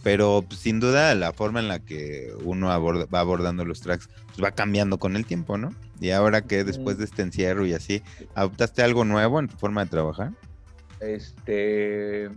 pero 0.02 0.44
pues, 0.46 0.60
sin 0.60 0.80
duda 0.80 1.14
la 1.14 1.32
forma 1.32 1.60
en 1.60 1.68
la 1.68 1.80
que 1.80 2.32
uno 2.44 2.68
va 2.68 3.20
abordando 3.20 3.64
los 3.64 3.80
tracks 3.80 4.08
pues, 4.26 4.42
va 4.42 4.50
cambiando 4.52 4.98
con 4.98 5.16
el 5.16 5.26
tiempo, 5.26 5.58
¿no? 5.58 5.74
Y 6.00 6.10
ahora 6.10 6.42
que 6.42 6.64
después 6.64 6.98
de 6.98 7.04
este 7.04 7.22
encierro 7.22 7.66
y 7.66 7.74
así, 7.74 8.02
¿adoptaste 8.34 8.82
algo 8.82 9.04
nuevo 9.04 9.40
en 9.40 9.48
tu 9.48 9.56
forma 9.56 9.84
de 9.84 9.90
trabajar? 9.90 10.32
Este. 11.00 12.30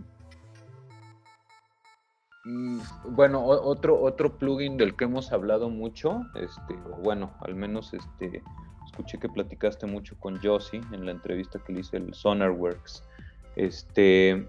Mm, 2.44 2.80
bueno, 3.10 3.44
otro, 3.44 4.00
otro 4.00 4.36
plugin 4.36 4.76
del 4.76 4.96
que 4.96 5.04
hemos 5.04 5.32
hablado 5.32 5.70
mucho, 5.70 6.22
este, 6.34 6.74
bueno, 7.02 7.32
al 7.40 7.54
menos 7.54 7.94
este, 7.94 8.42
escuché 8.84 9.18
que 9.18 9.28
platicaste 9.28 9.86
mucho 9.86 10.16
con 10.18 10.40
Josie 10.42 10.80
en 10.90 11.06
la 11.06 11.12
entrevista 11.12 11.60
que 11.64 11.72
le 11.72 11.80
hice 11.80 11.98
el 11.98 12.12
SonarWorks. 12.12 13.04
Este, 13.56 14.46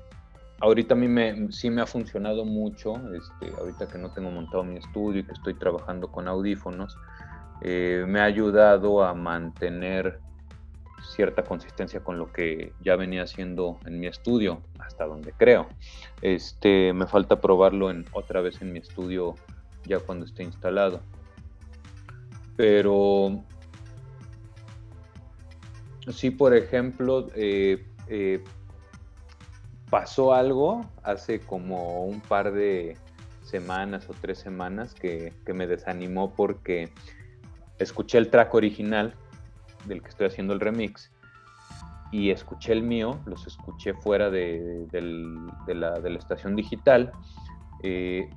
ahorita 0.60 0.93
a 0.93 0.97
mí 0.97 1.08
me, 1.08 1.51
sí 1.51 1.70
me 1.70 1.82
ha 1.82 1.86
funcionado 1.86 2.45
mucho, 2.45 2.95
este, 3.14 3.54
ahorita 3.58 3.88
que 3.88 3.97
no 3.97 4.12
tengo 4.12 4.32
montado 4.32 4.64
mi 4.64 4.78
estudio 4.78 5.22
y 5.22 5.24
que 5.26 5.34
estoy 5.34 5.54
trabajando 5.56 6.12
con 6.12 6.28
audífonos, 6.28 6.97
eh, 7.62 8.06
me 8.08 8.20
ha 8.20 8.26
ayudado 8.26 9.04
a 9.04 9.14
mantener 9.14 10.20
cierta 11.16 11.43
consistencia 11.43 12.01
con 12.01 12.18
lo 12.18 12.32
que 12.32 12.74
ya 12.82 12.95
venía 12.95 13.24
haciendo 13.24 13.78
en 13.86 13.99
mi 13.99 14.08
estudio, 14.08 14.62
hasta 14.80 15.06
donde 15.06 15.34
creo. 15.34 15.68
Este, 16.22 16.93
me 16.93 17.08
falta 17.08 17.41
probarlo 17.41 17.91
otra 18.14 18.41
vez 18.41 18.62
en 18.62 18.72
mi 18.72 18.80
estudio 18.80 19.36
ya 19.86 19.99
cuando 19.99 20.26
esté 20.26 20.43
instalado. 20.43 21.01
Pero 22.56 23.43
sí, 26.12 26.32
por 26.32 26.56
ejemplo, 26.56 27.28
eh, 27.36 27.86
eh, 28.08 28.43
pasó 29.94 30.34
algo 30.34 30.84
hace 31.04 31.39
como 31.39 32.04
un 32.06 32.20
par 32.20 32.52
de 32.52 32.98
semanas 33.44 34.10
o 34.10 34.16
tres 34.20 34.39
semanas 34.39 34.96
que, 34.96 35.32
me 35.54 35.68
desanimó 35.68 36.34
porque 36.34 36.89
escuché 37.78 38.18
el 38.18 38.32
track 38.32 38.56
original 38.56 39.14
del 39.86 40.02
que 40.02 40.10
estoy 40.10 40.26
haciendo 40.26 40.54
el 40.54 40.62
remix 40.62 41.12
y 42.12 42.32
escuché 42.32 42.74
el 42.74 42.82
mío, 42.82 43.20
los 43.28 43.46
escuché 43.46 43.94
fuera 43.94 44.32
de, 44.32 44.88
la, 45.68 46.00
estación 46.18 46.56
digital 46.56 47.12
eh, 47.84 48.28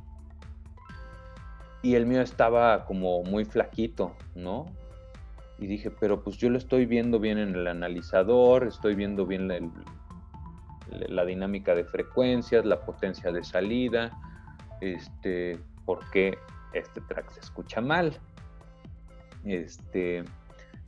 y 1.81 1.95
el 1.95 2.05
mío 2.05 2.21
estaba 2.21 2.85
como 2.85 3.23
muy 3.23 3.47
flaquito, 3.47 4.15
¿no? 4.35 4.67
Y 5.59 5.69
dije, 5.69 5.91
pero 5.91 6.23
pues 6.23 6.37
yo 6.37 6.51
lo 6.51 6.59
estoy 6.59 6.85
viendo 6.85 7.19
bien 7.19 7.39
en 7.39 7.55
el 7.55 7.67
analizador, 7.67 8.67
estoy 8.67 8.95
viendo 8.95 9.25
bien 9.25 9.51
el, 9.51 9.71
la 10.91 11.25
dinámica 11.25 11.75
de 11.75 11.85
frecuencias, 11.85 12.65
la 12.65 12.81
potencia 12.81 13.33
de 13.33 13.43
salida, 13.45 14.13
este, 14.81 15.59
por 15.85 16.09
qué 16.11 16.39
este 16.73 17.01
track 17.03 17.31
se 17.31 17.41
escucha 17.41 17.81
mal. 17.81 18.19
Este, 19.45 20.25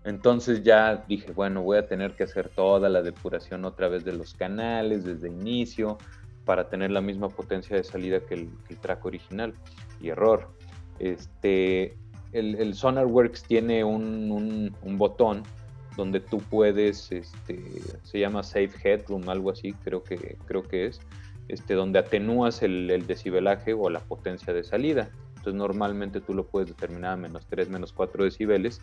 entonces 0.05 0.63
ya 0.63 1.05
dije, 1.09 1.33
bueno, 1.33 1.63
voy 1.63 1.79
a 1.79 1.87
tener 1.87 2.15
que 2.15 2.25
hacer 2.25 2.49
toda 2.49 2.89
la 2.89 3.03
depuración 3.03 3.65
otra 3.65 3.89
vez 3.89 4.05
de 4.05 4.13
los 4.13 4.35
canales 4.35 5.05
desde 5.05 5.29
inicio 5.29 5.99
para 6.45 6.69
tener 6.69 6.91
la 6.91 7.01
misma 7.01 7.29
potencia 7.29 7.77
de 7.77 7.85
salida 7.85 8.21
que 8.21 8.35
el, 8.35 8.79
track 8.81 9.05
original. 9.05 9.55
Y 10.01 10.11
error. 10.11 10.49
Este, 10.99 11.97
el, 12.33 12.75
SonarWorks 12.75 13.43
tiene 13.43 13.85
un 13.85 14.73
botón 14.97 15.43
donde 15.99 16.21
tú 16.21 16.39
puedes, 16.39 17.11
este, 17.11 17.61
se 18.05 18.21
llama 18.21 18.45
Safe 18.45 18.71
Headroom, 18.85 19.29
algo 19.29 19.51
así, 19.51 19.73
creo 19.73 20.05
que, 20.05 20.39
creo 20.47 20.63
que 20.63 20.87
es, 20.87 21.01
este, 21.49 21.75
donde 21.75 21.99
atenúas 21.99 22.63
el, 22.63 23.05
decibelaje 23.09 23.75
o 23.75 23.91
la 23.91 23.99
potencia 23.99 24.55
de 24.55 24.63
salida. 24.63 25.11
Entonces 25.31 25.55
normalmente 25.55 26.21
tú 26.21 26.35
lo 26.35 26.47
puedes 26.47 26.69
determinar 26.69 27.15
a 27.15 27.17
menos 27.17 27.47
3, 27.49 27.69
menos 27.69 27.93
4 27.93 28.23
decibeles, 28.23 28.81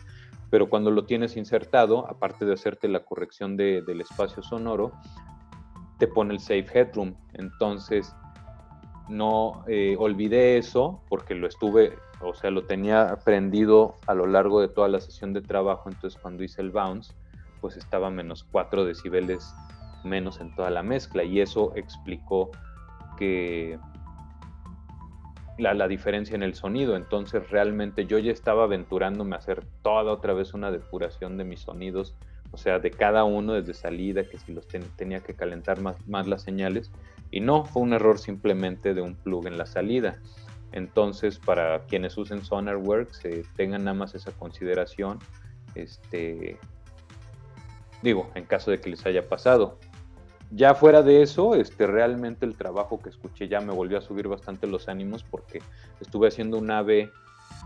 pero 0.50 0.68
cuando 0.68 0.90
lo 0.90 1.06
tienes 1.06 1.38
insertado, 1.38 2.06
aparte 2.06 2.44
de 2.44 2.52
hacerte 2.52 2.86
la 2.86 3.00
corrección 3.00 3.56
del 3.56 4.00
espacio 4.00 4.42
sonoro, 4.42 4.92
te 5.98 6.06
pone 6.06 6.34
el 6.34 6.40
safe 6.40 6.66
headroom. 6.74 7.14
Entonces 7.32 8.14
no 9.08 9.64
eh, 9.68 9.96
olvidé 9.98 10.58
eso 10.58 11.02
porque 11.08 11.34
lo 11.34 11.46
estuve, 11.46 11.94
o 12.20 12.34
sea, 12.34 12.50
lo 12.50 12.64
tenía 12.64 13.10
aprendido 13.10 13.96
a 14.06 14.14
lo 14.14 14.26
largo 14.26 14.60
de 14.60 14.68
toda 14.68 14.88
la 14.88 15.00
sesión 15.00 15.32
de 15.32 15.42
trabajo. 15.42 15.88
Entonces 15.88 16.20
cuando 16.20 16.42
hice 16.42 16.62
el 16.62 16.70
bounce, 16.70 17.14
pues 17.60 17.76
estaba 17.76 18.10
menos 18.10 18.44
4 18.50 18.84
decibeles 18.84 19.54
menos 20.04 20.40
en 20.40 20.54
toda 20.54 20.70
la 20.70 20.82
mezcla 20.82 21.24
y 21.24 21.40
eso 21.40 21.72
explicó 21.74 22.50
que 23.18 23.78
la, 25.58 25.88
diferencia 25.88 26.34
en 26.34 26.42
el 26.42 26.54
sonido. 26.54 26.96
Entonces 26.96 27.48
realmente 27.50 28.06
yo 28.06 28.18
ya 28.18 28.32
estaba 28.32 28.64
aventurándome 28.64 29.34
a 29.34 29.38
hacer 29.38 29.64
toda 29.82 30.12
otra 30.12 30.32
vez 30.32 30.54
una 30.54 30.70
depuración 30.70 31.36
de 31.36 31.44
mis 31.44 31.60
sonidos, 31.60 32.14
o 32.52 32.56
sea, 32.56 32.78
de 32.78 32.90
cada 32.90 33.24
uno 33.24 33.54
desde 33.54 33.74
salida, 33.74 34.24
que 34.24 34.38
si 34.38 34.52
los 34.52 34.66
tenía 34.96 35.20
que 35.20 35.34
calentar 35.34 35.80
más 35.80 36.26
las 36.26 36.42
señales. 36.42 36.90
Y 37.30 37.40
no, 37.40 37.64
fue 37.64 37.82
un 37.82 37.92
error 37.92 38.18
simplemente 38.18 38.94
de 38.94 39.02
un 39.02 39.14
plug 39.16 39.46
en 39.46 39.58
la 39.58 39.66
salida. 39.66 40.20
Entonces, 40.72 41.38
para 41.38 41.84
quienes 41.84 42.16
usen 42.18 42.44
SonarWorks, 42.44 43.24
eh, 43.24 43.44
tengan 43.56 43.84
nada 43.84 43.94
más 43.96 44.14
esa 44.14 44.32
consideración. 44.32 45.18
Este, 45.74 46.58
digo, 48.02 48.30
en 48.34 48.44
caso 48.44 48.70
de 48.70 48.80
que 48.80 48.90
les 48.90 49.04
haya 49.06 49.28
pasado 49.28 49.78
ya 50.50 50.74
fuera 50.74 51.02
de 51.02 51.22
eso, 51.22 51.54
este, 51.54 51.86
realmente 51.86 52.46
el 52.46 52.56
trabajo 52.56 53.00
que 53.00 53.08
escuché 53.08 53.48
ya 53.48 53.60
me 53.60 53.72
volvió 53.72 53.98
a 53.98 54.00
subir 54.00 54.28
bastante 54.28 54.66
los 54.66 54.88
ánimos 54.88 55.24
porque 55.24 55.60
estuve 56.00 56.28
haciendo 56.28 56.58
un 56.58 56.70
AVE 56.70 57.10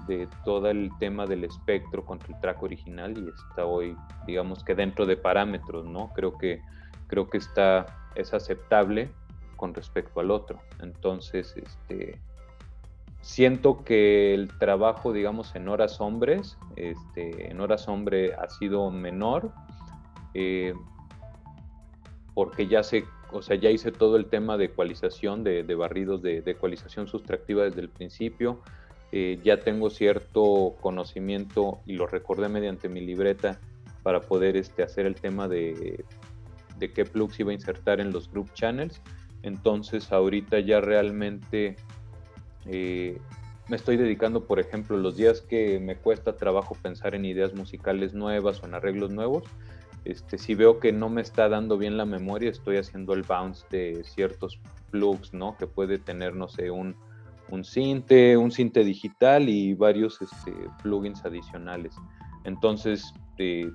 de 0.07 0.28
todo 0.44 0.70
el 0.70 0.90
tema 0.98 1.26
del 1.26 1.44
espectro 1.44 2.05
contra 2.05 2.34
el 2.34 2.40
track 2.40 2.62
original 2.62 3.16
y 3.18 3.28
está 3.28 3.66
hoy, 3.66 3.96
digamos 4.26 4.64
que 4.64 4.74
dentro 4.74 5.05
de 5.05 5.16
parámetros, 5.16 5.84
¿no? 5.84 6.11
Creo 6.14 6.38
que, 6.38 6.62
creo 7.07 7.28
que 7.28 7.38
está, 7.38 7.86
es 8.14 8.32
aceptable 8.32 9.11
con 9.57 9.74
respecto 9.74 10.20
al 10.20 10.30
otro. 10.30 10.61
Entonces, 10.80 11.55
este, 11.57 12.18
siento 13.21 13.85
que 13.85 14.35
el 14.35 14.49
trabajo, 14.59 15.12
digamos, 15.12 15.55
en 15.55 15.68
horas 15.68 16.01
hombres, 16.01 16.59
este, 16.77 17.51
en 17.51 17.61
horas 17.61 17.89
hombre 17.89 18.35
ha 18.35 18.49
sido 18.49 18.91
menor. 18.91 19.53
Eh, 20.35 20.75
porque 22.35 22.66
ya 22.66 22.83
sé, 22.83 23.05
o 23.33 23.43
sea, 23.43 23.57
ya 23.57 23.71
hice 23.71 23.93
todo 23.93 24.16
el 24.16 24.27
tema 24.27 24.57
de 24.57 24.66
ecualización, 24.66 25.45
de, 25.45 25.62
barridos 25.75 26.23
de, 26.23 26.43
ecualización 26.47 27.07
sustractiva 27.07 27.64
desde 27.64 27.81
el 27.81 27.89
principio. 27.89 28.61
Eh, 29.12 29.39
ya 29.43 29.61
tengo 29.61 29.91
cierto 29.91 30.77
conocimiento 30.81 31.81
y 31.85 31.95
lo 31.95 32.07
recordé 32.07 32.49
mediante 32.49 32.89
mi 32.89 33.01
libreta 33.01 33.59
para 34.03 34.21
poder 34.21 34.57
este, 34.57 34.83
hacer 34.83 35.05
el 35.05 35.16
tema 35.16 35.49
de, 35.49 36.05
de 36.79 36.93
qué 36.93 37.05
plugs 37.05 37.39
iba 37.41 37.51
a 37.51 37.55
insertar 37.55 38.01
en 38.01 38.12
los 38.12 38.31
group 38.31 38.53
channels. 38.55 39.03
Entonces 39.43 40.12
ahorita 40.12 40.61
ya 40.61 40.81
realmente 40.81 41.77
eh, 42.71 43.21
me 43.68 43.77
estoy 43.77 43.97
dedicando, 43.97 44.47
por 44.47 44.59
ejemplo, 44.59 44.97
los 44.97 45.16
días 45.16 45.41
que 45.41 45.79
me 45.79 45.97
cuesta 45.97 46.37
trabajo 46.37 46.77
pensar 46.81 47.14
en 47.14 47.25
ideas 47.25 47.55
musicales 47.55 48.14
nuevas 48.14 48.62
o 48.62 48.66
en 48.66 48.75
arreglos 48.75 49.11
nuevos, 49.11 49.45
este, 50.05 50.39
si 50.39 50.55
veo 50.55 50.81
que 50.81 50.93
no 50.93 51.09
me 51.09 51.21
está 51.21 51.49
dando 51.49 51.77
bien 51.77 51.97
la 51.97 52.07
memoria, 52.07 52.51
estoy 52.51 52.79
haciendo 52.79 53.12
el 53.12 53.23
bounce 53.23 53.66
de 53.71 54.03
ciertos 54.05 54.59
plugs, 54.91 55.35
¿no? 55.35 55.57
Que 55.57 55.66
puede 55.66 55.99
tener, 55.99 56.35
no 56.35 56.49
sé, 56.49 56.71
un, 56.71 56.97
un 57.51 57.64
cinte, 57.64 58.37
un 58.37 58.51
cinte 58.51 58.83
digital 58.83 59.49
y 59.49 59.75
varios 59.75 60.21
este, 60.23 60.53
plugins 60.83 61.25
adicionales. 61.25 61.95
Entonces, 62.45 63.12
eh, 63.39 63.71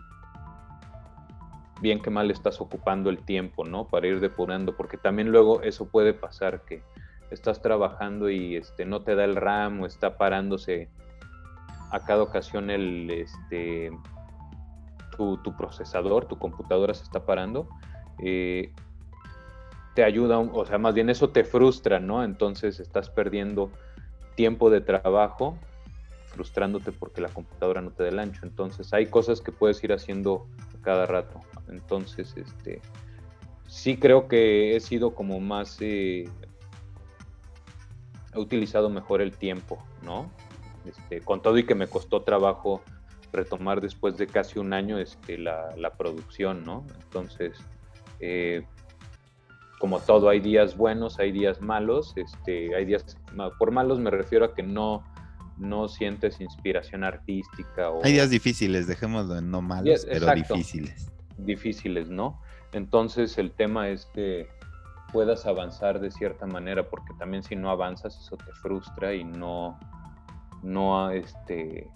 bien 1.81 2.01
que 2.01 2.09
mal 2.09 2.31
estás 2.31 2.59
ocupando 2.59 3.09
el 3.09 3.19
tiempo, 3.19 3.63
¿no? 3.65 3.87
Para 3.87 4.07
ir 4.07 4.19
depurando, 4.19 4.75
porque 4.75 4.97
también 4.97 5.31
luego 5.31 5.61
eso 5.61 5.87
puede 5.87 6.13
pasar 6.13 6.63
que 6.65 6.81
estás 7.31 7.61
trabajando 7.61 8.29
y 8.29 8.55
este, 8.55 8.85
no 8.85 9.01
te 9.01 9.15
da 9.15 9.23
el 9.23 9.35
RAM 9.35 9.81
o 9.81 9.85
está 9.85 10.17
parándose 10.17 10.89
a 11.91 12.03
cada 12.03 12.23
ocasión 12.23 12.69
el, 12.69 13.09
este, 13.09 13.91
tu, 15.17 15.55
procesador, 15.57 16.25
tu 16.25 16.37
computadora 16.37 16.93
se 16.93 17.03
está 17.03 17.25
parando, 17.25 17.67
eh, 18.23 18.73
te 19.95 20.03
ayuda, 20.03 20.39
o 20.39 20.65
sea, 20.65 20.77
más 20.77 20.93
bien 20.93 21.09
eso 21.09 21.29
te 21.29 21.43
frustra, 21.43 21.99
¿no? 21.99 22.23
Entonces 22.23 22.79
estás 22.79 23.09
perdiendo 23.09 23.71
tiempo 24.35 24.69
de 24.69 24.81
trabajo 24.81 25.57
frustrándote 26.35 26.91
porque 26.91 27.21
la 27.21 27.29
computadora 27.29 27.81
no 27.81 27.91
te 27.91 28.03
da 28.03 28.09
el 28.09 28.19
ancho. 28.19 28.41
Entonces 28.43 28.93
hay 28.93 29.07
cosas 29.07 29.39
que 29.39 29.51
puedes 29.51 29.81
ir 29.83 29.93
haciendo 29.93 30.45
cada 30.81 31.05
rato. 31.05 31.39
Entonces, 31.69 32.35
este, 32.35 32.81
sí 33.67 33.97
creo 33.97 34.27
que 34.27 34.75
he 34.75 34.79
sido 34.81 35.15
como 35.15 35.39
más, 35.39 35.77
eh, 35.79 36.29
he 38.35 38.39
utilizado 38.39 38.89
mejor 38.89 39.21
el 39.21 39.35
tiempo, 39.35 39.83
¿no? 40.03 40.29
Este, 40.85 41.21
con 41.21 41.41
todo 41.41 41.57
y 41.57 41.65
que 41.65 41.75
me 41.75 41.87
costó 41.87 42.21
trabajo 42.21 42.81
retomar 43.31 43.81
después 43.81 44.17
de 44.17 44.27
casi 44.27 44.59
un 44.59 44.73
año 44.73 44.99
este, 44.99 45.37
la, 45.37 45.75
la 45.77 45.93
producción, 45.93 46.63
¿no? 46.63 46.85
Entonces, 47.03 47.57
eh, 48.19 48.63
como 49.79 49.99
todo, 49.99 50.29
hay 50.29 50.39
días 50.39 50.77
buenos, 50.77 51.19
hay 51.19 51.31
días 51.31 51.61
malos, 51.61 52.13
este, 52.15 52.75
hay 52.75 52.85
días, 52.85 53.17
por 53.59 53.71
malos 53.71 53.99
me 53.99 54.09
refiero 54.09 54.45
a 54.45 54.53
que 54.53 54.63
no, 54.63 55.03
no 55.57 55.87
sientes 55.87 56.39
inspiración 56.39 57.03
artística. 57.03 57.89
O... 57.89 58.03
Hay 58.03 58.13
días 58.13 58.29
difíciles, 58.29 58.87
dejémoslo 58.87 59.37
en 59.37 59.51
no 59.51 59.61
malos, 59.61 60.05
pero 60.09 60.33
difíciles. 60.33 61.11
Difíciles, 61.37 62.09
¿no? 62.09 62.41
Entonces 62.71 63.37
el 63.37 63.51
tema 63.51 63.89
es 63.89 64.05
que 64.07 64.47
puedas 65.15 65.45
avanzar 65.45 66.01
de 66.01 66.11
cierta 66.11 66.45
manera, 66.45 66.89
porque 66.89 67.13
también 67.17 67.41
si 67.41 67.55
no 67.55 67.69
avanzas 67.69 68.19
eso 68.19 68.35
te 68.35 68.51
frustra 68.51 69.13
y 69.13 69.23
no, 69.23 69.79
no, 70.61 71.09
este, 71.09 71.87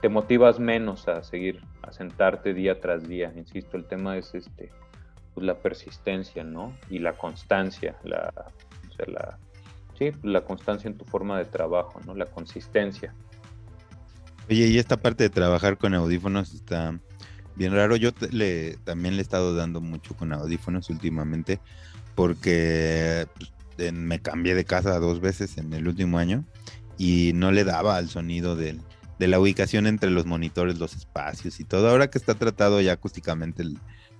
te 0.00 0.08
motivas 0.08 0.58
menos 0.58 1.06
a 1.06 1.22
seguir, 1.22 1.60
a 1.82 1.92
sentarte 1.92 2.54
día 2.54 2.80
tras 2.80 3.06
día. 3.06 3.30
Insisto, 3.36 3.76
el 3.76 3.84
tema 3.84 4.16
es 4.16 4.34
este, 4.34 4.70
pues 5.34 5.44
la 5.44 5.58
persistencia, 5.58 6.44
¿no? 6.44 6.72
Y 6.88 6.98
la 7.00 7.12
constancia, 7.12 7.94
la, 8.04 8.32
o 8.88 8.94
sea, 8.94 9.04
la, 9.06 9.38
sí, 9.98 10.10
la 10.22 10.40
constancia 10.46 10.88
en 10.88 10.96
tu 10.96 11.04
forma 11.04 11.36
de 11.36 11.44
trabajo, 11.44 12.00
¿no? 12.06 12.14
La 12.14 12.24
consistencia. 12.24 13.14
Oye, 14.48 14.68
y 14.68 14.78
esta 14.78 14.96
parte 14.96 15.24
de 15.24 15.28
trabajar 15.28 15.76
con 15.76 15.92
audífonos 15.92 16.54
está 16.54 16.98
bien 17.54 17.74
raro. 17.74 17.96
Yo 17.96 18.12
le, 18.30 18.78
también 18.84 19.16
le 19.16 19.20
he 19.20 19.22
estado 19.22 19.54
dando 19.54 19.82
mucho 19.82 20.16
con 20.16 20.32
audífonos 20.32 20.88
últimamente 20.88 21.60
porque 22.14 23.26
pues, 23.76 23.92
me 23.92 24.20
cambié 24.20 24.54
de 24.54 24.64
casa 24.64 24.98
dos 24.98 25.20
veces 25.20 25.58
en 25.58 25.72
el 25.72 25.88
último 25.88 26.18
año 26.18 26.44
y 26.98 27.32
no 27.34 27.52
le 27.52 27.64
daba 27.64 27.96
al 27.96 28.08
sonido 28.08 28.56
del, 28.56 28.80
de 29.18 29.28
la 29.28 29.40
ubicación 29.40 29.86
entre 29.86 30.10
los 30.10 30.26
monitores, 30.26 30.78
los 30.78 30.94
espacios 30.94 31.60
y 31.60 31.64
todo. 31.64 31.88
Ahora 31.88 32.08
que 32.08 32.18
está 32.18 32.34
tratado 32.34 32.80
ya 32.80 32.92
acústicamente 32.92 33.64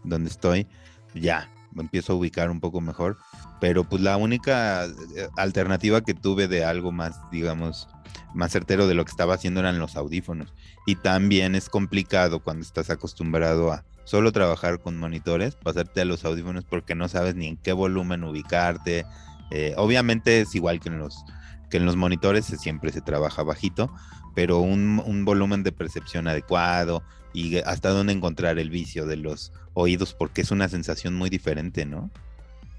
donde 0.02 0.30
estoy, 0.30 0.66
ya 1.14 1.50
empiezo 1.76 2.12
a 2.12 2.16
ubicar 2.16 2.50
un 2.50 2.60
poco 2.60 2.80
mejor. 2.80 3.18
Pero 3.60 3.84
pues 3.84 4.02
la 4.02 4.16
única 4.16 4.84
eh, 4.84 5.28
alternativa 5.36 6.02
que 6.02 6.14
tuve 6.14 6.48
de 6.48 6.64
algo 6.64 6.92
más, 6.92 7.18
digamos, 7.30 7.88
más 8.34 8.52
certero 8.52 8.86
de 8.86 8.94
lo 8.94 9.04
que 9.04 9.10
estaba 9.10 9.34
haciendo 9.34 9.60
eran 9.60 9.78
los 9.78 9.96
audífonos. 9.96 10.52
Y 10.86 10.96
también 10.96 11.54
es 11.54 11.68
complicado 11.68 12.40
cuando 12.40 12.62
estás 12.64 12.90
acostumbrado 12.90 13.72
a 13.72 13.84
solo 14.04 14.32
trabajar 14.32 14.80
con 14.80 14.96
monitores, 14.96 15.56
pasarte 15.56 16.02
a 16.02 16.04
los 16.04 16.24
audífonos 16.24 16.64
porque 16.64 16.94
no 16.94 17.08
sabes 17.08 17.34
ni 17.34 17.48
en 17.48 17.56
qué 17.56 17.72
volumen 17.72 18.24
ubicarte. 18.24 19.04
Eh, 19.50 19.74
obviamente 19.76 20.40
es 20.40 20.54
igual 20.54 20.80
que 20.80 20.88
en 20.88 20.98
los 20.98 21.24
que 21.70 21.78
en 21.78 21.86
los 21.86 21.96
monitores 21.96 22.44
siempre 22.44 22.92
se 22.92 23.00
trabaja 23.00 23.42
bajito, 23.42 23.90
pero 24.34 24.60
un, 24.60 25.24
volumen 25.24 25.62
de 25.62 25.72
percepción 25.72 26.28
adecuado 26.28 27.02
y 27.32 27.56
hasta 27.58 27.90
dónde 27.90 28.12
encontrar 28.12 28.58
el 28.58 28.70
vicio 28.70 29.06
de 29.06 29.16
los 29.16 29.52
oídos, 29.72 30.14
porque 30.14 30.42
es 30.42 30.50
una 30.50 30.68
sensación 30.68 31.14
muy 31.14 31.30
diferente, 31.30 31.84
¿no? 31.84 32.10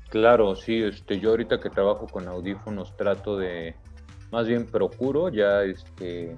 Claro, 0.09 0.55
sí, 0.55 0.81
este, 0.81 1.19
yo 1.19 1.31
ahorita 1.31 1.59
que 1.59 1.69
trabajo 1.69 2.07
con 2.07 2.27
audífonos 2.27 2.95
trato 2.95 3.37
de, 3.37 3.75
más 4.31 4.47
bien 4.47 4.65
procuro 4.65 5.29
ya 5.29 5.63
este, 5.63 6.37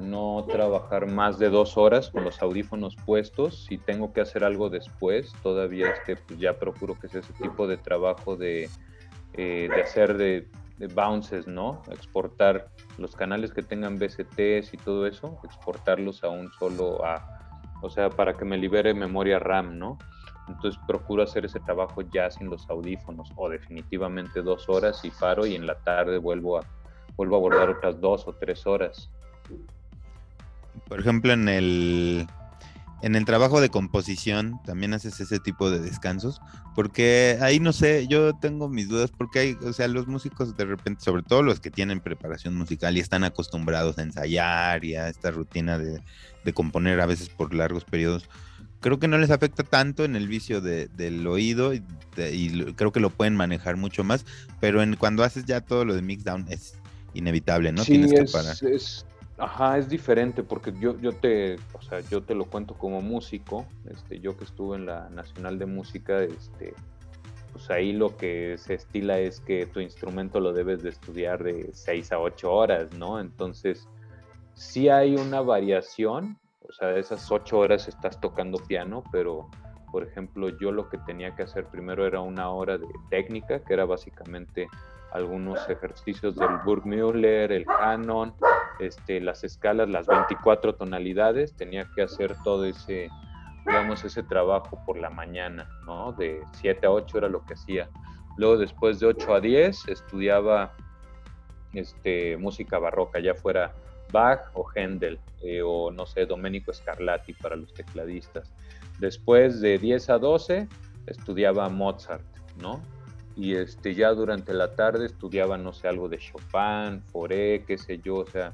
no 0.00 0.44
trabajar 0.48 1.06
más 1.06 1.38
de 1.38 1.50
dos 1.50 1.76
horas 1.76 2.10
con 2.10 2.24
los 2.24 2.40
audífonos 2.42 2.96
puestos. 3.04 3.66
Si 3.66 3.78
tengo 3.78 4.12
que 4.12 4.20
hacer 4.20 4.44
algo 4.44 4.70
después, 4.70 5.32
todavía 5.42 5.90
este, 5.90 6.16
pues 6.16 6.38
ya 6.38 6.58
procuro 6.58 6.98
que 6.98 7.08
sea 7.08 7.20
ese 7.20 7.32
tipo 7.34 7.66
de 7.66 7.76
trabajo 7.76 8.36
de, 8.36 8.68
eh, 9.34 9.68
de 9.72 9.82
hacer 9.82 10.16
de 10.16 10.48
bounces, 10.94 11.46
¿no? 11.46 11.82
Exportar 11.90 12.70
los 12.98 13.14
canales 13.14 13.52
que 13.52 13.62
tengan 13.62 13.98
BCTs 13.98 14.72
y 14.74 14.76
todo 14.78 15.06
eso, 15.06 15.38
exportarlos 15.44 16.24
a 16.24 16.28
un 16.28 16.50
solo 16.52 17.04
A, 17.04 17.40
o 17.82 17.90
sea, 17.90 18.10
para 18.10 18.34
que 18.34 18.44
me 18.44 18.58
libere 18.58 18.94
memoria 18.94 19.38
RAM, 19.38 19.78
¿no? 19.78 19.98
Entonces 20.48 20.80
procuro 20.86 21.22
hacer 21.22 21.44
ese 21.44 21.60
trabajo 21.60 22.02
ya 22.02 22.30
sin 22.30 22.50
los 22.50 22.68
audífonos 22.68 23.30
o 23.36 23.48
definitivamente 23.48 24.42
dos 24.42 24.68
horas 24.68 25.04
y 25.04 25.10
paro 25.10 25.46
y 25.46 25.54
en 25.54 25.66
la 25.66 25.76
tarde 25.76 26.18
vuelvo 26.18 26.58
a, 26.58 26.64
vuelvo 27.16 27.36
a 27.36 27.38
abordar 27.38 27.70
otras 27.70 28.00
dos 28.00 28.26
o 28.26 28.32
tres 28.32 28.66
horas. 28.66 29.10
Por 30.88 31.00
ejemplo, 31.00 31.32
en 31.32 31.48
el 31.48 32.26
en 33.02 33.16
el 33.16 33.24
trabajo 33.24 33.60
de 33.60 33.70
composición 33.70 34.60
también 34.64 34.92
haces 34.92 35.20
ese 35.20 35.38
tipo 35.40 35.70
de 35.70 35.78
descansos, 35.78 36.40
porque 36.74 37.38
ahí 37.40 37.58
no 37.58 37.72
sé, 37.72 38.06
yo 38.08 38.34
tengo 38.34 38.68
mis 38.68 38.88
dudas 38.88 39.10
porque 39.10 39.38
hay, 39.38 39.58
o 39.64 39.72
sea, 39.72 39.88
los 39.88 40.06
músicos 40.06 40.56
de 40.56 40.64
repente, 40.66 41.02
sobre 41.02 41.22
todo 41.22 41.42
los 41.42 41.60
que 41.60 41.70
tienen 41.70 42.00
preparación 42.00 42.56
musical 42.56 42.96
y 42.96 43.00
están 43.00 43.24
acostumbrados 43.24 43.98
a 43.98 44.02
ensayar 44.02 44.84
y 44.84 44.96
a 44.96 45.08
esta 45.08 45.30
rutina 45.30 45.78
de, 45.78 46.02
componer 46.52 47.00
a 47.00 47.06
veces 47.06 47.28
por 47.28 47.54
largos 47.54 47.84
periodos, 47.84 48.28
creo 48.80 48.98
que 48.98 49.08
no 49.08 49.18
les 49.18 49.30
afecta 49.30 49.62
tanto 49.62 50.04
en 50.04 50.16
el 50.16 50.28
vicio 50.28 50.60
del 50.60 51.26
oído 51.26 51.72
y, 51.72 51.82
creo 52.76 52.92
que 52.92 53.00
lo 53.00 53.10
pueden 53.10 53.34
manejar 53.36 53.76
mucho 53.76 54.04
más, 54.04 54.26
pero 54.60 54.82
en 54.82 54.96
cuando 54.96 55.24
haces 55.24 55.46
ya 55.46 55.60
todo 55.62 55.84
lo 55.84 55.94
de 55.94 56.02
mixdown 56.02 56.46
es 56.50 56.74
inevitable, 57.14 57.72
¿no? 57.72 57.84
Tienes 57.84 58.12
que 58.12 58.24
parar. 58.24 58.56
Ajá, 59.40 59.78
es 59.78 59.88
diferente 59.88 60.42
porque 60.42 60.70
yo, 60.78 60.98
yo 61.00 61.12
te, 61.12 61.56
o 61.72 61.80
sea, 61.80 62.00
yo 62.00 62.22
te 62.22 62.34
lo 62.34 62.44
cuento 62.44 62.74
como 62.74 63.00
músico, 63.00 63.66
este, 63.88 64.20
yo 64.20 64.36
que 64.36 64.44
estuve 64.44 64.76
en 64.76 64.84
la 64.84 65.08
Nacional 65.08 65.58
de 65.58 65.64
Música, 65.64 66.22
este, 66.22 66.74
pues 67.50 67.70
ahí 67.70 67.94
lo 67.94 68.18
que 68.18 68.56
se 68.58 68.74
estila 68.74 69.18
es 69.18 69.40
que 69.40 69.64
tu 69.64 69.80
instrumento 69.80 70.40
lo 70.40 70.52
debes 70.52 70.82
de 70.82 70.90
estudiar 70.90 71.42
de 71.42 71.70
6 71.72 72.12
a 72.12 72.18
8 72.18 72.52
horas, 72.52 72.92
¿no? 72.92 73.18
Entonces, 73.18 73.88
sí 74.52 74.90
hay 74.90 75.16
una 75.16 75.40
variación, 75.40 76.38
o 76.68 76.72
sea, 76.74 76.88
de 76.88 77.00
esas 77.00 77.32
8 77.32 77.58
horas 77.58 77.88
estás 77.88 78.20
tocando 78.20 78.58
piano, 78.58 79.02
pero, 79.10 79.48
por 79.90 80.02
ejemplo, 80.02 80.50
yo 80.58 80.70
lo 80.70 80.90
que 80.90 80.98
tenía 80.98 81.34
que 81.34 81.44
hacer 81.44 81.64
primero 81.64 82.06
era 82.06 82.20
una 82.20 82.50
hora 82.50 82.76
de 82.76 82.86
técnica, 83.08 83.60
que 83.60 83.72
era 83.72 83.86
básicamente 83.86 84.68
algunos 85.12 85.68
ejercicios 85.68 86.36
del 86.36 86.58
Burgmüller, 86.64 87.52
el 87.52 87.66
canon, 87.66 88.34
este, 88.78 89.20
las 89.20 89.44
escalas, 89.44 89.88
las 89.88 90.06
24 90.06 90.74
tonalidades, 90.74 91.54
tenía 91.54 91.88
que 91.94 92.02
hacer 92.02 92.36
todo 92.44 92.64
ese, 92.64 93.08
digamos, 93.66 94.04
ese 94.04 94.22
trabajo 94.22 94.82
por 94.86 94.98
la 94.98 95.10
mañana, 95.10 95.68
¿no? 95.86 96.12
De 96.12 96.42
7 96.52 96.86
a 96.86 96.90
8 96.90 97.18
era 97.18 97.28
lo 97.28 97.44
que 97.44 97.54
hacía. 97.54 97.88
Luego 98.36 98.56
después 98.56 99.00
de 99.00 99.06
8 99.06 99.34
a 99.34 99.40
10 99.40 99.88
estudiaba 99.88 100.72
este, 101.72 102.36
música 102.36 102.78
barroca, 102.78 103.20
ya 103.20 103.34
fuera 103.34 103.72
Bach 104.12 104.40
o 104.54 104.66
Händel, 104.74 105.18
eh, 105.42 105.62
o 105.62 105.90
no 105.90 106.06
sé, 106.06 106.26
Domenico 106.26 106.72
Scarlatti 106.72 107.32
para 107.34 107.56
los 107.56 107.72
tecladistas. 107.74 108.52
Después 108.98 109.60
de 109.60 109.78
10 109.78 110.10
a 110.10 110.18
12 110.18 110.68
estudiaba 111.06 111.68
Mozart, 111.68 112.24
¿no? 112.60 112.80
Y 113.40 113.56
este, 113.56 113.94
ya 113.94 114.10
durante 114.10 114.52
la 114.52 114.74
tarde 114.74 115.06
estudiaba, 115.06 115.56
no 115.56 115.72
sé, 115.72 115.88
algo 115.88 116.10
de 116.10 116.18
Chopin, 116.18 117.00
Foré, 117.10 117.64
qué 117.66 117.78
sé 117.78 117.98
yo, 117.98 118.16
o 118.16 118.26
sea, 118.26 118.52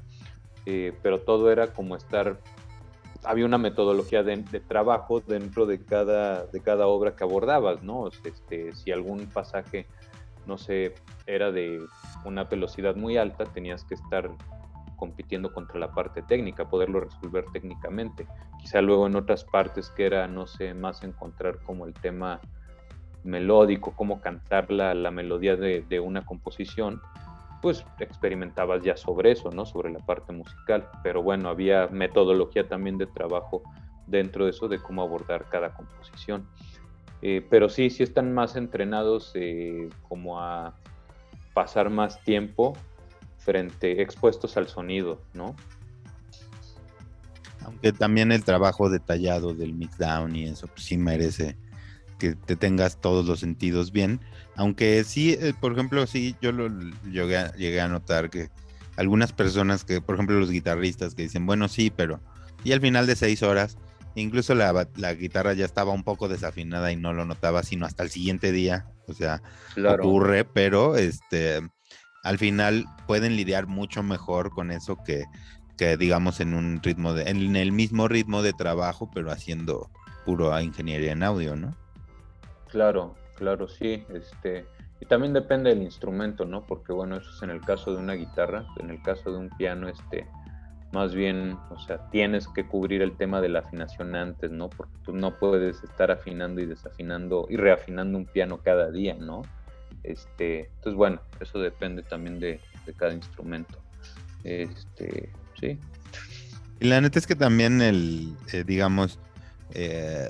eh, 0.65 0.93
pero 1.03 1.19
todo 1.19 1.51
era 1.51 1.73
como 1.73 1.97
estar, 1.97 2.39
había 3.25 3.45
una 3.45 3.57
metodología 3.57 4.23
de, 4.23 4.37
trabajo 4.65 5.19
dentro 5.19 5.65
de 5.65 5.83
cada, 5.83 6.45
de 6.45 6.61
cada 6.61 6.87
obra 6.87 7.17
que 7.17 7.25
abordabas, 7.25 7.83
¿no? 7.83 8.07
Este, 8.23 8.73
si 8.73 8.93
algún 8.93 9.27
pasaje, 9.27 9.87
no 10.45 10.57
sé, 10.57 10.95
era 11.25 11.51
de 11.51 11.81
una 12.23 12.45
velocidad 12.45 12.95
muy 12.95 13.17
alta, 13.17 13.43
tenías 13.43 13.83
que 13.83 13.95
estar 13.95 14.31
compitiendo 14.95 15.51
contra 15.51 15.81
la 15.81 15.91
parte 15.91 16.21
técnica, 16.21 16.69
poderlo 16.69 17.01
resolver 17.01 17.43
técnicamente. 17.51 18.25
Quizá 18.61 18.79
luego 18.79 19.05
en 19.05 19.17
otras 19.17 19.43
partes 19.43 19.89
que 19.89 20.05
era, 20.05 20.29
no 20.29 20.47
sé, 20.47 20.73
más 20.73 21.03
encontrar 21.03 21.59
como 21.59 21.85
el 21.85 21.93
tema 21.93 22.39
melódico, 23.23 23.93
cómo 23.95 24.21
cantar 24.21 24.71
la, 24.71 24.93
la 24.93 25.11
melodía 25.11 25.55
de, 25.55 25.81
de, 25.81 25.99
una 25.99 26.25
composición, 26.25 27.01
pues 27.61 27.85
experimentabas 27.99 28.83
ya 28.83 28.95
sobre 28.95 29.31
eso, 29.31 29.51
¿no? 29.51 29.65
Sobre 29.65 29.91
la 29.91 29.99
parte 29.99 30.33
musical. 30.33 30.87
Pero 31.03 31.23
bueno, 31.23 31.49
había 31.49 31.87
metodología 31.87 32.67
también 32.67 32.97
de 32.97 33.07
trabajo 33.07 33.63
dentro 34.05 34.45
de 34.45 34.51
eso, 34.51 34.67
de 34.67 34.79
cómo 34.79 35.01
abordar 35.01 35.45
cada 35.49 35.73
composición. 35.73 36.47
Eh, 37.21 37.45
pero 37.49 37.67
sí, 37.69 37.89
sí 37.89 38.03
están 38.03 38.33
más 38.33 38.55
entrenados 38.55 39.31
eh, 39.35 39.89
como 40.07 40.39
a 40.39 40.75
pasar 41.53 41.89
más 41.89 42.21
tiempo 42.23 42.77
frente, 43.39 44.01
expuestos 44.01 44.57
al 44.57 44.67
sonido, 44.67 45.21
¿no? 45.33 45.55
Aunque 47.61 47.91
también 47.91 48.31
el 48.31 48.43
trabajo 48.43 48.89
detallado 48.89 49.53
del 49.53 49.73
mixdown 49.73 50.35
y 50.35 50.45
eso, 50.45 50.67
pues 50.67 50.83
sí 50.83 50.97
merece 50.97 51.57
que 52.17 52.35
te 52.35 52.55
tengas 52.55 52.99
todos 52.99 53.25
los 53.25 53.39
sentidos 53.39 53.91
bien. 53.91 54.19
Aunque 54.55 55.03
sí, 55.03 55.37
eh, 55.39 55.53
por 55.59 55.73
ejemplo, 55.73 56.05
sí, 56.07 56.35
yo 56.41 56.51
lo 56.51 56.69
llegué 57.09 57.81
a, 57.81 57.87
notar 57.87 58.29
que 58.29 58.49
algunas 58.95 59.31
personas 59.31 59.83
que, 59.83 60.01
por 60.01 60.15
ejemplo, 60.15 60.39
los 60.39 60.51
guitarristas 60.51 61.15
que 61.15 61.23
dicen, 61.23 61.45
bueno, 61.45 61.67
sí, 61.67 61.91
pero... 61.95 62.19
Y 62.63 62.71
al 62.71 62.81
final 62.81 63.05
de 63.05 63.15
seis 63.15 63.43
horas, 63.43 63.77
incluso 64.15 64.55
la, 64.55 64.87
la 64.95 65.13
guitarra 65.13 65.53
ya 65.53 65.65
estaba 65.65 65.91
un 65.93 66.03
poco 66.03 66.27
desafinada 66.27 66.91
y 66.91 66.95
no 66.95 67.13
lo 67.13 67.23
notaba 67.25 67.63
sino 67.63 67.85
hasta 67.85 68.03
el 68.03 68.09
siguiente 68.09 68.51
día. 68.51 68.87
O 69.07 69.13
sea, 69.13 69.41
ocurre, 69.99 70.43
pero 70.43 70.97
este, 70.97 71.61
al 72.23 72.37
final 72.37 72.85
pueden 73.05 73.37
lidiar 73.37 73.67
mucho 73.67 74.03
mejor 74.03 74.49
con 74.49 74.71
eso 74.71 74.97
que, 75.03 75.23
que 75.77 75.95
digamos 75.95 76.39
en 76.39 76.55
un 76.55 76.81
ritmo 76.81 77.13
de, 77.13 77.29
en 77.29 77.55
el 77.55 77.71
mismo 77.71 78.07
ritmo 78.07 78.41
de 78.41 78.53
trabajo, 78.53 79.09
pero 79.13 79.31
haciendo 79.31 79.89
puro 80.25 80.59
ingeniería 80.59 81.13
en 81.13 81.23
audio, 81.23 81.55
¿no? 81.55 81.73
Claro, 82.69 83.15
claro, 83.35 83.67
sí. 83.67 84.05
Este, 84.13 84.65
y 84.99 85.05
también 85.05 85.33
depende 85.33 85.69
del 85.69 85.83
instrumento, 85.83 86.45
¿no? 86.45 86.65
Porque 86.65 86.93
bueno, 86.93 87.17
eso 87.17 87.29
es 87.29 87.41
en 87.43 87.49
el 87.49 87.61
caso 87.61 87.91
de 87.91 87.97
una 87.97 88.13
guitarra, 88.13 88.65
en 88.77 88.89
el 88.89 89.01
caso 89.01 89.31
de 89.31 89.37
un 89.37 89.49
piano, 89.49 89.87
este, 89.87 90.27
más 90.91 91.13
bien, 91.13 91.57
o 91.69 91.79
sea, 91.79 92.09
tienes 92.09 92.47
que 92.47 92.65
cubrir 92.65 93.01
el 93.01 93.15
tema 93.15 93.41
de 93.41 93.49
la 93.49 93.59
afinación 93.59 94.15
antes, 94.15 94.51
¿no? 94.51 94.69
Porque 94.69 94.97
tú 95.03 95.13
no 95.13 95.37
puedes 95.37 95.83
estar 95.83 96.11
afinando 96.11 96.61
y 96.61 96.65
desafinando 96.65 97.45
y 97.49 97.57
reafinando 97.57 98.17
un 98.17 98.25
piano 98.25 98.59
cada 98.63 98.89
día, 98.89 99.13
¿no? 99.13 99.43
Este, 100.03 100.69
entonces, 100.77 100.93
bueno, 100.95 101.21
eso 101.39 101.59
depende 101.59 102.03
también 102.03 102.39
de, 102.39 102.59
cada 102.95 103.13
instrumento. 103.13 103.79
Este, 104.45 105.29
sí. 105.59 105.77
Y 106.79 106.87
la 106.87 107.01
neta 107.01 107.19
es 107.19 107.27
que 107.27 107.35
también 107.35 107.81
el, 107.81 108.33
eh, 108.53 108.63
digamos, 108.65 109.19
eh, 109.73 110.29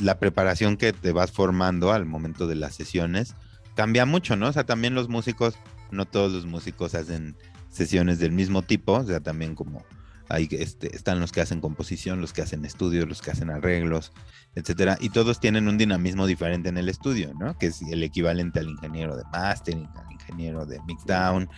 la 0.00 0.18
preparación 0.18 0.76
que 0.76 0.92
te 0.92 1.12
vas 1.12 1.32
formando 1.32 1.92
al 1.92 2.06
momento 2.06 2.46
de 2.46 2.54
las 2.54 2.74
sesiones 2.74 3.34
cambia 3.74 4.06
mucho, 4.06 4.36
¿no? 4.36 4.48
O 4.48 4.52
sea, 4.52 4.64
también 4.64 4.94
los 4.94 5.08
músicos, 5.08 5.54
no 5.90 6.04
todos 6.04 6.32
los 6.32 6.46
músicos 6.46 6.94
hacen 6.94 7.36
sesiones 7.70 8.18
del 8.18 8.32
mismo 8.32 8.62
tipo, 8.62 8.94
o 8.94 9.04
sea, 9.04 9.20
también 9.20 9.54
como 9.54 9.84
hay 10.28 10.48
este, 10.50 10.94
están 10.94 11.20
los 11.20 11.32
que 11.32 11.40
hacen 11.40 11.60
composición, 11.60 12.20
los 12.20 12.32
que 12.32 12.42
hacen 12.42 12.64
estudios, 12.64 13.08
los 13.08 13.22
que 13.22 13.30
hacen 13.30 13.50
arreglos, 13.50 14.12
etcétera, 14.54 14.98
y 15.00 15.10
todos 15.10 15.40
tienen 15.40 15.68
un 15.68 15.78
dinamismo 15.78 16.26
diferente 16.26 16.68
en 16.68 16.76
el 16.76 16.88
estudio, 16.88 17.32
¿no? 17.38 17.56
Que 17.56 17.66
es 17.66 17.80
el 17.82 18.02
equivalente 18.02 18.60
al 18.60 18.68
ingeniero 18.68 19.16
de 19.16 19.24
mastering, 19.32 19.88
al 19.96 20.12
ingeniero 20.12 20.66
de 20.66 20.80
mixdown, 20.86 21.48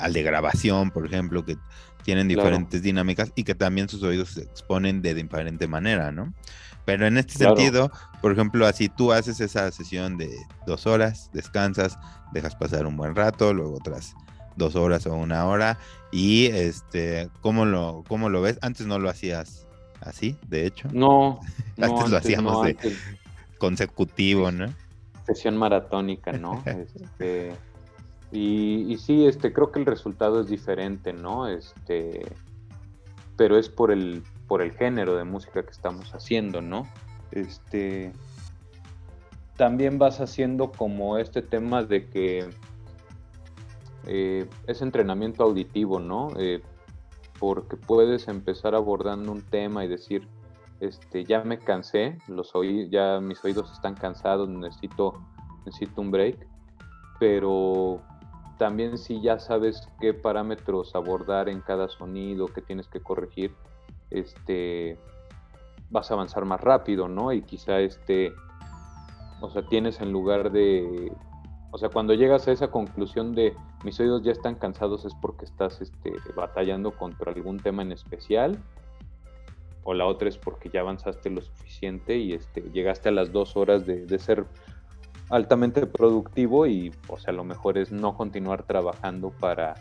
al 0.00 0.12
de 0.12 0.22
grabación, 0.22 0.90
por 0.90 1.06
ejemplo, 1.06 1.44
que 1.44 1.56
tienen 2.02 2.26
diferentes 2.26 2.82
dinámicas 2.82 3.32
y 3.36 3.44
que 3.44 3.54
también 3.54 3.88
sus 3.88 4.02
oídos 4.02 4.30
se 4.30 4.42
exponen 4.42 5.02
de 5.02 5.14
diferente 5.14 5.68
manera, 5.68 6.10
¿no? 6.10 6.34
Pero 6.88 7.06
en 7.06 7.18
este 7.18 7.34
sentido, 7.34 7.92
por 8.22 8.32
ejemplo, 8.32 8.66
así 8.66 8.88
tú 8.88 9.12
haces 9.12 9.40
esa 9.40 9.70
sesión 9.72 10.16
de 10.16 10.34
dos 10.66 10.86
horas, 10.86 11.28
descansas, 11.34 11.98
dejas 12.32 12.56
pasar 12.56 12.86
un 12.86 12.96
buen 12.96 13.14
rato, 13.14 13.52
luego 13.52 13.74
otras 13.74 14.14
dos 14.56 14.74
horas 14.74 15.06
o 15.06 15.14
una 15.14 15.44
hora. 15.44 15.78
Y 16.12 16.46
este, 16.46 17.28
¿cómo 17.42 17.66
lo, 17.66 18.04
cómo 18.08 18.30
lo 18.30 18.40
ves? 18.40 18.58
Antes 18.62 18.86
no 18.86 18.98
lo 18.98 19.10
hacías 19.10 19.66
así, 20.00 20.38
de 20.48 20.64
hecho. 20.64 20.88
No. 20.90 21.40
antes, 21.78 22.08
lo 22.08 22.16
hacíamos 22.16 22.64
de 22.64 22.78
consecutivo, 23.58 24.50
¿no? 24.50 24.72
Sesión 25.26 25.58
maratónica, 25.58 26.32
¿no? 26.32 26.62
este, 26.94 27.54
y, 28.32 28.90
y 28.90 28.96
sí, 28.96 29.26
este, 29.26 29.52
creo 29.52 29.70
que 29.72 29.80
el 29.80 29.84
resultado 29.84 30.40
es 30.40 30.46
diferente, 30.46 31.12
¿no? 31.12 31.48
Este, 31.48 32.22
pero 33.36 33.58
es 33.58 33.68
por 33.68 33.90
el, 33.90 34.22
por 34.48 34.62
el 34.62 34.72
género 34.72 35.16
de 35.16 35.24
música 35.24 35.62
que 35.62 35.70
estamos 35.70 36.12
haciendo, 36.14 36.62
¿no? 36.62 36.88
Este, 37.30 38.12
también 39.56 39.98
vas 39.98 40.20
haciendo 40.20 40.72
como 40.72 41.18
este 41.18 41.42
tema 41.42 41.84
de 41.84 42.08
que 42.08 42.48
eh, 44.06 44.48
es 44.66 44.82
entrenamiento 44.82 45.44
auditivo, 45.44 46.00
¿no? 46.00 46.30
Eh, 46.38 46.62
porque 47.38 47.76
puedes 47.76 48.26
empezar 48.26 48.74
abordando 48.74 49.30
un 49.30 49.42
tema 49.42 49.84
y 49.84 49.88
decir, 49.88 50.26
este, 50.80 51.24
ya 51.24 51.44
me 51.44 51.58
cansé, 51.58 52.18
los 52.26 52.54
oí 52.54 52.88
ya 52.88 53.20
mis 53.20 53.44
oídos 53.44 53.70
están 53.72 53.94
cansados, 53.94 54.48
necesito, 54.48 55.14
necesito 55.66 56.00
un 56.00 56.10
break, 56.10 56.46
pero 57.20 58.00
también 58.58 58.96
si 58.96 59.20
ya 59.20 59.38
sabes 59.38 59.88
qué 60.00 60.14
parámetros 60.14 60.94
abordar 60.94 61.48
en 61.48 61.60
cada 61.60 61.88
sonido, 61.88 62.46
qué 62.46 62.62
tienes 62.62 62.88
que 62.88 63.00
corregir, 63.00 63.54
este, 64.10 64.98
vas 65.90 66.10
a 66.10 66.14
avanzar 66.14 66.44
más 66.44 66.60
rápido, 66.60 67.08
¿no? 67.08 67.32
Y 67.32 67.42
quizá 67.42 67.80
este, 67.80 68.32
o 69.40 69.50
sea, 69.50 69.62
tienes 69.62 70.00
en 70.00 70.12
lugar 70.12 70.50
de 70.50 71.12
O 71.70 71.78
sea, 71.78 71.88
cuando 71.90 72.14
llegas 72.14 72.48
a 72.48 72.52
esa 72.52 72.70
conclusión 72.70 73.34
de 73.34 73.54
mis 73.84 74.00
oídos 74.00 74.22
ya 74.22 74.32
están 74.32 74.54
cansados 74.56 75.04
es 75.04 75.14
porque 75.20 75.44
estás 75.44 75.80
este, 75.80 76.12
batallando 76.34 76.92
contra 76.92 77.32
algún 77.32 77.58
tema 77.58 77.82
en 77.82 77.92
especial. 77.92 78.58
O 79.84 79.94
la 79.94 80.06
otra 80.06 80.28
es 80.28 80.36
porque 80.36 80.68
ya 80.68 80.80
avanzaste 80.80 81.30
lo 81.30 81.40
suficiente 81.40 82.16
y 82.18 82.32
este, 82.32 82.62
llegaste 82.72 83.08
a 83.08 83.12
las 83.12 83.32
dos 83.32 83.56
horas 83.56 83.86
de, 83.86 84.04
de 84.06 84.18
ser 84.18 84.46
altamente 85.30 85.86
productivo 85.86 86.66
y, 86.66 86.92
o 87.08 87.18
sea, 87.18 87.32
lo 87.32 87.44
mejor 87.44 87.78
es 87.78 87.92
no 87.92 88.16
continuar 88.16 88.64
trabajando 88.64 89.30
para 89.30 89.74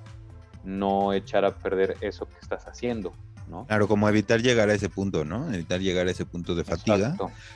no 0.64 1.14
echar 1.14 1.46
a 1.46 1.56
perder 1.56 1.96
eso 2.02 2.26
que 2.26 2.38
estás 2.42 2.68
haciendo. 2.68 3.12
¿No? 3.48 3.66
Claro, 3.66 3.88
como 3.88 4.08
evitar 4.10 4.42
llegar 4.42 4.70
a 4.70 4.74
ese 4.74 4.90
punto, 4.90 5.26
¿no? 5.26 5.52
Evitar 5.54 5.80
llegar 5.80 6.08
a 6.08 6.12
ese 6.12 6.26
punto 6.26 6.56
de 6.56 6.64
fatiga. 6.64 7.16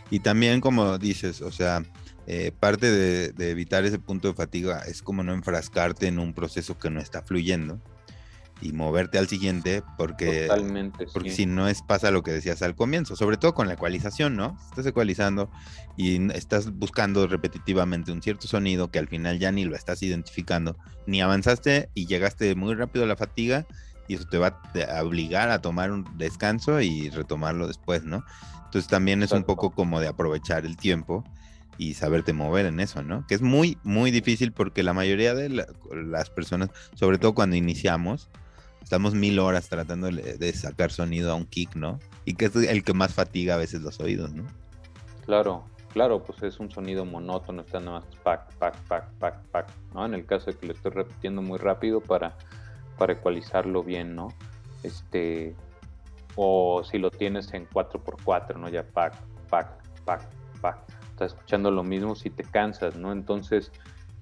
Y 0.09 0.19
también, 0.19 0.61
como 0.61 0.97
dices, 0.97 1.41
o 1.41 1.51
sea, 1.51 1.83
eh, 2.27 2.51
parte 2.57 2.89
de, 2.91 3.51
evitar 3.51 3.83
ese 3.83 3.99
punto 3.99 4.29
de 4.29 4.33
fatiga 4.33 4.81
es 4.81 5.01
como 5.01 5.23
no 5.23 5.33
enfrascarte 5.33 6.07
en 6.07 6.19
un 6.19 6.33
proceso 6.33 6.77
que 6.77 6.89
no 6.89 6.99
está 6.99 7.23
fluyendo 7.23 7.81
y 8.61 8.73
moverte 8.73 9.17
al 9.17 9.27
siguiente 9.27 9.81
porque, 9.97 10.47
porque 11.13 11.31
si 11.31 11.47
no 11.47 11.67
es 11.67 11.81
pasa 11.81 12.11
lo 12.11 12.21
que 12.21 12.31
decías 12.31 12.61
al 12.61 12.75
comienzo, 12.75 13.15
sobre 13.15 13.37
todo 13.37 13.55
con 13.55 13.67
la 13.67 13.73
ecualización, 13.73 14.35
¿no? 14.35 14.55
Estás 14.69 14.85
ecualizando 14.85 15.49
y 15.97 16.31
estás 16.33 16.71
buscando 16.71 17.25
repetitivamente 17.25 18.11
un 18.11 18.21
cierto 18.21 18.47
sonido 18.47 18.91
que 18.91 18.99
al 18.99 19.07
final 19.07 19.39
ya 19.39 19.51
ni 19.51 19.65
lo 19.65 19.75
estás 19.75 20.03
identificando, 20.03 20.77
ni 21.07 21.21
avanzaste 21.21 21.89
y 21.95 22.05
llegaste 22.05 22.53
muy 22.53 22.75
rápido 22.75 23.05
a 23.05 23.07
la 23.07 23.17
fatiga 23.17 23.65
y 24.07 24.15
eso 24.15 24.25
te 24.25 24.37
va 24.37 24.59
a 24.93 25.03
obligar 25.03 25.49
a 25.49 25.61
tomar 25.61 25.91
un 25.91 26.05
descanso 26.17 26.81
y 26.81 27.09
retomarlo 27.09 27.67
después, 27.67 28.03
¿no? 28.03 28.23
Entonces 28.65 28.89
también 28.89 29.21
es 29.21 29.31
un 29.31 29.43
poco 29.43 29.71
como 29.71 29.99
de 29.99 30.07
aprovechar 30.07 30.65
el 30.65 30.77
tiempo 30.77 31.25
y 31.77 31.93
saberte 31.95 32.31
mover 32.31 32.65
en 32.65 32.79
eso, 32.79 33.01
¿no? 33.01 33.25
Que 33.27 33.35
es 33.35 33.41
muy, 33.41 33.77
muy 33.83 34.11
difícil 34.11 34.51
porque 34.51 34.83
la 34.83 34.93
mayoría 34.93 35.33
de 35.33 35.49
las 35.49 36.29
personas, 36.29 36.69
sobre 36.93 37.17
todo 37.17 37.33
cuando 37.33 37.55
iniciamos, 37.55 38.29
estamos 38.81 39.13
mil 39.13 39.39
horas 39.39 39.67
tratando 39.67 40.07
de, 40.09 40.53
sacar 40.53 40.91
sonido 40.91 41.31
a 41.31 41.35
un 41.35 41.45
kick, 41.45 41.75
¿no? 41.75 41.99
Y 42.25 42.35
que 42.35 42.45
es 42.45 42.55
el 42.55 42.83
que 42.83 42.93
más 42.93 43.13
fatiga 43.13 43.55
a 43.55 43.57
veces 43.57 43.81
los 43.81 43.99
oídos, 43.99 44.33
¿no? 44.33 44.45
Claro, 45.25 45.65
claro, 45.93 46.23
pues 46.23 46.43
es 46.43 46.59
un 46.59 46.69
sonido 46.69 47.05
monótono, 47.05 47.61
está 47.61 47.79
nada 47.79 47.99
más 47.99 48.05
pac, 48.23 48.53
pac, 48.55 48.75
pac, 48.83 49.09
pac, 49.19 49.41
pac, 49.47 49.71
¿no? 49.93 50.05
En 50.05 50.13
el 50.13 50.25
caso 50.25 50.51
de 50.51 50.57
que 50.57 50.67
lo 50.67 50.73
estoy 50.73 50.91
repitiendo 50.91 51.41
muy 51.41 51.57
rápido 51.57 52.01
para, 52.01 52.37
para 53.01 53.13
ecualizarlo 53.13 53.81
bien, 53.81 54.15
¿no? 54.15 54.27
Este, 54.83 55.55
o 56.35 56.83
si 56.83 56.99
lo 56.99 57.09
tienes 57.09 57.51
en 57.51 57.67
4x4, 57.67 58.57
¿no? 58.57 58.69
Ya 58.69 58.83
pac, 58.83 59.15
pac, 59.49 59.69
pac, 60.05 60.21
pac, 60.61 60.77
estás 61.09 61.33
escuchando 61.33 61.71
lo 61.71 61.83
mismo 61.83 62.13
si 62.13 62.29
te 62.29 62.43
cansas, 62.43 62.95
¿no? 62.95 63.11
Entonces, 63.11 63.71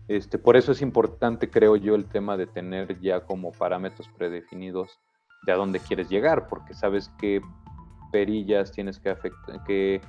este, 0.08 0.38
por 0.38 0.56
eso 0.56 0.72
es 0.72 0.82
importante, 0.82 1.50
creo 1.50 1.76
yo, 1.76 1.94
el 1.94 2.06
tema 2.06 2.38
de 2.38 2.48
tener 2.48 3.02
ya 3.02 3.26
como 3.26 3.52
parámetros 3.52 4.08
predefinidos 4.18 4.98
de 5.46 5.52
a 5.52 5.58
dónde 5.58 5.82
quieres 5.82 6.08
llegar, 6.08 6.48
porque 6.48 6.74
sabes 6.74 7.12
qué 7.20 7.42
perillas 8.14 8.72
tienes 8.72 8.98
que, 8.98 9.14
que, 9.68 10.00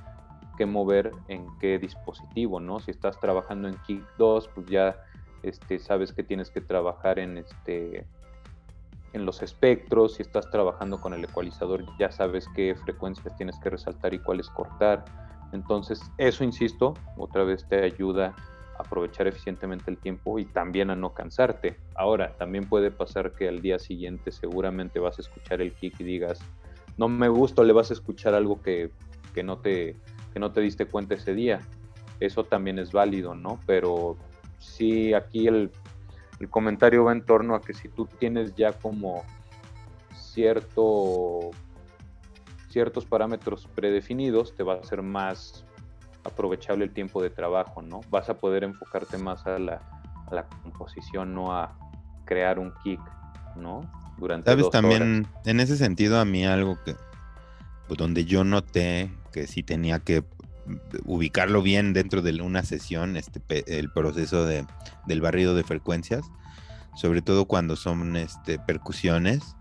que 0.57 0.65
mover 0.65 1.11
en 1.27 1.45
qué 1.59 1.77
dispositivo, 1.77 2.61
¿no? 2.61 2.79
Si 2.79 2.91
estás 2.91 3.19
trabajando 3.19 3.67
en 3.67 3.75
Kick 3.85 4.01
2, 4.17 4.47
pues 4.55 4.65
ya 4.67 4.95
este, 5.43 5.77
sabes 5.77 6.13
que 6.13 6.23
tienes 6.23 6.49
que 6.49 6.61
trabajar 6.61 7.19
en, 7.19 7.37
este, 7.37 8.07
en 9.13 9.25
los 9.25 9.41
espectros, 9.41 10.15
si 10.15 10.21
estás 10.21 10.49
trabajando 10.49 11.01
con 11.01 11.13
el 11.13 11.23
ecualizador, 11.23 11.83
ya 11.99 12.11
sabes 12.11 12.45
qué 12.55 12.75
frecuencias 12.75 13.35
tienes 13.35 13.59
que 13.59 13.69
resaltar 13.69 14.13
y 14.13 14.19
cuáles 14.19 14.49
cortar. 14.49 15.03
Entonces, 15.51 16.01
eso, 16.17 16.43
insisto, 16.43 16.93
otra 17.17 17.43
vez 17.43 17.67
te 17.67 17.83
ayuda 17.83 18.35
aprovechar 18.81 19.27
eficientemente 19.27 19.89
el 19.91 19.97
tiempo 19.97 20.39
y 20.39 20.45
también 20.45 20.89
a 20.89 20.95
no 20.95 21.13
cansarte. 21.13 21.77
Ahora, 21.95 22.35
también 22.37 22.67
puede 22.67 22.91
pasar 22.91 23.33
que 23.33 23.47
al 23.47 23.61
día 23.61 23.79
siguiente 23.79 24.31
seguramente 24.31 24.99
vas 24.99 25.19
a 25.19 25.21
escuchar 25.21 25.61
el 25.61 25.73
kick 25.73 25.99
y 25.99 26.03
digas, 26.03 26.39
no 26.97 27.07
me 27.07 27.29
gusta, 27.29 27.63
le 27.63 27.73
vas 27.73 27.91
a 27.91 27.93
escuchar 27.93 28.33
algo 28.33 28.61
que, 28.61 28.91
no, 29.43 29.59
te, 29.59 29.95
que 30.33 30.39
no 30.39 30.51
te 30.51 30.61
diste 30.61 30.85
cuenta 30.85 31.15
ese 31.15 31.33
día. 31.33 31.61
Eso 32.19 32.43
también 32.43 32.79
es 32.79 32.91
válido, 32.91 33.35
¿no? 33.35 33.59
Pero 33.65 34.17
sí, 34.59 35.13
aquí 35.13 35.47
el, 35.47 35.71
el 36.41 36.49
comentario 36.49 37.03
va 37.03 37.11
en 37.11 37.21
torno 37.21 37.53
a 37.53 37.61
que 37.61 37.73
si 37.73 37.87
tú 37.87 38.07
tienes 38.19 38.55
ya 38.55 38.73
como 38.73 39.23
cierto 40.15 41.51
ciertos 42.69 43.05
parámetros 43.05 43.67
predefinidos, 43.75 44.55
te 44.55 44.63
va 44.63 44.75
a 44.75 44.83
ser 44.83 45.03
más 45.03 45.65
aprovechable 46.23 46.85
el 46.85 46.93
tiempo 46.93 47.21
de 47.21 47.29
trabajo, 47.29 47.81
¿no? 47.81 47.99
Vas 48.09 48.29
a 48.29 48.37
poder 48.37 48.63
enfocarte 48.63 49.17
más 49.17 49.45
a 49.45 49.59
la, 49.59 49.81
composición, 50.63 51.35
no 51.35 51.53
a 51.53 51.77
crear 52.25 52.57
un 52.57 52.73
kick, 52.83 53.01
¿no? 53.55 53.81
Durante 54.17 54.49
Sabes 54.49 54.69
también, 54.69 55.27
en 55.45 55.59
ese 55.59 55.75
sentido, 55.77 56.19
a 56.19 56.25
mí 56.25 56.45
algo 56.45 56.77
que, 56.83 56.95
pues, 57.87 57.97
donde 57.97 58.25
yo 58.25 58.43
noté 58.43 59.11
que 59.31 59.47
sí 59.47 59.63
tenía 59.63 59.99
que 59.99 60.23
ubicarlo 61.05 61.61
bien 61.61 61.93
dentro 61.93 62.21
de 62.21 62.41
una 62.41 62.63
sesión, 62.63 63.17
este, 63.17 63.41
el 63.79 63.91
proceso 63.91 64.45
de, 64.45 64.65
del 65.05 65.21
barrido 65.21 65.55
de 65.55 65.63
frecuencias, 65.63 66.23
sobre 66.95 67.21
todo 67.21 67.45
cuando 67.45 67.75
son 67.75 68.15
este, 68.15 68.59
percusiones. 68.59 69.55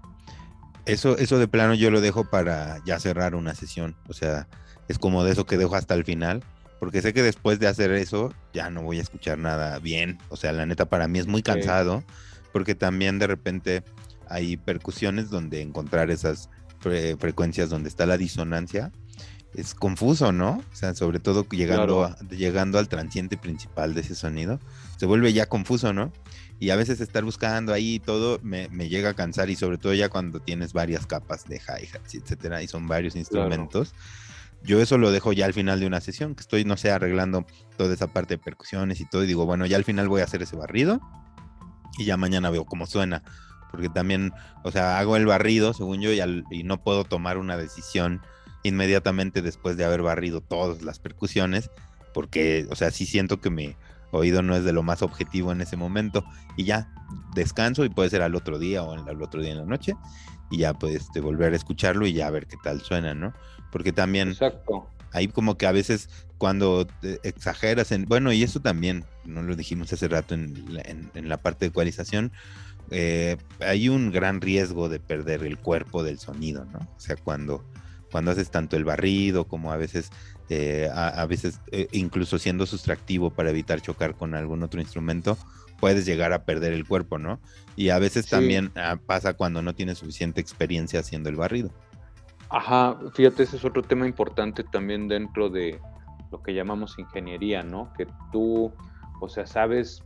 Eso, 0.87 1.17
eso 1.19 1.39
de 1.39 1.49
plano 1.49 1.75
yo 1.75 1.91
lo 1.91 2.01
dejo 2.01 2.25
para 2.29 2.83
ya 2.85 2.99
cerrar 2.99 3.35
una 3.35 3.55
sesión. 3.55 3.97
O 4.09 4.13
sea, 4.13 4.49
es 4.89 4.99
como 4.99 5.25
de 5.25 5.33
eso 5.33 5.47
que 5.47 5.59
dejo 5.59 5.77
hasta 5.77 5.95
el 5.95 6.05
final, 6.05 6.43
porque 6.79 7.03
sé 7.03 7.13
que 7.13 7.23
después 7.23 7.59
de 7.61 7.69
hacer 7.69 7.93
eso 7.93 8.35
ya 8.53 8.71
no 8.71 8.83
voy 8.83 8.99
a 8.99 9.03
escuchar 9.03 9.39
nada 9.39 9.79
bien. 9.79 10.19
O 10.31 10.37
sea, 10.37 10.53
la 10.53 10.67
neta 10.67 10.89
para 10.89 11.07
mí 11.07 11.19
es 11.19 11.27
muy 11.27 11.43
cansado, 11.43 12.03
porque 12.53 12.75
también 12.75 13.19
de 13.19 13.27
repente 13.27 13.85
hay 14.29 14.57
percusiones 14.57 15.29
donde 15.31 15.61
encontrar 15.61 16.11
esas 16.11 16.49
frecuencias 16.81 17.69
donde 17.69 17.91
está 17.91 18.07
la 18.07 18.17
disonancia 18.17 18.91
es 19.55 19.75
confuso, 19.75 20.33
¿no? 20.33 20.63
O 20.73 20.77
sea, 20.77 20.95
sobre 20.95 21.19
todo 21.19 21.47
llegando, 21.49 22.15
llegando 22.31 22.79
al 22.79 22.89
transiente 22.89 23.37
principal 23.37 23.95
de 23.95 24.03
ese 24.03 24.15
sonido, 24.15 24.61
se 24.97 25.07
vuelve 25.07 25.33
ya 25.33 25.47
confuso, 25.47 25.93
¿no? 25.93 26.13
Y 26.59 26.71
a 26.71 26.77
veces 26.77 27.01
estar 27.01 27.25
buscando 27.25 27.73
ahí 27.73 27.99
todo 27.99 28.39
me, 28.43 28.69
llega 28.89 29.11
a 29.11 29.15
cansar 29.15 29.51
y 29.51 29.57
sobre 29.57 29.79
todo 29.79 29.95
ya 29.95 30.09
cuando 30.09 30.41
tienes 30.41 30.73
varias 30.73 31.07
capas 31.07 31.47
de 31.49 31.57
hi-hats, 31.57 32.15
etcétera, 32.15 32.63
y 32.63 32.69
son 32.69 32.87
varios 32.87 33.17
instrumentos 33.17 33.95
yo 34.63 34.81
eso 34.81 34.99
lo 34.99 35.11
dejo 35.11 35.33
ya 35.33 35.47
al 35.47 35.55
final 35.55 35.81
de 35.81 35.87
una 35.87 36.01
sesión, 36.01 36.35
que 36.35 36.43
estoy, 36.43 36.65
no 36.65 36.77
sé, 36.77 36.91
arreglando 36.91 37.47
toda 37.77 37.95
esa 37.95 38.09
parte 38.09 38.35
de 38.35 38.39
percusiones 38.39 39.01
y 39.01 39.07
todo, 39.07 39.25
y 39.25 39.27
digo, 39.27 39.47
bueno, 39.47 39.67
ya 39.67 39.77
al 39.77 39.85
final 39.85 40.09
voy 40.09 40.21
a 40.21 40.25
hacer 40.25 40.43
ese 40.43 40.57
barrido 40.57 41.01
y 41.99 42.05
ya 42.05 42.17
mañana 42.17 42.51
veo 42.51 42.65
cómo 42.65 42.87
suena, 42.87 43.23
porque 43.71 43.89
también, 43.89 44.33
o 44.63 44.71
sea, 44.71 44.99
hago 44.99 45.17
el 45.17 45.27
barrido, 45.27 45.73
según 45.73 46.01
yo, 46.01 46.13
y, 46.13 46.21
y 46.51 46.63
no 46.63 46.83
puedo 46.83 47.05
tomar 47.05 47.39
una 47.39 47.57
decisión 47.57 48.21
inmediatamente 48.63 49.43
después 49.43 49.77
de 49.77 49.85
haber 49.85 50.03
barrido 50.03 50.41
todas 50.41 50.83
las 50.83 50.99
percusiones, 50.99 51.71
porque, 52.13 52.67
o 52.71 52.77
sea, 52.77 52.91
sí 52.91 53.07
siento 53.07 53.41
que 53.41 53.51
mi 53.51 53.77
oído 54.11 54.43
no 54.43 54.57
es 54.57 54.65
de 54.65 54.73
lo 54.73 54.83
más 54.83 55.03
objetivo 55.03 55.53
en 55.53 55.61
ese 55.61 55.77
momento, 55.77 56.25
y 56.57 56.65
ya 56.65 56.93
descanso 57.35 57.85
y 57.85 57.89
puede 57.89 58.11
ser 58.11 58.23
al 58.23 58.35
otro 58.35 58.59
día 58.59 58.83
o 58.83 58.93
al 58.93 59.23
otro 59.23 59.41
día 59.41 59.53
en 59.53 59.59
la 59.59 59.65
noche, 59.65 59.95
y 60.51 60.59
ya 60.59 60.75
puedes 60.75 61.03
este, 61.03 61.21
volver 61.21 61.53
a 61.53 61.57
escucharlo 61.57 62.07
y 62.07 62.13
ya 62.13 62.31
ver 62.31 62.47
qué 62.47 62.57
tal 62.63 62.81
suena, 62.81 63.15
¿no? 63.15 63.33
Porque 63.71 63.93
también 63.93 64.31
Exacto. 64.31 64.89
hay 65.13 65.29
como 65.29 65.57
que 65.57 65.67
a 65.67 65.73
veces 65.73 66.09
cuando 66.39 66.87
exageras 67.23 67.93
en, 67.93 68.07
bueno, 68.07 68.33
y 68.33 68.43
eso 68.43 68.61
también, 68.61 69.05
no 69.25 69.43
lo 69.43 69.55
dijimos 69.55 69.93
hace 69.93 70.09
rato 70.09 70.35
en, 70.35 71.11
la 71.15 71.37
parte 71.37 71.67
de 71.67 71.69
ecualización, 71.69 72.33
eh, 72.91 73.37
hay 73.61 73.89
un 73.89 74.11
gran 74.11 74.41
riesgo 74.41 74.89
de 74.89 74.99
perder 74.99 75.45
el 75.45 75.59
cuerpo 75.59 76.03
del 76.03 76.19
sonido, 76.19 76.65
¿no? 76.65 76.79
O 76.79 76.99
sea, 77.01 77.17
cuando, 77.17 77.65
cuando 78.11 78.31
haces 78.31 78.51
tanto 78.51 78.77
el 78.77 78.85
barrido 78.85 79.47
como 79.47 79.73
a 79.73 79.77
veces, 79.77 80.11
eh, 80.49 80.89
a, 80.93 81.25
veces 81.27 81.61
eh, 81.71 81.89
incluso 81.93 82.39
siendo 82.39 82.67
sustractivo 82.67 83.31
para 83.31 83.51
evitar 83.51 83.81
chocar 83.81 84.15
con 84.15 84.35
algún 84.35 84.63
otro 84.63 84.81
instrumento, 84.81 85.37
puedes 85.81 86.05
llegar 86.05 86.33
a 86.33 86.45
perder 86.45 86.73
el 86.73 86.87
cuerpo, 86.87 87.19
¿no? 87.19 87.41
Y 87.77 87.89
a 87.89 87.99
veces 87.99 88.29
también 88.29 88.71
ah, 88.77 88.99
pasa 89.05 89.35
cuando 89.35 89.63
no 89.63 89.75
tienes 89.75 89.99
suficiente 89.99 90.41
experiencia 90.41 91.01
haciendo 91.01 91.29
el 91.29 91.37
barrido. 91.37 91.71
Ajá, 92.51 92.99
fíjate, 93.15 93.45
ese 93.45 93.57
es 93.57 93.65
otro 93.65 93.83
tema 93.83 94.07
importante 94.07 94.65
también 94.65 95.09
dentro 95.09 95.49
de 95.49 95.81
lo 96.31 96.43
que 96.43 96.53
llamamos 96.53 96.99
ingeniería, 96.99 97.63
¿no? 97.63 97.93
Que 97.97 98.07
tú, 98.33 98.73
o 99.21 99.29
sea, 99.29 99.47
sabes 99.47 100.03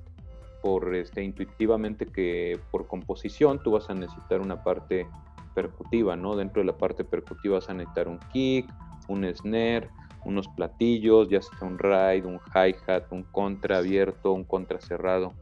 por 0.62 0.94
este 0.94 1.22
intuitivamente 1.22 2.06
que 2.06 2.58
por 2.70 2.86
composición 2.86 3.62
tú 3.62 3.72
vas 3.72 3.90
a 3.90 3.94
necesitar 3.94 4.40
una 4.40 4.62
parte 4.62 5.06
percutiva, 5.54 6.16
¿no? 6.16 6.36
Dentro 6.36 6.62
de 6.62 6.66
la 6.66 6.76
parte 6.76 7.04
percutiva 7.04 7.56
vas 7.56 7.68
a 7.68 7.74
necesitar 7.74 8.08
un 8.08 8.18
kick, 8.32 8.72
un 9.08 9.24
snare, 9.34 9.88
unos 10.24 10.48
platillos, 10.48 11.28
ya 11.28 11.40
sea 11.42 11.68
un 11.68 11.78
ride, 11.78 12.26
un 12.26 12.40
hi-hat, 12.54 13.04
un 13.10 13.22
contra 13.24 13.78
abierto, 13.78 14.32
un 14.32 14.44
contra 14.44 14.80
cerrado 14.80 15.34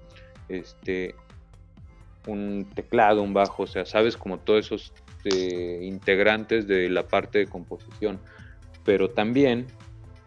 este, 0.49 1.15
un 2.27 2.69
teclado, 2.75 3.23
un 3.23 3.35
bajo, 3.35 3.65
o 3.65 3.67
sea, 3.67 3.85
sabes 3.85 4.17
como 4.17 4.39
todos 4.39 4.67
esos 4.67 4.93
eh, 5.25 5.81
integrantes 5.83 6.67
de 6.67 6.89
la 6.89 7.07
parte 7.07 7.39
de 7.39 7.47
composición, 7.47 8.21
pero 8.85 9.11
también 9.11 9.67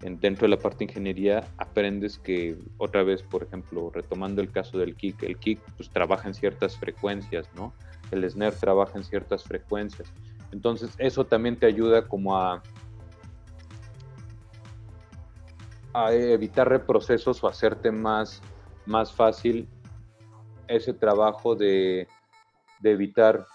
dentro 0.01 0.45
de 0.45 0.49
la 0.49 0.57
parte 0.57 0.79
de 0.79 0.85
ingeniería 0.85 1.47
aprendes 1.57 2.19
que 2.19 2.57
otra 2.77 3.03
vez, 3.03 3.23
por 3.23 3.43
ejemplo, 3.43 3.91
retomando 3.93 4.41
el 4.41 4.51
caso 4.51 4.77
del 4.77 4.95
kick, 4.95 5.23
el 5.23 5.37
kick 5.37 5.59
pues 5.77 5.89
trabaja 5.89 6.27
en 6.27 6.33
ciertas 6.33 6.77
frecuencias, 6.77 7.49
¿no? 7.55 7.73
El 8.11 8.29
snare 8.29 8.55
trabaja 8.55 8.97
en 8.97 9.03
ciertas 9.03 9.43
frecuencias. 9.43 10.11
Entonces 10.51 10.95
eso 10.97 11.25
también 11.25 11.57
te 11.57 11.65
ayuda 11.65 12.07
como 12.07 12.37
a, 12.37 12.61
a 15.93 16.13
evitar 16.13 16.69
reprocesos 16.69 17.43
o 17.43 17.47
hacerte 17.47 17.91
más, 17.91 18.41
más 18.85 19.11
fácil 19.11 19.67
ese 20.67 20.93
trabajo 20.93 21.55
de, 21.55 22.07
de 22.79 22.91
evitar 22.91 23.47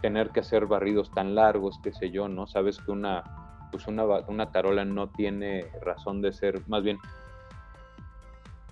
tener 0.00 0.30
que 0.30 0.40
hacer 0.40 0.66
barridos 0.66 1.10
tan 1.10 1.34
largos, 1.34 1.78
qué 1.82 1.92
sé 1.92 2.10
yo, 2.10 2.28
¿no? 2.28 2.46
Sabes 2.46 2.78
que 2.78 2.90
una 2.90 3.22
pues 3.70 3.86
una, 3.86 4.04
una 4.04 4.50
tarola 4.50 4.84
no 4.84 5.10
tiene 5.10 5.70
razón 5.80 6.20
de 6.20 6.32
ser, 6.32 6.62
más 6.68 6.82
bien, 6.82 6.98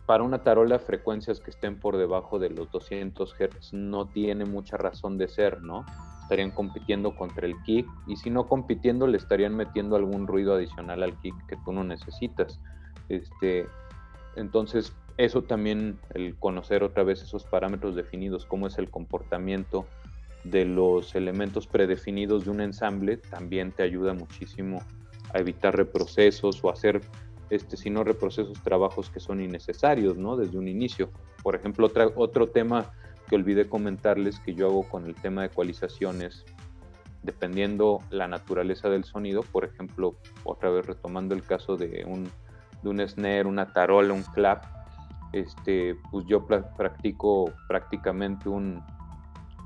para 0.09 0.25
una 0.25 0.43
tarola 0.43 0.79
frecuencias 0.79 1.39
que 1.39 1.51
estén 1.51 1.79
por 1.79 1.99
debajo 1.99 2.39
de 2.39 2.49
los 2.49 2.71
200 2.71 3.35
Hz 3.35 3.75
no 3.75 4.07
tiene 4.07 4.47
mucha 4.47 4.79
razón 4.79 5.19
de 5.19 5.29
ser, 5.29 5.61
¿no? 5.61 5.85
Estarían 6.23 6.51
compitiendo 6.51 7.15
contra 7.15 7.47
el 7.47 7.55
kick 7.65 7.87
y 8.07 8.17
si 8.17 8.31
no 8.31 8.49
compitiendo 8.49 9.07
le 9.07 9.19
estarían 9.19 9.55
metiendo 9.55 9.97
algún 9.97 10.27
ruido 10.27 10.55
adicional 10.55 11.03
al 11.03 11.21
kick 11.21 11.35
que 11.47 11.57
tú 11.63 11.73
no 11.75 11.85
necesitas. 11.85 12.59
Este, 13.11 13.67
entonces, 14.37 14.95
eso 15.19 15.43
también, 15.43 15.99
el 16.15 16.37
conocer 16.37 16.83
otra 16.85 17.03
vez 17.03 17.21
esos 17.21 17.45
parámetros 17.45 17.95
definidos, 17.95 18.47
cómo 18.47 18.67
es 18.67 18.79
el 18.79 18.89
comportamiento 18.89 19.85
de 20.43 20.65
los 20.65 21.15
elementos 21.17 21.67
predefinidos 21.67 22.47
de 22.47 22.51
un 22.51 22.63
ensamble 22.63 23.19
también 23.19 23.73
te 23.73 23.83
ayuda 23.83 24.15
muchísimo 24.15 24.81
a 25.35 25.39
evitar 25.39 25.77
reprocesos 25.77 26.65
o 26.65 26.71
hacer, 26.71 27.03
este, 27.51 27.77
si 27.77 27.91
no 27.91 28.05
reprocesos, 28.05 28.61
trabajos 28.63 29.11
que 29.11 29.21
son 29.21 29.41
innecesarios, 29.41 30.17
¿no? 30.17 30.37
Desde 30.37 30.59
un 30.59 30.69
inicio. 30.69 31.11
Por 31.43 31.55
ejemplo, 31.55 31.87
otra, 31.87 32.09
otro 32.15 32.49
tema 32.49 32.93
que 33.29 33.37
olvidé 33.37 33.69
comentarles 33.69 34.39
que 34.41 34.55
yo 34.55 34.67
hago 34.69 34.83
con 34.85 35.07
el 35.07 35.15
tema 35.15 35.43
de 35.43 35.49
ecualizaciones, 35.49 36.45
dependiendo 37.23 38.01
la 38.11 38.29
naturaleza 38.29 38.89
del 38.89 39.05
sonido, 39.05 39.43
por 39.43 39.65
ejemplo, 39.65 40.17
otra 40.45 40.71
vez 40.71 40.87
retomando 40.87 41.35
el 41.35 41.43
caso 41.43 41.77
de 41.77 42.05
un, 42.07 42.31
de 42.83 42.89
un 42.89 43.07
snare, 43.07 43.47
una 43.47 43.73
tarola, 43.73 44.15
un 44.15 44.23
clap, 44.23 44.65
este, 45.33 45.97
pues 46.11 46.25
yo 46.27 46.47
practico 46.47 47.53
prácticamente 47.67 48.49
un, 48.49 48.83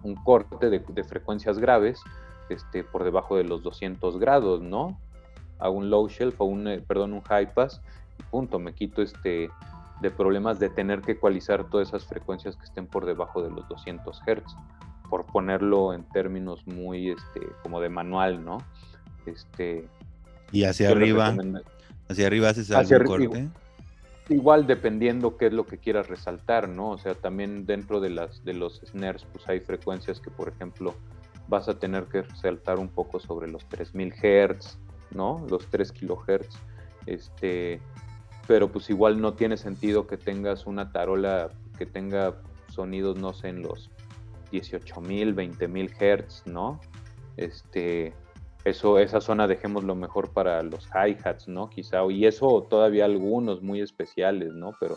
un 0.02 0.14
corte 0.16 0.70
de, 0.70 1.04
frecuencias 1.04 1.58
graves 1.58 2.00
este, 2.48 2.84
por 2.84 3.04
debajo 3.04 3.36
de 3.36 3.44
los 3.44 3.62
200 3.62 4.18
grados, 4.18 4.60
¿no? 4.60 4.98
A 5.58 5.68
un 5.68 5.90
low 5.90 6.08
shelf 6.08 6.40
o 6.40 6.44
un, 6.44 6.66
eh, 6.68 6.82
perdón, 6.86 7.12
un 7.12 7.22
high 7.22 7.52
pass 7.52 7.80
y 8.18 8.22
punto, 8.24 8.58
me 8.58 8.74
quito 8.74 9.02
este 9.02 9.50
de 10.00 10.10
problemas 10.10 10.58
de 10.58 10.68
tener 10.68 11.00
que 11.00 11.12
ecualizar 11.12 11.70
todas 11.70 11.88
esas 11.88 12.04
frecuencias 12.04 12.56
que 12.56 12.64
estén 12.64 12.86
por 12.88 13.06
debajo 13.06 13.40
de 13.40 13.50
los 13.50 13.68
200 13.68 14.20
Hz, 14.26 14.56
por 15.08 15.26
ponerlo 15.26 15.94
en 15.94 16.02
términos 16.04 16.66
muy, 16.66 17.10
este, 17.10 17.40
como 17.62 17.80
de 17.80 17.88
manual, 17.88 18.44
¿no? 18.44 18.58
Este, 19.26 19.86
y 20.50 20.64
hacia 20.64 20.90
arriba, 20.90 21.34
hacia 22.08 22.26
arriba 22.26 22.48
haces 22.48 22.72
algún 22.72 23.06
corte 23.06 23.48
igual 24.28 24.66
dependiendo 24.66 25.36
qué 25.36 25.46
es 25.46 25.52
lo 25.52 25.66
que 25.66 25.78
quieras 25.78 26.08
resaltar, 26.08 26.68
¿no? 26.68 26.90
O 26.90 26.98
sea, 26.98 27.14
también 27.14 27.66
dentro 27.66 28.00
de 28.00 28.10
las 28.10 28.44
de 28.44 28.54
los 28.54 28.80
snares, 28.84 29.26
pues 29.32 29.48
hay 29.48 29.60
frecuencias 29.60 30.20
que, 30.20 30.30
por 30.30 30.48
ejemplo, 30.48 30.94
vas 31.48 31.68
a 31.68 31.78
tener 31.78 32.04
que 32.04 32.22
resaltar 32.22 32.78
un 32.78 32.88
poco 32.88 33.20
sobre 33.20 33.50
los 33.50 33.64
3000 33.68 34.12
Hz, 34.12 34.78
¿no? 35.14 35.44
Los 35.48 35.66
3 35.66 35.92
kHz. 35.92 36.48
Este, 37.06 37.80
pero 38.46 38.70
pues 38.70 38.90
igual 38.90 39.20
no 39.20 39.34
tiene 39.34 39.56
sentido 39.56 40.06
que 40.06 40.16
tengas 40.16 40.66
una 40.66 40.92
tarola 40.92 41.50
que 41.78 41.86
tenga 41.86 42.36
sonidos, 42.68 43.18
no 43.18 43.32
sé, 43.32 43.48
en 43.48 43.62
los 43.62 43.90
18000, 44.50 45.34
20000 45.34 45.90
Hz, 45.90 46.46
¿no? 46.46 46.80
Este, 47.36 48.14
eso, 48.64 48.98
esa 48.98 49.20
zona 49.20 49.46
dejémoslo 49.46 49.94
mejor 49.94 50.30
para 50.30 50.62
los 50.62 50.86
hi-hats, 50.88 51.48
¿no? 51.48 51.68
Quizá, 51.70 52.04
y 52.10 52.26
eso 52.26 52.66
todavía 52.68 53.04
algunos 53.04 53.62
muy 53.62 53.80
especiales, 53.80 54.52
¿no? 54.52 54.72
Pero 54.78 54.96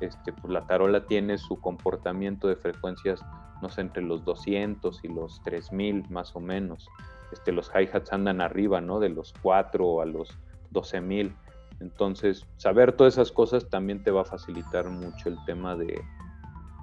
este, 0.00 0.32
pues 0.32 0.52
la 0.52 0.66
tarola 0.66 1.06
tiene 1.06 1.38
su 1.38 1.60
comportamiento 1.60 2.48
de 2.48 2.56
frecuencias, 2.56 3.20
no 3.62 3.68
entre 3.76 4.02
los 4.02 4.24
200 4.24 5.04
y 5.04 5.08
los 5.08 5.42
3000 5.42 6.08
más 6.10 6.34
o 6.36 6.40
menos. 6.40 6.88
Este, 7.32 7.52
los 7.52 7.70
hi-hats 7.70 8.12
andan 8.12 8.40
arriba, 8.40 8.80
¿no? 8.80 9.00
De 9.00 9.08
los 9.08 9.34
4 9.42 10.00
a 10.00 10.06
los 10.06 10.36
12000. 10.70 11.34
Entonces, 11.80 12.46
saber 12.56 12.92
todas 12.92 13.14
esas 13.14 13.30
cosas 13.30 13.68
también 13.68 14.02
te 14.02 14.10
va 14.10 14.22
a 14.22 14.24
facilitar 14.24 14.88
mucho 14.88 15.28
el 15.28 15.36
tema 15.46 15.76
de, 15.76 16.00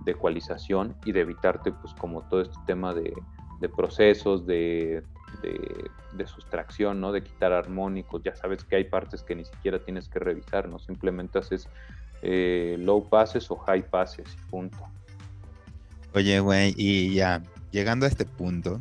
de 0.05 0.11
ecualización 0.11 0.95
y 1.05 1.11
de 1.11 1.21
evitarte, 1.21 1.71
pues, 1.71 1.93
como 1.95 2.21
todo 2.29 2.41
este 2.41 2.57
tema 2.65 2.93
de, 2.93 3.13
de 3.59 3.69
procesos, 3.69 4.45
de 4.45 5.03
de, 5.41 6.27
sustracción, 6.27 7.01
¿no? 7.01 7.11
De 7.11 7.21
quitar 7.21 7.51
armónicos. 7.53 8.21
Ya 8.23 8.35
sabes 8.35 8.63
que 8.63 8.77
hay 8.77 8.85
partes 8.85 9.21
que 9.23 9.35
ni 9.35 9.45
siquiera 9.45 9.79
tienes 9.79 10.07
que 10.07 10.19
revisar, 10.19 10.67
¿no? 10.67 10.79
Simplemente 10.79 11.39
haces 11.39 11.67
eh, 12.21 12.77
low 12.79 13.07
passes 13.07 13.49
o 13.51 13.57
high 13.57 13.87
passes 13.89 14.27
punto. 14.49 14.77
Oye, 16.13 16.39
güey, 16.39 16.73
y 16.77 17.13
ya, 17.13 17.43
llegando 17.71 18.05
a 18.05 18.09
este 18.09 18.25
punto, 18.25 18.79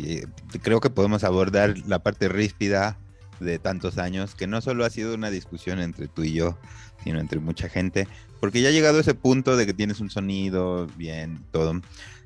que 0.00 0.58
creo 0.60 0.80
que 0.80 0.90
podemos 0.90 1.24
abordar 1.24 1.76
la 1.86 2.00
parte 2.00 2.28
ríspida 2.28 2.98
de 3.40 3.58
tantos 3.58 3.98
años, 3.98 4.34
que 4.34 4.46
no 4.46 4.60
solo 4.60 4.84
ha 4.84 4.90
sido 4.90 5.14
una 5.14 5.30
discusión 5.30 5.80
entre 5.80 6.08
tú 6.08 6.22
y 6.22 6.32
yo, 6.32 6.58
sino 7.02 7.18
entre 7.18 7.40
mucha 7.40 7.68
gente, 7.68 8.08
porque 8.40 8.60
ya 8.60 8.68
ha 8.68 8.72
llegado 8.72 9.00
ese 9.00 9.14
punto 9.14 9.56
de 9.56 9.66
que 9.66 9.74
tienes 9.74 10.00
un 10.00 10.10
sonido 10.10 10.86
bien, 10.96 11.44
todo. 11.50 11.80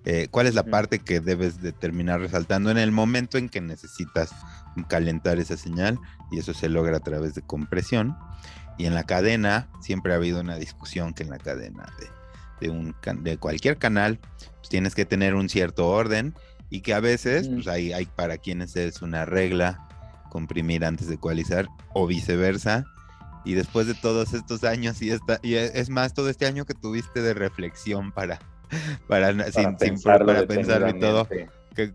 Eh, 0.05 0.29
¿Cuál 0.31 0.47
es 0.47 0.55
la 0.55 0.62
parte 0.62 1.01
que 1.01 1.21
debes 1.21 1.61
de 1.61 1.73
terminar 1.73 2.21
resaltando 2.21 2.71
en 2.71 2.79
el 2.79 2.93
momento 2.93 3.39
en 3.39 3.49
que 3.49 3.61
necesitas 3.61 4.31
calentar 4.89 5.39
esa 5.39 5.57
señal? 5.57 5.99
Y 6.31 6.39
eso 6.39 6.55
se 6.55 6.69
logra 6.69 6.99
a 6.99 7.01
través 7.01 7.35
de 7.35 7.43
compresión. 7.43 8.17
Y 8.79 8.87
en 8.87 8.95
la 8.95 9.05
cadena 9.05 9.69
siempre 9.81 10.12
ha 10.12 10.17
habido 10.17 10.41
una 10.41 10.57
discusión 10.57 11.12
que 11.12 11.25
en 11.25 11.31
la 11.31 11.39
cadena 11.39 11.93
de, 12.61 12.71
un, 12.71 12.95
de 13.23 13.37
cualquier 13.39 13.79
canal 13.79 14.19
pues 14.59 14.69
tienes 14.69 14.95
que 14.95 15.07
tener 15.07 15.35
un 15.35 15.49
cierto 15.49 15.89
orden 15.89 16.35
y 16.71 16.81
que 16.81 16.95
a 16.95 17.01
veces 17.01 17.49
pues 17.49 17.69
hay, 17.69 17.93
hay 17.93 18.07
para 18.07 18.39
quienes 18.39 18.77
es 18.77 19.03
una 19.03 19.25
regla 19.25 19.87
comprimir 20.31 20.85
antes 20.85 21.09
de 21.09 21.14
ecualizar 21.14 21.69
o 21.95 22.07
viceversa. 22.07 22.85
Y 23.45 23.55
después 23.55 23.87
de 23.87 23.95
todos 23.95 24.35
estos 24.35 24.64
años 24.64 25.01
y, 25.03 25.11
esta, 25.12 25.39
y 25.41 25.55
es 25.55 25.89
más 25.89 26.14
todo 26.14 26.29
este 26.29 26.47
año 26.47 26.64
que 26.64 26.75
tuviste 26.75 27.23
de 27.23 27.33
reflexión 27.33 28.11
para 28.11 28.41
para, 29.09 29.33
sin, 29.51 29.77
pensarlo, 29.77 30.33
y 30.43 31.01
todo. 31.01 31.29
¿Qué, 31.75 31.93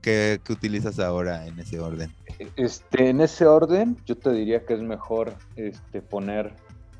qué, 0.00 0.40
utilizas 0.48 0.98
ahora 1.00 1.46
en 1.46 1.58
ese 1.58 1.80
orden? 1.80 2.12
Este, 2.56 3.10
en 3.10 3.20
ese 3.20 3.46
orden, 3.46 3.96
yo 4.06 4.16
te 4.16 4.32
diría 4.32 4.64
que 4.64 4.74
es 4.74 4.80
mejor 4.80 5.34
este, 5.56 6.02
poner 6.02 6.52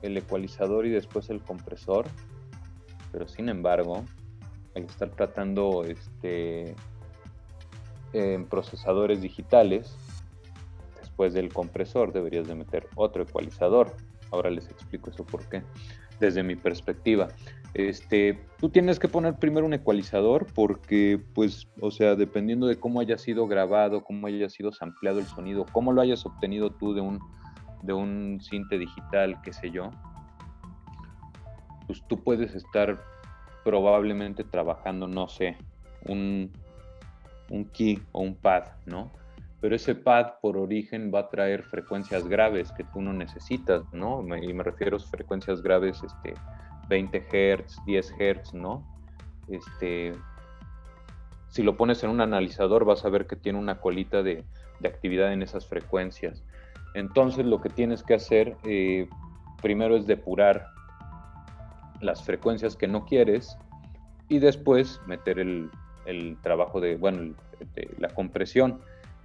el 0.02 0.16
ecualizador 0.16 0.86
y 0.86 0.90
después 0.90 1.30
el 1.30 1.40
compresor. 1.40 2.06
Pero 3.12 3.28
sin 3.28 3.48
embargo, 3.48 4.04
al 4.74 4.84
estar 4.84 5.10
tratando 5.10 5.84
este, 5.84 6.74
en 8.12 8.46
procesadores 8.46 9.20
digitales, 9.20 9.96
después 11.00 11.34
del 11.34 11.52
compresor 11.52 12.12
deberías 12.12 12.46
de 12.46 12.54
meter 12.54 12.88
otro 12.94 13.22
ecualizador. 13.22 13.96
Ahora 14.30 14.50
les 14.50 14.68
explico 14.68 15.10
eso 15.10 15.24
por 15.24 15.48
qué, 15.48 15.62
desde 16.20 16.42
mi 16.42 16.56
perspectiva. 16.56 17.28
Este, 17.74 18.40
tú 18.58 18.70
tienes 18.70 18.98
que 18.98 19.08
poner 19.08 19.36
primero 19.36 19.66
un 19.66 19.74
ecualizador 19.74 20.46
porque, 20.54 21.20
pues, 21.34 21.68
o 21.80 21.90
sea, 21.90 22.14
dependiendo 22.14 22.66
de 22.66 22.76
cómo 22.76 23.00
haya 23.00 23.18
sido 23.18 23.46
grabado, 23.46 24.02
cómo 24.02 24.26
haya 24.26 24.48
sido 24.48 24.72
sampleado 24.72 25.18
el 25.18 25.26
sonido, 25.26 25.66
cómo 25.72 25.92
lo 25.92 26.00
hayas 26.00 26.24
obtenido 26.24 26.70
tú 26.70 26.94
de 26.94 27.00
un, 27.02 27.20
de 27.82 27.92
un 27.92 28.40
cinte 28.40 28.78
digital, 28.78 29.40
qué 29.42 29.52
sé 29.52 29.70
yo, 29.70 29.90
pues 31.86 32.02
tú 32.08 32.22
puedes 32.22 32.54
estar 32.54 33.02
probablemente 33.64 34.44
trabajando, 34.44 35.06
no 35.06 35.28
sé, 35.28 35.56
un, 36.06 36.50
un 37.50 37.64
key 37.66 38.02
o 38.12 38.20
un 38.20 38.34
pad, 38.34 38.64
¿no? 38.86 39.10
Pero 39.60 39.74
ese 39.74 39.94
pad 39.94 40.34
por 40.40 40.56
origen 40.56 41.10
va 41.12 41.20
a 41.20 41.28
traer 41.28 41.64
frecuencias 41.64 42.28
graves 42.28 42.70
que 42.72 42.84
tú 42.84 43.00
no 43.00 43.12
necesitas, 43.12 43.82
¿no? 43.92 44.24
Y 44.36 44.52
me 44.52 44.62
refiero 44.62 44.96
a 44.96 45.00
frecuencias 45.00 45.62
graves, 45.62 46.00
este, 46.02 46.34
20 46.88 47.20
Hz, 47.20 47.84
10 47.84 48.14
Hz, 48.18 48.54
¿no? 48.54 48.86
Este, 49.48 50.12
si 51.48 51.62
lo 51.62 51.76
pones 51.76 52.02
en 52.04 52.10
un 52.10 52.20
analizador 52.20 52.84
vas 52.84 53.04
a 53.04 53.08
ver 53.08 53.26
que 53.26 53.36
tiene 53.36 53.58
una 53.58 53.80
colita 53.80 54.22
de, 54.22 54.44
actividad 54.84 55.32
en 55.32 55.42
esas 55.42 55.66
frecuencias. 55.66 56.44
Entonces 56.94 57.44
lo 57.44 57.60
que 57.60 57.68
tienes 57.68 58.04
que 58.04 58.14
hacer 58.14 58.56
eh, 58.62 59.08
primero 59.60 59.96
es 59.96 60.06
depurar 60.06 60.68
las 62.00 62.22
frecuencias 62.22 62.76
que 62.76 62.86
no 62.86 63.04
quieres 63.04 63.58
y 64.28 64.38
después 64.38 65.00
meter 65.08 65.40
el, 65.40 65.68
trabajo 66.42 66.80
de, 66.80 66.96
bueno, 66.96 67.34
la 67.98 68.08
compresión. 68.08 68.80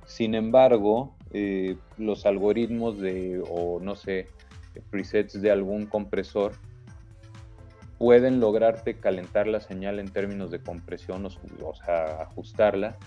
Sin 0.05 0.35
embargo, 0.35 1.15
eh, 1.31 1.77
los 1.97 2.25
algoritmos 2.25 2.99
de, 2.99 3.41
o 3.49 3.79
no 3.79 3.95
sé, 3.95 4.27
presets 4.89 5.41
de 5.41 5.51
algún 5.51 5.85
compresor 5.85 6.53
pueden 7.97 8.39
lograrte 8.39 8.95
calentar 8.95 9.47
la 9.47 9.61
señal 9.61 9.99
en 9.99 10.11
términos 10.11 10.51
de 10.51 10.59
compresión, 10.59 11.25
o, 11.25 11.73
sea, 11.73 12.23
ajustarla, 12.23 12.97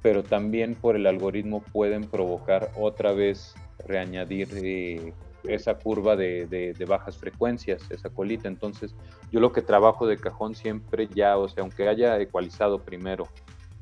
pero 0.00 0.22
también 0.22 0.74
por 0.74 0.96
el 0.96 1.06
algoritmo 1.06 1.62
pueden 1.72 2.04
provocar 2.04 2.70
otra 2.76 3.12
vez 3.12 3.54
reañadir 3.86 4.48
eh, 4.54 5.12
esa 5.44 5.74
curva 5.74 6.16
de, 6.16 6.74
bajas 6.86 7.16
frecuencias, 7.16 7.90
esa 7.90 8.10
colita. 8.10 8.48
Entonces, 8.48 8.94
yo 9.30 9.40
lo 9.40 9.52
que 9.52 9.62
trabajo 9.62 10.06
de 10.06 10.16
cajón 10.16 10.54
siempre 10.54 11.08
ya, 11.08 11.36
o 11.38 11.48
sea, 11.48 11.62
aunque 11.62 11.88
haya 11.88 12.18
ecualizado 12.20 12.82
primero 12.82 13.28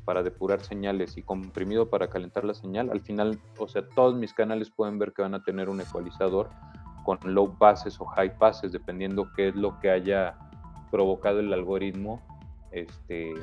para 0.04 0.22
depurar 0.22 0.60
señales 0.60 1.16
y 1.16 1.22
comprimido 1.22 1.88
para 1.88 2.08
calentar 2.08 2.44
la 2.44 2.54
señal, 2.54 2.90
al 2.90 3.00
final, 3.00 3.38
o 3.58 3.68
sea, 3.68 3.86
todos 3.86 4.14
mis 4.16 4.32
canales 4.32 4.70
pueden 4.70 4.98
ver 4.98 5.12
que 5.12 5.22
van 5.22 5.34
a 5.34 5.42
tener 5.42 5.68
un 5.68 5.80
ecualizador 5.80 6.50
con 7.04 7.18
low 7.24 7.56
passes 7.56 8.00
o 8.00 8.04
high 8.06 8.36
passes, 8.38 8.72
dependiendo 8.72 9.30
qué 9.36 9.48
es 9.48 9.56
lo 9.56 9.78
que 9.78 9.90
haya 9.90 10.36
provocado 10.90 11.40
el 11.40 11.52
algoritmo 11.52 12.20
este, 12.72 13.34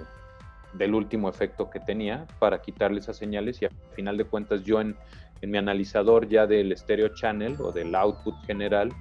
del 0.74 0.93
último 0.93 1.30
efecto 1.30 1.70
que 1.70 1.80
tenía 1.80 2.28
para 2.39 2.61
quitarle 2.61 2.99
esas 2.99 3.18
señales 3.18 3.61
y 3.61 3.65
al 3.65 3.72
final 3.93 4.18
de 4.18 4.26
cuentas 4.26 4.63
yo 4.63 4.82
en, 4.82 4.95
en 5.42 5.52
mi 5.52 5.58
analizador 5.58 6.28
ya 6.28 6.48
del 6.48 6.76
stereo 6.76 7.10
channel 7.10 7.58
o 7.60 7.72
del 7.72 7.94
output 7.96 8.36
general 8.46 8.92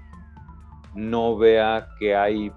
no 0.95 1.37
vea 1.37 1.89
que 1.99 2.16
hay 2.16 2.53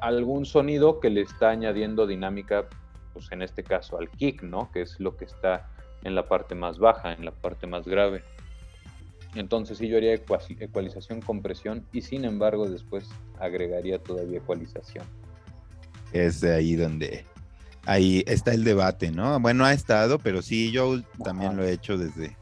algún 0.00 0.44
sonido 0.44 1.00
que 1.00 1.10
le 1.10 1.22
está 1.22 1.50
añadiendo 1.50 2.06
dinámica, 2.06 2.68
pues 3.12 3.30
en 3.30 3.42
este 3.42 3.62
caso 3.62 3.98
al 3.98 4.10
kick, 4.10 4.42
¿no? 4.42 4.70
Que 4.72 4.82
es 4.82 4.98
lo 4.98 5.16
que 5.16 5.24
está 5.24 5.68
en 6.02 6.14
la 6.14 6.28
parte 6.28 6.54
más 6.54 6.78
baja, 6.78 7.12
en 7.12 7.24
la 7.24 7.32
parte 7.32 7.66
más 7.66 7.86
grave. 7.86 8.22
Entonces 9.34 9.78
sí 9.78 9.88
yo 9.88 9.96
haría 9.96 10.14
ecualización, 10.14 11.20
compresión 11.20 11.86
y 11.92 12.02
sin 12.02 12.24
embargo 12.24 12.68
después 12.68 13.08
agregaría 13.38 13.98
todavía 13.98 14.38
ecualización. 14.38 15.06
Es 16.12 16.44
ahí 16.44 16.76
donde 16.76 17.24
ahí 17.86 18.24
está 18.26 18.52
el 18.52 18.64
debate, 18.64 19.10
¿no? 19.10 19.38
Bueno, 19.40 19.64
ha 19.64 19.72
estado, 19.72 20.18
pero 20.18 20.42
sí, 20.42 20.70
yo 20.70 21.00
también 21.24 21.56
lo 21.56 21.64
he 21.64 21.72
hecho 21.72 21.98
desde, 21.98 22.36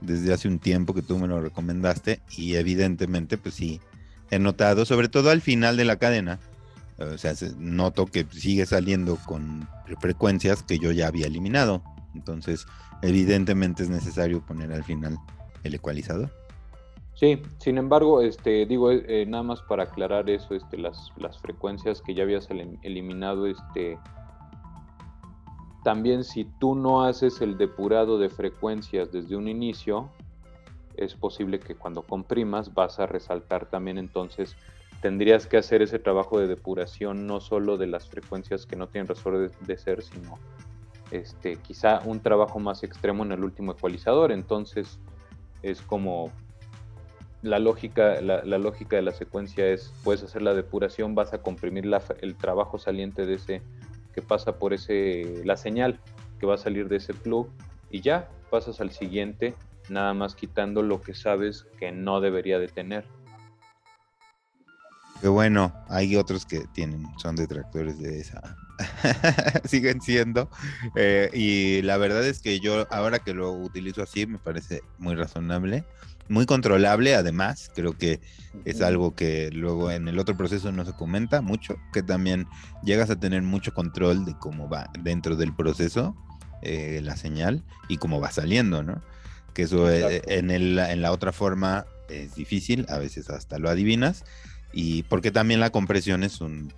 desde 0.00 0.32
hace 0.32 0.48
un 0.48 0.58
tiempo 0.58 0.94
que 0.94 1.02
tú 1.02 1.18
me 1.18 1.28
lo 1.28 1.40
recomendaste 1.40 2.20
y 2.36 2.54
evidentemente, 2.54 3.38
pues 3.38 3.54
sí, 3.54 3.80
he 4.30 4.38
notado, 4.38 4.84
sobre 4.84 5.08
todo 5.08 5.30
al 5.30 5.40
final 5.40 5.76
de 5.76 5.84
la 5.84 5.96
cadena, 5.96 6.38
o 6.98 7.18
sea, 7.18 7.32
noto 7.58 8.06
que 8.06 8.26
sigue 8.30 8.66
saliendo 8.66 9.16
con 9.16 9.68
frecuencias 10.00 10.62
que 10.62 10.78
yo 10.78 10.92
ya 10.92 11.08
había 11.08 11.26
eliminado. 11.26 11.82
Entonces, 12.14 12.66
evidentemente 13.02 13.82
es 13.82 13.90
necesario 13.90 14.40
poner 14.40 14.72
al 14.72 14.84
final 14.84 15.18
el 15.64 15.74
ecualizador. 15.74 16.30
Sí, 17.14 17.40
sin 17.58 17.78
embargo, 17.78 18.22
este, 18.22 18.66
digo, 18.66 18.90
eh, 18.90 19.24
nada 19.26 19.42
más 19.42 19.62
para 19.62 19.84
aclarar 19.84 20.28
eso, 20.28 20.54
este, 20.54 20.76
las, 20.78 21.10
las 21.16 21.38
frecuencias 21.38 22.02
que 22.02 22.14
ya 22.14 22.24
habías 22.24 22.48
eliminado, 22.82 23.46
este, 23.46 23.98
también 25.84 26.24
si 26.24 26.46
tú 26.46 26.74
no 26.74 27.04
haces 27.04 27.42
el 27.42 27.58
depurado 27.58 28.18
de 28.18 28.30
frecuencias 28.30 29.12
desde 29.12 29.36
un 29.36 29.48
inicio, 29.48 30.10
es 30.96 31.14
posible 31.14 31.60
que 31.60 31.74
cuando 31.74 32.02
comprimas 32.02 32.72
vas 32.72 32.98
a 32.98 33.06
resaltar 33.06 33.66
también 33.66 33.98
entonces 33.98 34.56
tendrías 35.02 35.46
que 35.46 35.58
hacer 35.58 35.82
ese 35.82 35.98
trabajo 35.98 36.40
de 36.40 36.46
depuración 36.46 37.26
no 37.26 37.38
solo 37.40 37.76
de 37.76 37.86
las 37.86 38.08
frecuencias 38.08 38.64
que 38.64 38.76
no 38.76 38.88
tienen 38.88 39.08
razón 39.08 39.50
de, 39.60 39.76
ser, 39.76 40.02
sino 40.02 40.38
este, 41.10 41.56
quizá 41.56 42.00
un 42.06 42.20
trabajo 42.20 42.58
más 42.58 42.82
extremo 42.82 43.22
en 43.22 43.32
el 43.32 43.44
último 43.44 43.72
ecualizador. 43.72 44.32
Entonces 44.32 44.98
es 45.62 45.82
como 45.82 46.30
la 47.42 47.58
lógica, 47.58 48.22
la, 48.22 48.42
lógica 48.56 48.96
de 48.96 49.02
la 49.02 49.12
secuencia 49.12 49.66
es, 49.66 49.92
puedes 50.02 50.22
hacer 50.22 50.40
la 50.40 50.54
depuración, 50.54 51.14
vas 51.14 51.34
a 51.34 51.42
comprimir 51.42 51.84
el 52.22 52.36
trabajo 52.36 52.78
saliente 52.78 53.26
de 53.26 53.34
ese 53.34 53.62
que 54.14 54.22
pasa 54.22 54.58
por 54.58 54.72
ese, 54.72 55.42
la 55.44 55.56
señal 55.56 56.00
que 56.38 56.46
va 56.46 56.54
a 56.54 56.58
salir 56.58 56.88
de 56.88 56.96
ese 56.96 57.14
plug 57.14 57.48
y 57.90 58.00
ya 58.00 58.28
pasas 58.50 58.80
al 58.80 58.90
siguiente, 58.90 59.54
nada 59.88 60.14
más 60.14 60.34
quitando 60.34 60.82
lo 60.82 61.00
que 61.00 61.14
sabes 61.14 61.66
que 61.78 61.92
no 61.92 62.20
debería 62.20 62.58
de 62.58 62.68
tener. 62.68 63.04
Que 65.20 65.28
bueno, 65.28 65.72
hay 65.88 66.16
otros 66.16 66.44
que 66.44 66.64
tienen, 66.74 67.06
son 67.18 67.36
detractores 67.36 67.98
de 67.98 68.20
esa. 68.20 68.56
Siguen 69.64 70.00
siendo. 70.00 70.50
Eh, 70.96 71.30
y 71.32 71.82
la 71.82 71.96
verdad 71.96 72.26
es 72.26 72.42
que 72.42 72.60
yo, 72.60 72.86
ahora 72.90 73.20
que 73.20 73.32
lo 73.32 73.52
utilizo 73.52 74.02
así, 74.02 74.26
me 74.26 74.38
parece 74.38 74.82
muy 74.98 75.14
razonable 75.14 75.84
muy 76.28 76.46
controlable 76.46 77.14
además, 77.14 77.70
creo 77.74 77.96
que 77.96 78.20
es 78.64 78.80
algo 78.80 79.14
que 79.14 79.50
luego 79.52 79.90
en 79.90 80.08
el 80.08 80.18
otro 80.18 80.36
proceso 80.36 80.72
no 80.72 80.84
se 80.84 80.92
comenta 80.92 81.42
mucho, 81.42 81.76
que 81.92 82.02
también 82.02 82.46
llegas 82.82 83.10
a 83.10 83.18
tener 83.18 83.42
mucho 83.42 83.74
control 83.74 84.24
de 84.24 84.34
cómo 84.38 84.68
va 84.68 84.90
dentro 85.00 85.36
del 85.36 85.54
proceso 85.54 86.16
eh, 86.62 87.00
la 87.02 87.16
señal 87.16 87.62
y 87.88 87.98
cómo 87.98 88.20
va 88.20 88.30
saliendo, 88.30 88.82
¿no? 88.82 89.02
Que 89.52 89.62
eso 89.62 89.90
eh, 89.90 90.22
en, 90.26 90.50
el, 90.50 90.78
en 90.78 91.02
la 91.02 91.12
otra 91.12 91.32
forma 91.32 91.84
es 92.08 92.34
difícil, 92.34 92.86
a 92.88 92.98
veces 92.98 93.28
hasta 93.28 93.58
lo 93.58 93.68
adivinas, 93.68 94.24
y 94.72 95.02
porque 95.04 95.30
también 95.30 95.60
la 95.60 95.70
compresión 95.70 96.22
es 96.22 96.40
un, 96.40 96.72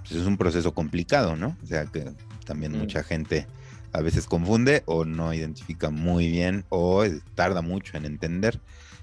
pues 0.00 0.20
es 0.20 0.26
un 0.26 0.36
proceso 0.36 0.74
complicado, 0.74 1.36
¿no? 1.36 1.56
O 1.62 1.66
sea 1.66 1.86
que 1.86 2.12
también 2.44 2.72
mm. 2.72 2.78
mucha 2.78 3.04
gente 3.04 3.46
a 3.92 4.00
veces 4.00 4.26
confunde 4.26 4.82
o 4.86 5.04
no 5.04 5.32
identifica 5.34 5.90
muy 5.90 6.30
bien 6.30 6.64
o 6.68 7.04
tarda 7.34 7.62
mucho 7.62 7.96
en 7.96 8.04
entender. 8.04 8.60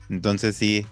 Entonces 0.09 0.55
sí, 0.55 0.85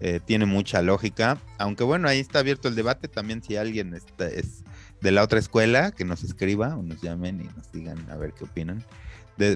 eh, 0.00 0.20
tiene 0.24 0.46
mucha 0.46 0.82
lógica. 0.82 1.38
Aunque 1.58 1.84
bueno, 1.84 2.08
ahí 2.08 2.20
está 2.20 2.38
abierto 2.38 2.68
el 2.68 2.74
debate. 2.74 3.08
También 3.08 3.42
si 3.42 3.56
alguien 3.56 3.94
está, 3.94 4.26
es 4.28 4.64
de 5.00 5.10
la 5.10 5.22
otra 5.22 5.38
escuela, 5.38 5.92
que 5.92 6.04
nos 6.04 6.24
escriba 6.24 6.76
o 6.76 6.82
nos 6.82 7.00
llamen 7.02 7.40
y 7.40 7.44
nos 7.56 7.70
digan 7.72 7.98
a 8.10 8.16
ver 8.16 8.32
qué 8.32 8.44
opinan. 8.44 8.84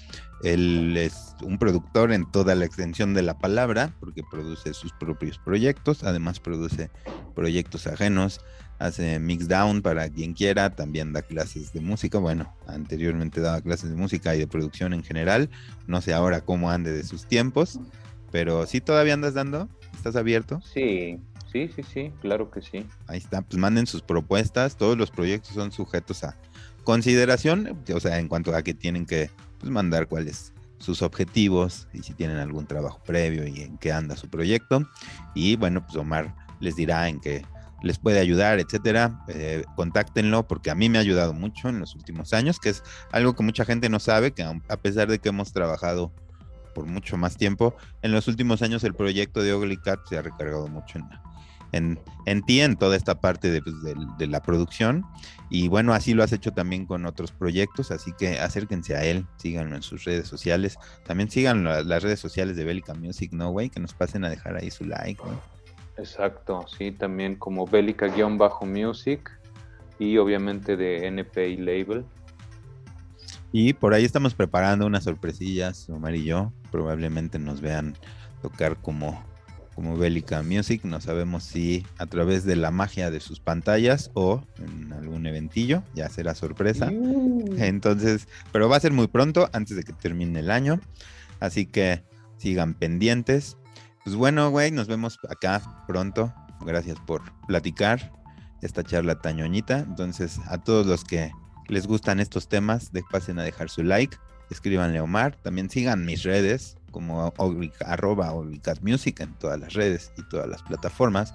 Él 0.42 0.96
es 0.96 1.34
un 1.42 1.58
productor 1.58 2.12
en 2.12 2.30
toda 2.30 2.54
la 2.54 2.64
extensión 2.64 3.12
de 3.12 3.22
la 3.22 3.38
palabra, 3.38 3.92
porque 4.00 4.22
produce 4.30 4.72
sus 4.72 4.92
propios 4.92 5.38
proyectos, 5.38 6.04
además 6.04 6.40
produce 6.40 6.90
proyectos 7.34 7.86
ajenos, 7.86 8.40
hace 8.78 9.18
mix 9.18 9.48
down 9.48 9.82
para 9.82 10.08
quien 10.08 10.34
quiera, 10.34 10.70
también 10.70 11.12
da 11.12 11.22
clases 11.22 11.72
de 11.72 11.80
música, 11.80 12.18
bueno, 12.18 12.54
anteriormente 12.66 13.40
daba 13.40 13.60
clases 13.60 13.90
de 13.90 13.96
música 13.96 14.34
y 14.34 14.38
de 14.38 14.46
producción 14.46 14.92
en 14.92 15.02
general, 15.02 15.50
no 15.86 16.00
sé 16.00 16.14
ahora 16.14 16.40
cómo 16.40 16.70
ande 16.70 16.92
de 16.92 17.02
sus 17.02 17.26
tiempos, 17.26 17.80
pero 18.30 18.66
sí, 18.66 18.80
todavía 18.80 19.14
andas 19.14 19.34
dando, 19.34 19.68
¿estás 19.94 20.16
abierto? 20.16 20.60
Sí, 20.62 21.18
sí, 21.52 21.70
sí, 21.74 21.82
sí, 21.82 22.12
claro 22.20 22.50
que 22.50 22.62
sí. 22.62 22.86
Ahí 23.06 23.18
está, 23.18 23.42
pues 23.42 23.58
manden 23.58 23.86
sus 23.86 24.02
propuestas, 24.02 24.76
todos 24.76 24.96
los 24.96 25.10
proyectos 25.10 25.54
son 25.54 25.72
sujetos 25.72 26.24
a 26.24 26.36
consideración, 26.84 27.78
o 27.94 28.00
sea, 28.00 28.18
en 28.18 28.28
cuanto 28.28 28.54
a 28.54 28.62
que 28.62 28.74
tienen 28.74 29.06
que 29.06 29.30
pues 29.58 29.70
mandar 29.70 30.08
cuáles 30.08 30.52
sus 30.78 31.02
objetivos 31.02 31.88
y 31.92 32.02
si 32.02 32.14
tienen 32.14 32.38
algún 32.38 32.66
trabajo 32.66 33.00
previo 33.04 33.46
y 33.46 33.62
en 33.62 33.78
qué 33.78 33.92
anda 33.92 34.16
su 34.16 34.28
proyecto. 34.28 34.88
Y 35.34 35.56
bueno, 35.56 35.84
pues 35.84 35.96
Omar 35.96 36.34
les 36.60 36.76
dirá 36.76 37.08
en 37.08 37.20
qué 37.20 37.44
les 37.82 37.98
puede 37.98 38.18
ayudar, 38.18 38.58
etcétera. 38.58 39.24
Eh, 39.28 39.64
contáctenlo 39.76 40.46
porque 40.46 40.70
a 40.70 40.74
mí 40.74 40.88
me 40.88 40.98
ha 40.98 41.00
ayudado 41.00 41.32
mucho 41.32 41.68
en 41.68 41.80
los 41.80 41.94
últimos 41.94 42.32
años, 42.32 42.58
que 42.58 42.70
es 42.70 42.82
algo 43.12 43.34
que 43.34 43.42
mucha 43.42 43.64
gente 43.64 43.88
no 43.88 44.00
sabe, 44.00 44.32
que 44.32 44.42
a 44.42 44.76
pesar 44.78 45.08
de 45.08 45.18
que 45.18 45.28
hemos 45.28 45.52
trabajado 45.52 46.12
por 46.78 46.86
mucho 46.86 47.16
más 47.16 47.36
tiempo, 47.36 47.74
en 48.02 48.12
los 48.12 48.28
últimos 48.28 48.62
años 48.62 48.84
el 48.84 48.94
proyecto 48.94 49.42
de 49.42 49.52
Ugly 49.52 49.80
se 50.08 50.16
ha 50.16 50.22
recargado 50.22 50.68
mucho 50.68 51.00
en, 51.00 51.08
en, 51.72 52.00
en 52.24 52.42
ti, 52.42 52.60
en 52.60 52.76
toda 52.76 52.94
esta 52.94 53.20
parte 53.20 53.60
pues, 53.60 53.74
de, 54.16 54.26
la 54.28 54.40
producción. 54.40 55.04
Y 55.50 55.66
bueno, 55.66 55.92
así 55.92 56.14
lo 56.14 56.22
has 56.22 56.32
hecho 56.32 56.52
también 56.52 56.86
con 56.86 57.04
otros 57.04 57.32
proyectos, 57.32 57.90
así 57.90 58.12
que 58.16 58.38
acérquense 58.38 58.94
a 58.94 59.04
él, 59.04 59.26
síganlo 59.38 59.74
en 59.74 59.82
sus 59.82 60.04
redes 60.04 60.28
sociales. 60.28 60.78
También 61.04 61.28
sigan 61.32 61.64
las 61.64 62.00
redes 62.00 62.20
sociales 62.20 62.56
de 62.56 62.64
Bélica 62.64 62.94
Music, 62.94 63.32
¿no, 63.32 63.50
güey? 63.50 63.70
Que 63.70 63.80
nos 63.80 63.92
pasen 63.92 64.24
a 64.24 64.30
dejar 64.30 64.56
ahí 64.56 64.70
su 64.70 64.84
like, 64.84 65.20
Exacto, 65.96 66.64
sí, 66.78 66.92
también 66.92 67.34
como 67.34 67.66
Bélica-Music 67.66 69.32
y 69.98 70.16
obviamente 70.16 70.76
de 70.76 71.08
NPI 71.08 71.56
Label. 71.56 72.04
Y 73.52 73.72
por 73.72 73.94
ahí 73.94 74.04
estamos 74.04 74.34
preparando 74.34 74.86
unas 74.86 75.04
sorpresillas, 75.04 75.88
Omar 75.88 76.14
y 76.14 76.24
yo. 76.24 76.52
Probablemente 76.70 77.38
nos 77.38 77.60
vean 77.60 77.94
tocar 78.42 78.76
como 78.76 79.22
como 79.78 79.96
Bélica 79.96 80.42
Music. 80.42 80.82
No 80.82 81.00
sabemos 81.00 81.44
si 81.44 81.86
a 81.98 82.06
través 82.06 82.44
de 82.44 82.56
la 82.56 82.72
magia 82.72 83.12
de 83.12 83.20
sus 83.20 83.38
pantallas 83.38 84.10
o 84.12 84.42
en 84.58 84.92
algún 84.92 85.24
eventillo, 85.24 85.84
ya 85.94 86.08
será 86.08 86.34
sorpresa. 86.34 86.90
Mm. 86.90 87.62
Entonces, 87.62 88.26
pero 88.50 88.68
va 88.68 88.76
a 88.76 88.80
ser 88.80 88.92
muy 88.92 89.06
pronto, 89.06 89.48
antes 89.52 89.76
de 89.76 89.84
que 89.84 89.92
termine 89.92 90.40
el 90.40 90.50
año. 90.50 90.80
Así 91.38 91.64
que 91.64 92.02
sigan 92.38 92.74
pendientes. 92.74 93.56
Pues 94.02 94.16
bueno, 94.16 94.50
güey, 94.50 94.72
nos 94.72 94.88
vemos 94.88 95.16
acá 95.30 95.84
pronto. 95.86 96.34
Gracias 96.66 96.98
por 97.06 97.22
platicar 97.46 98.12
esta 98.62 98.82
charla 98.82 99.20
tañoñita. 99.20 99.78
Entonces, 99.78 100.40
a 100.48 100.58
todos 100.58 100.86
los 100.86 101.04
que 101.04 101.30
les 101.68 101.86
gustan 101.86 102.20
estos 102.20 102.48
temas, 102.48 102.92
de, 102.92 103.02
pasen 103.10 103.38
a 103.38 103.42
dejar 103.42 103.70
su 103.70 103.82
like, 103.82 104.16
escríbanle 104.50 104.98
a 104.98 105.02
Omar. 105.04 105.36
También 105.42 105.70
sigan 105.70 106.04
mis 106.04 106.22
redes, 106.22 106.76
como 106.90 107.32
arroba 107.84 108.32
en 108.32 109.34
todas 109.38 109.60
las 109.60 109.74
redes 109.74 110.12
y 110.16 110.22
todas 110.28 110.48
las 110.48 110.62
plataformas, 110.62 111.34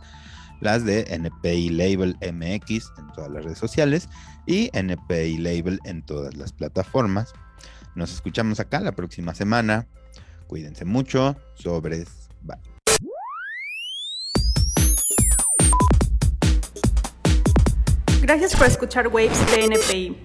las 0.62 0.86
de 0.86 1.06
NPI 1.10 1.70
Label 1.70 2.18
MX 2.22 2.92
en 2.98 3.12
todas 3.14 3.32
las 3.32 3.44
redes 3.44 3.60
sociales 3.60 4.10
y 4.46 4.70
NPI 4.74 5.38
Label 5.38 5.80
en 5.86 6.02
todas 6.04 6.36
las 6.36 6.52
plataformas. 6.52 7.34
Nos 7.96 8.12
escuchamos 8.12 8.60
acá 8.60 8.80
la 8.80 8.94
próxima 8.94 9.36
semana. 9.36 9.88
Cuídense 10.48 10.86
mucho. 10.86 11.36
Sobres. 11.54 12.30
Bye. 12.42 12.58
Gracias 18.22 18.56
por 18.56 18.68
escuchar 18.68 19.10
Waves 19.10 19.40
de 19.52 19.66
NPI. 19.66 20.18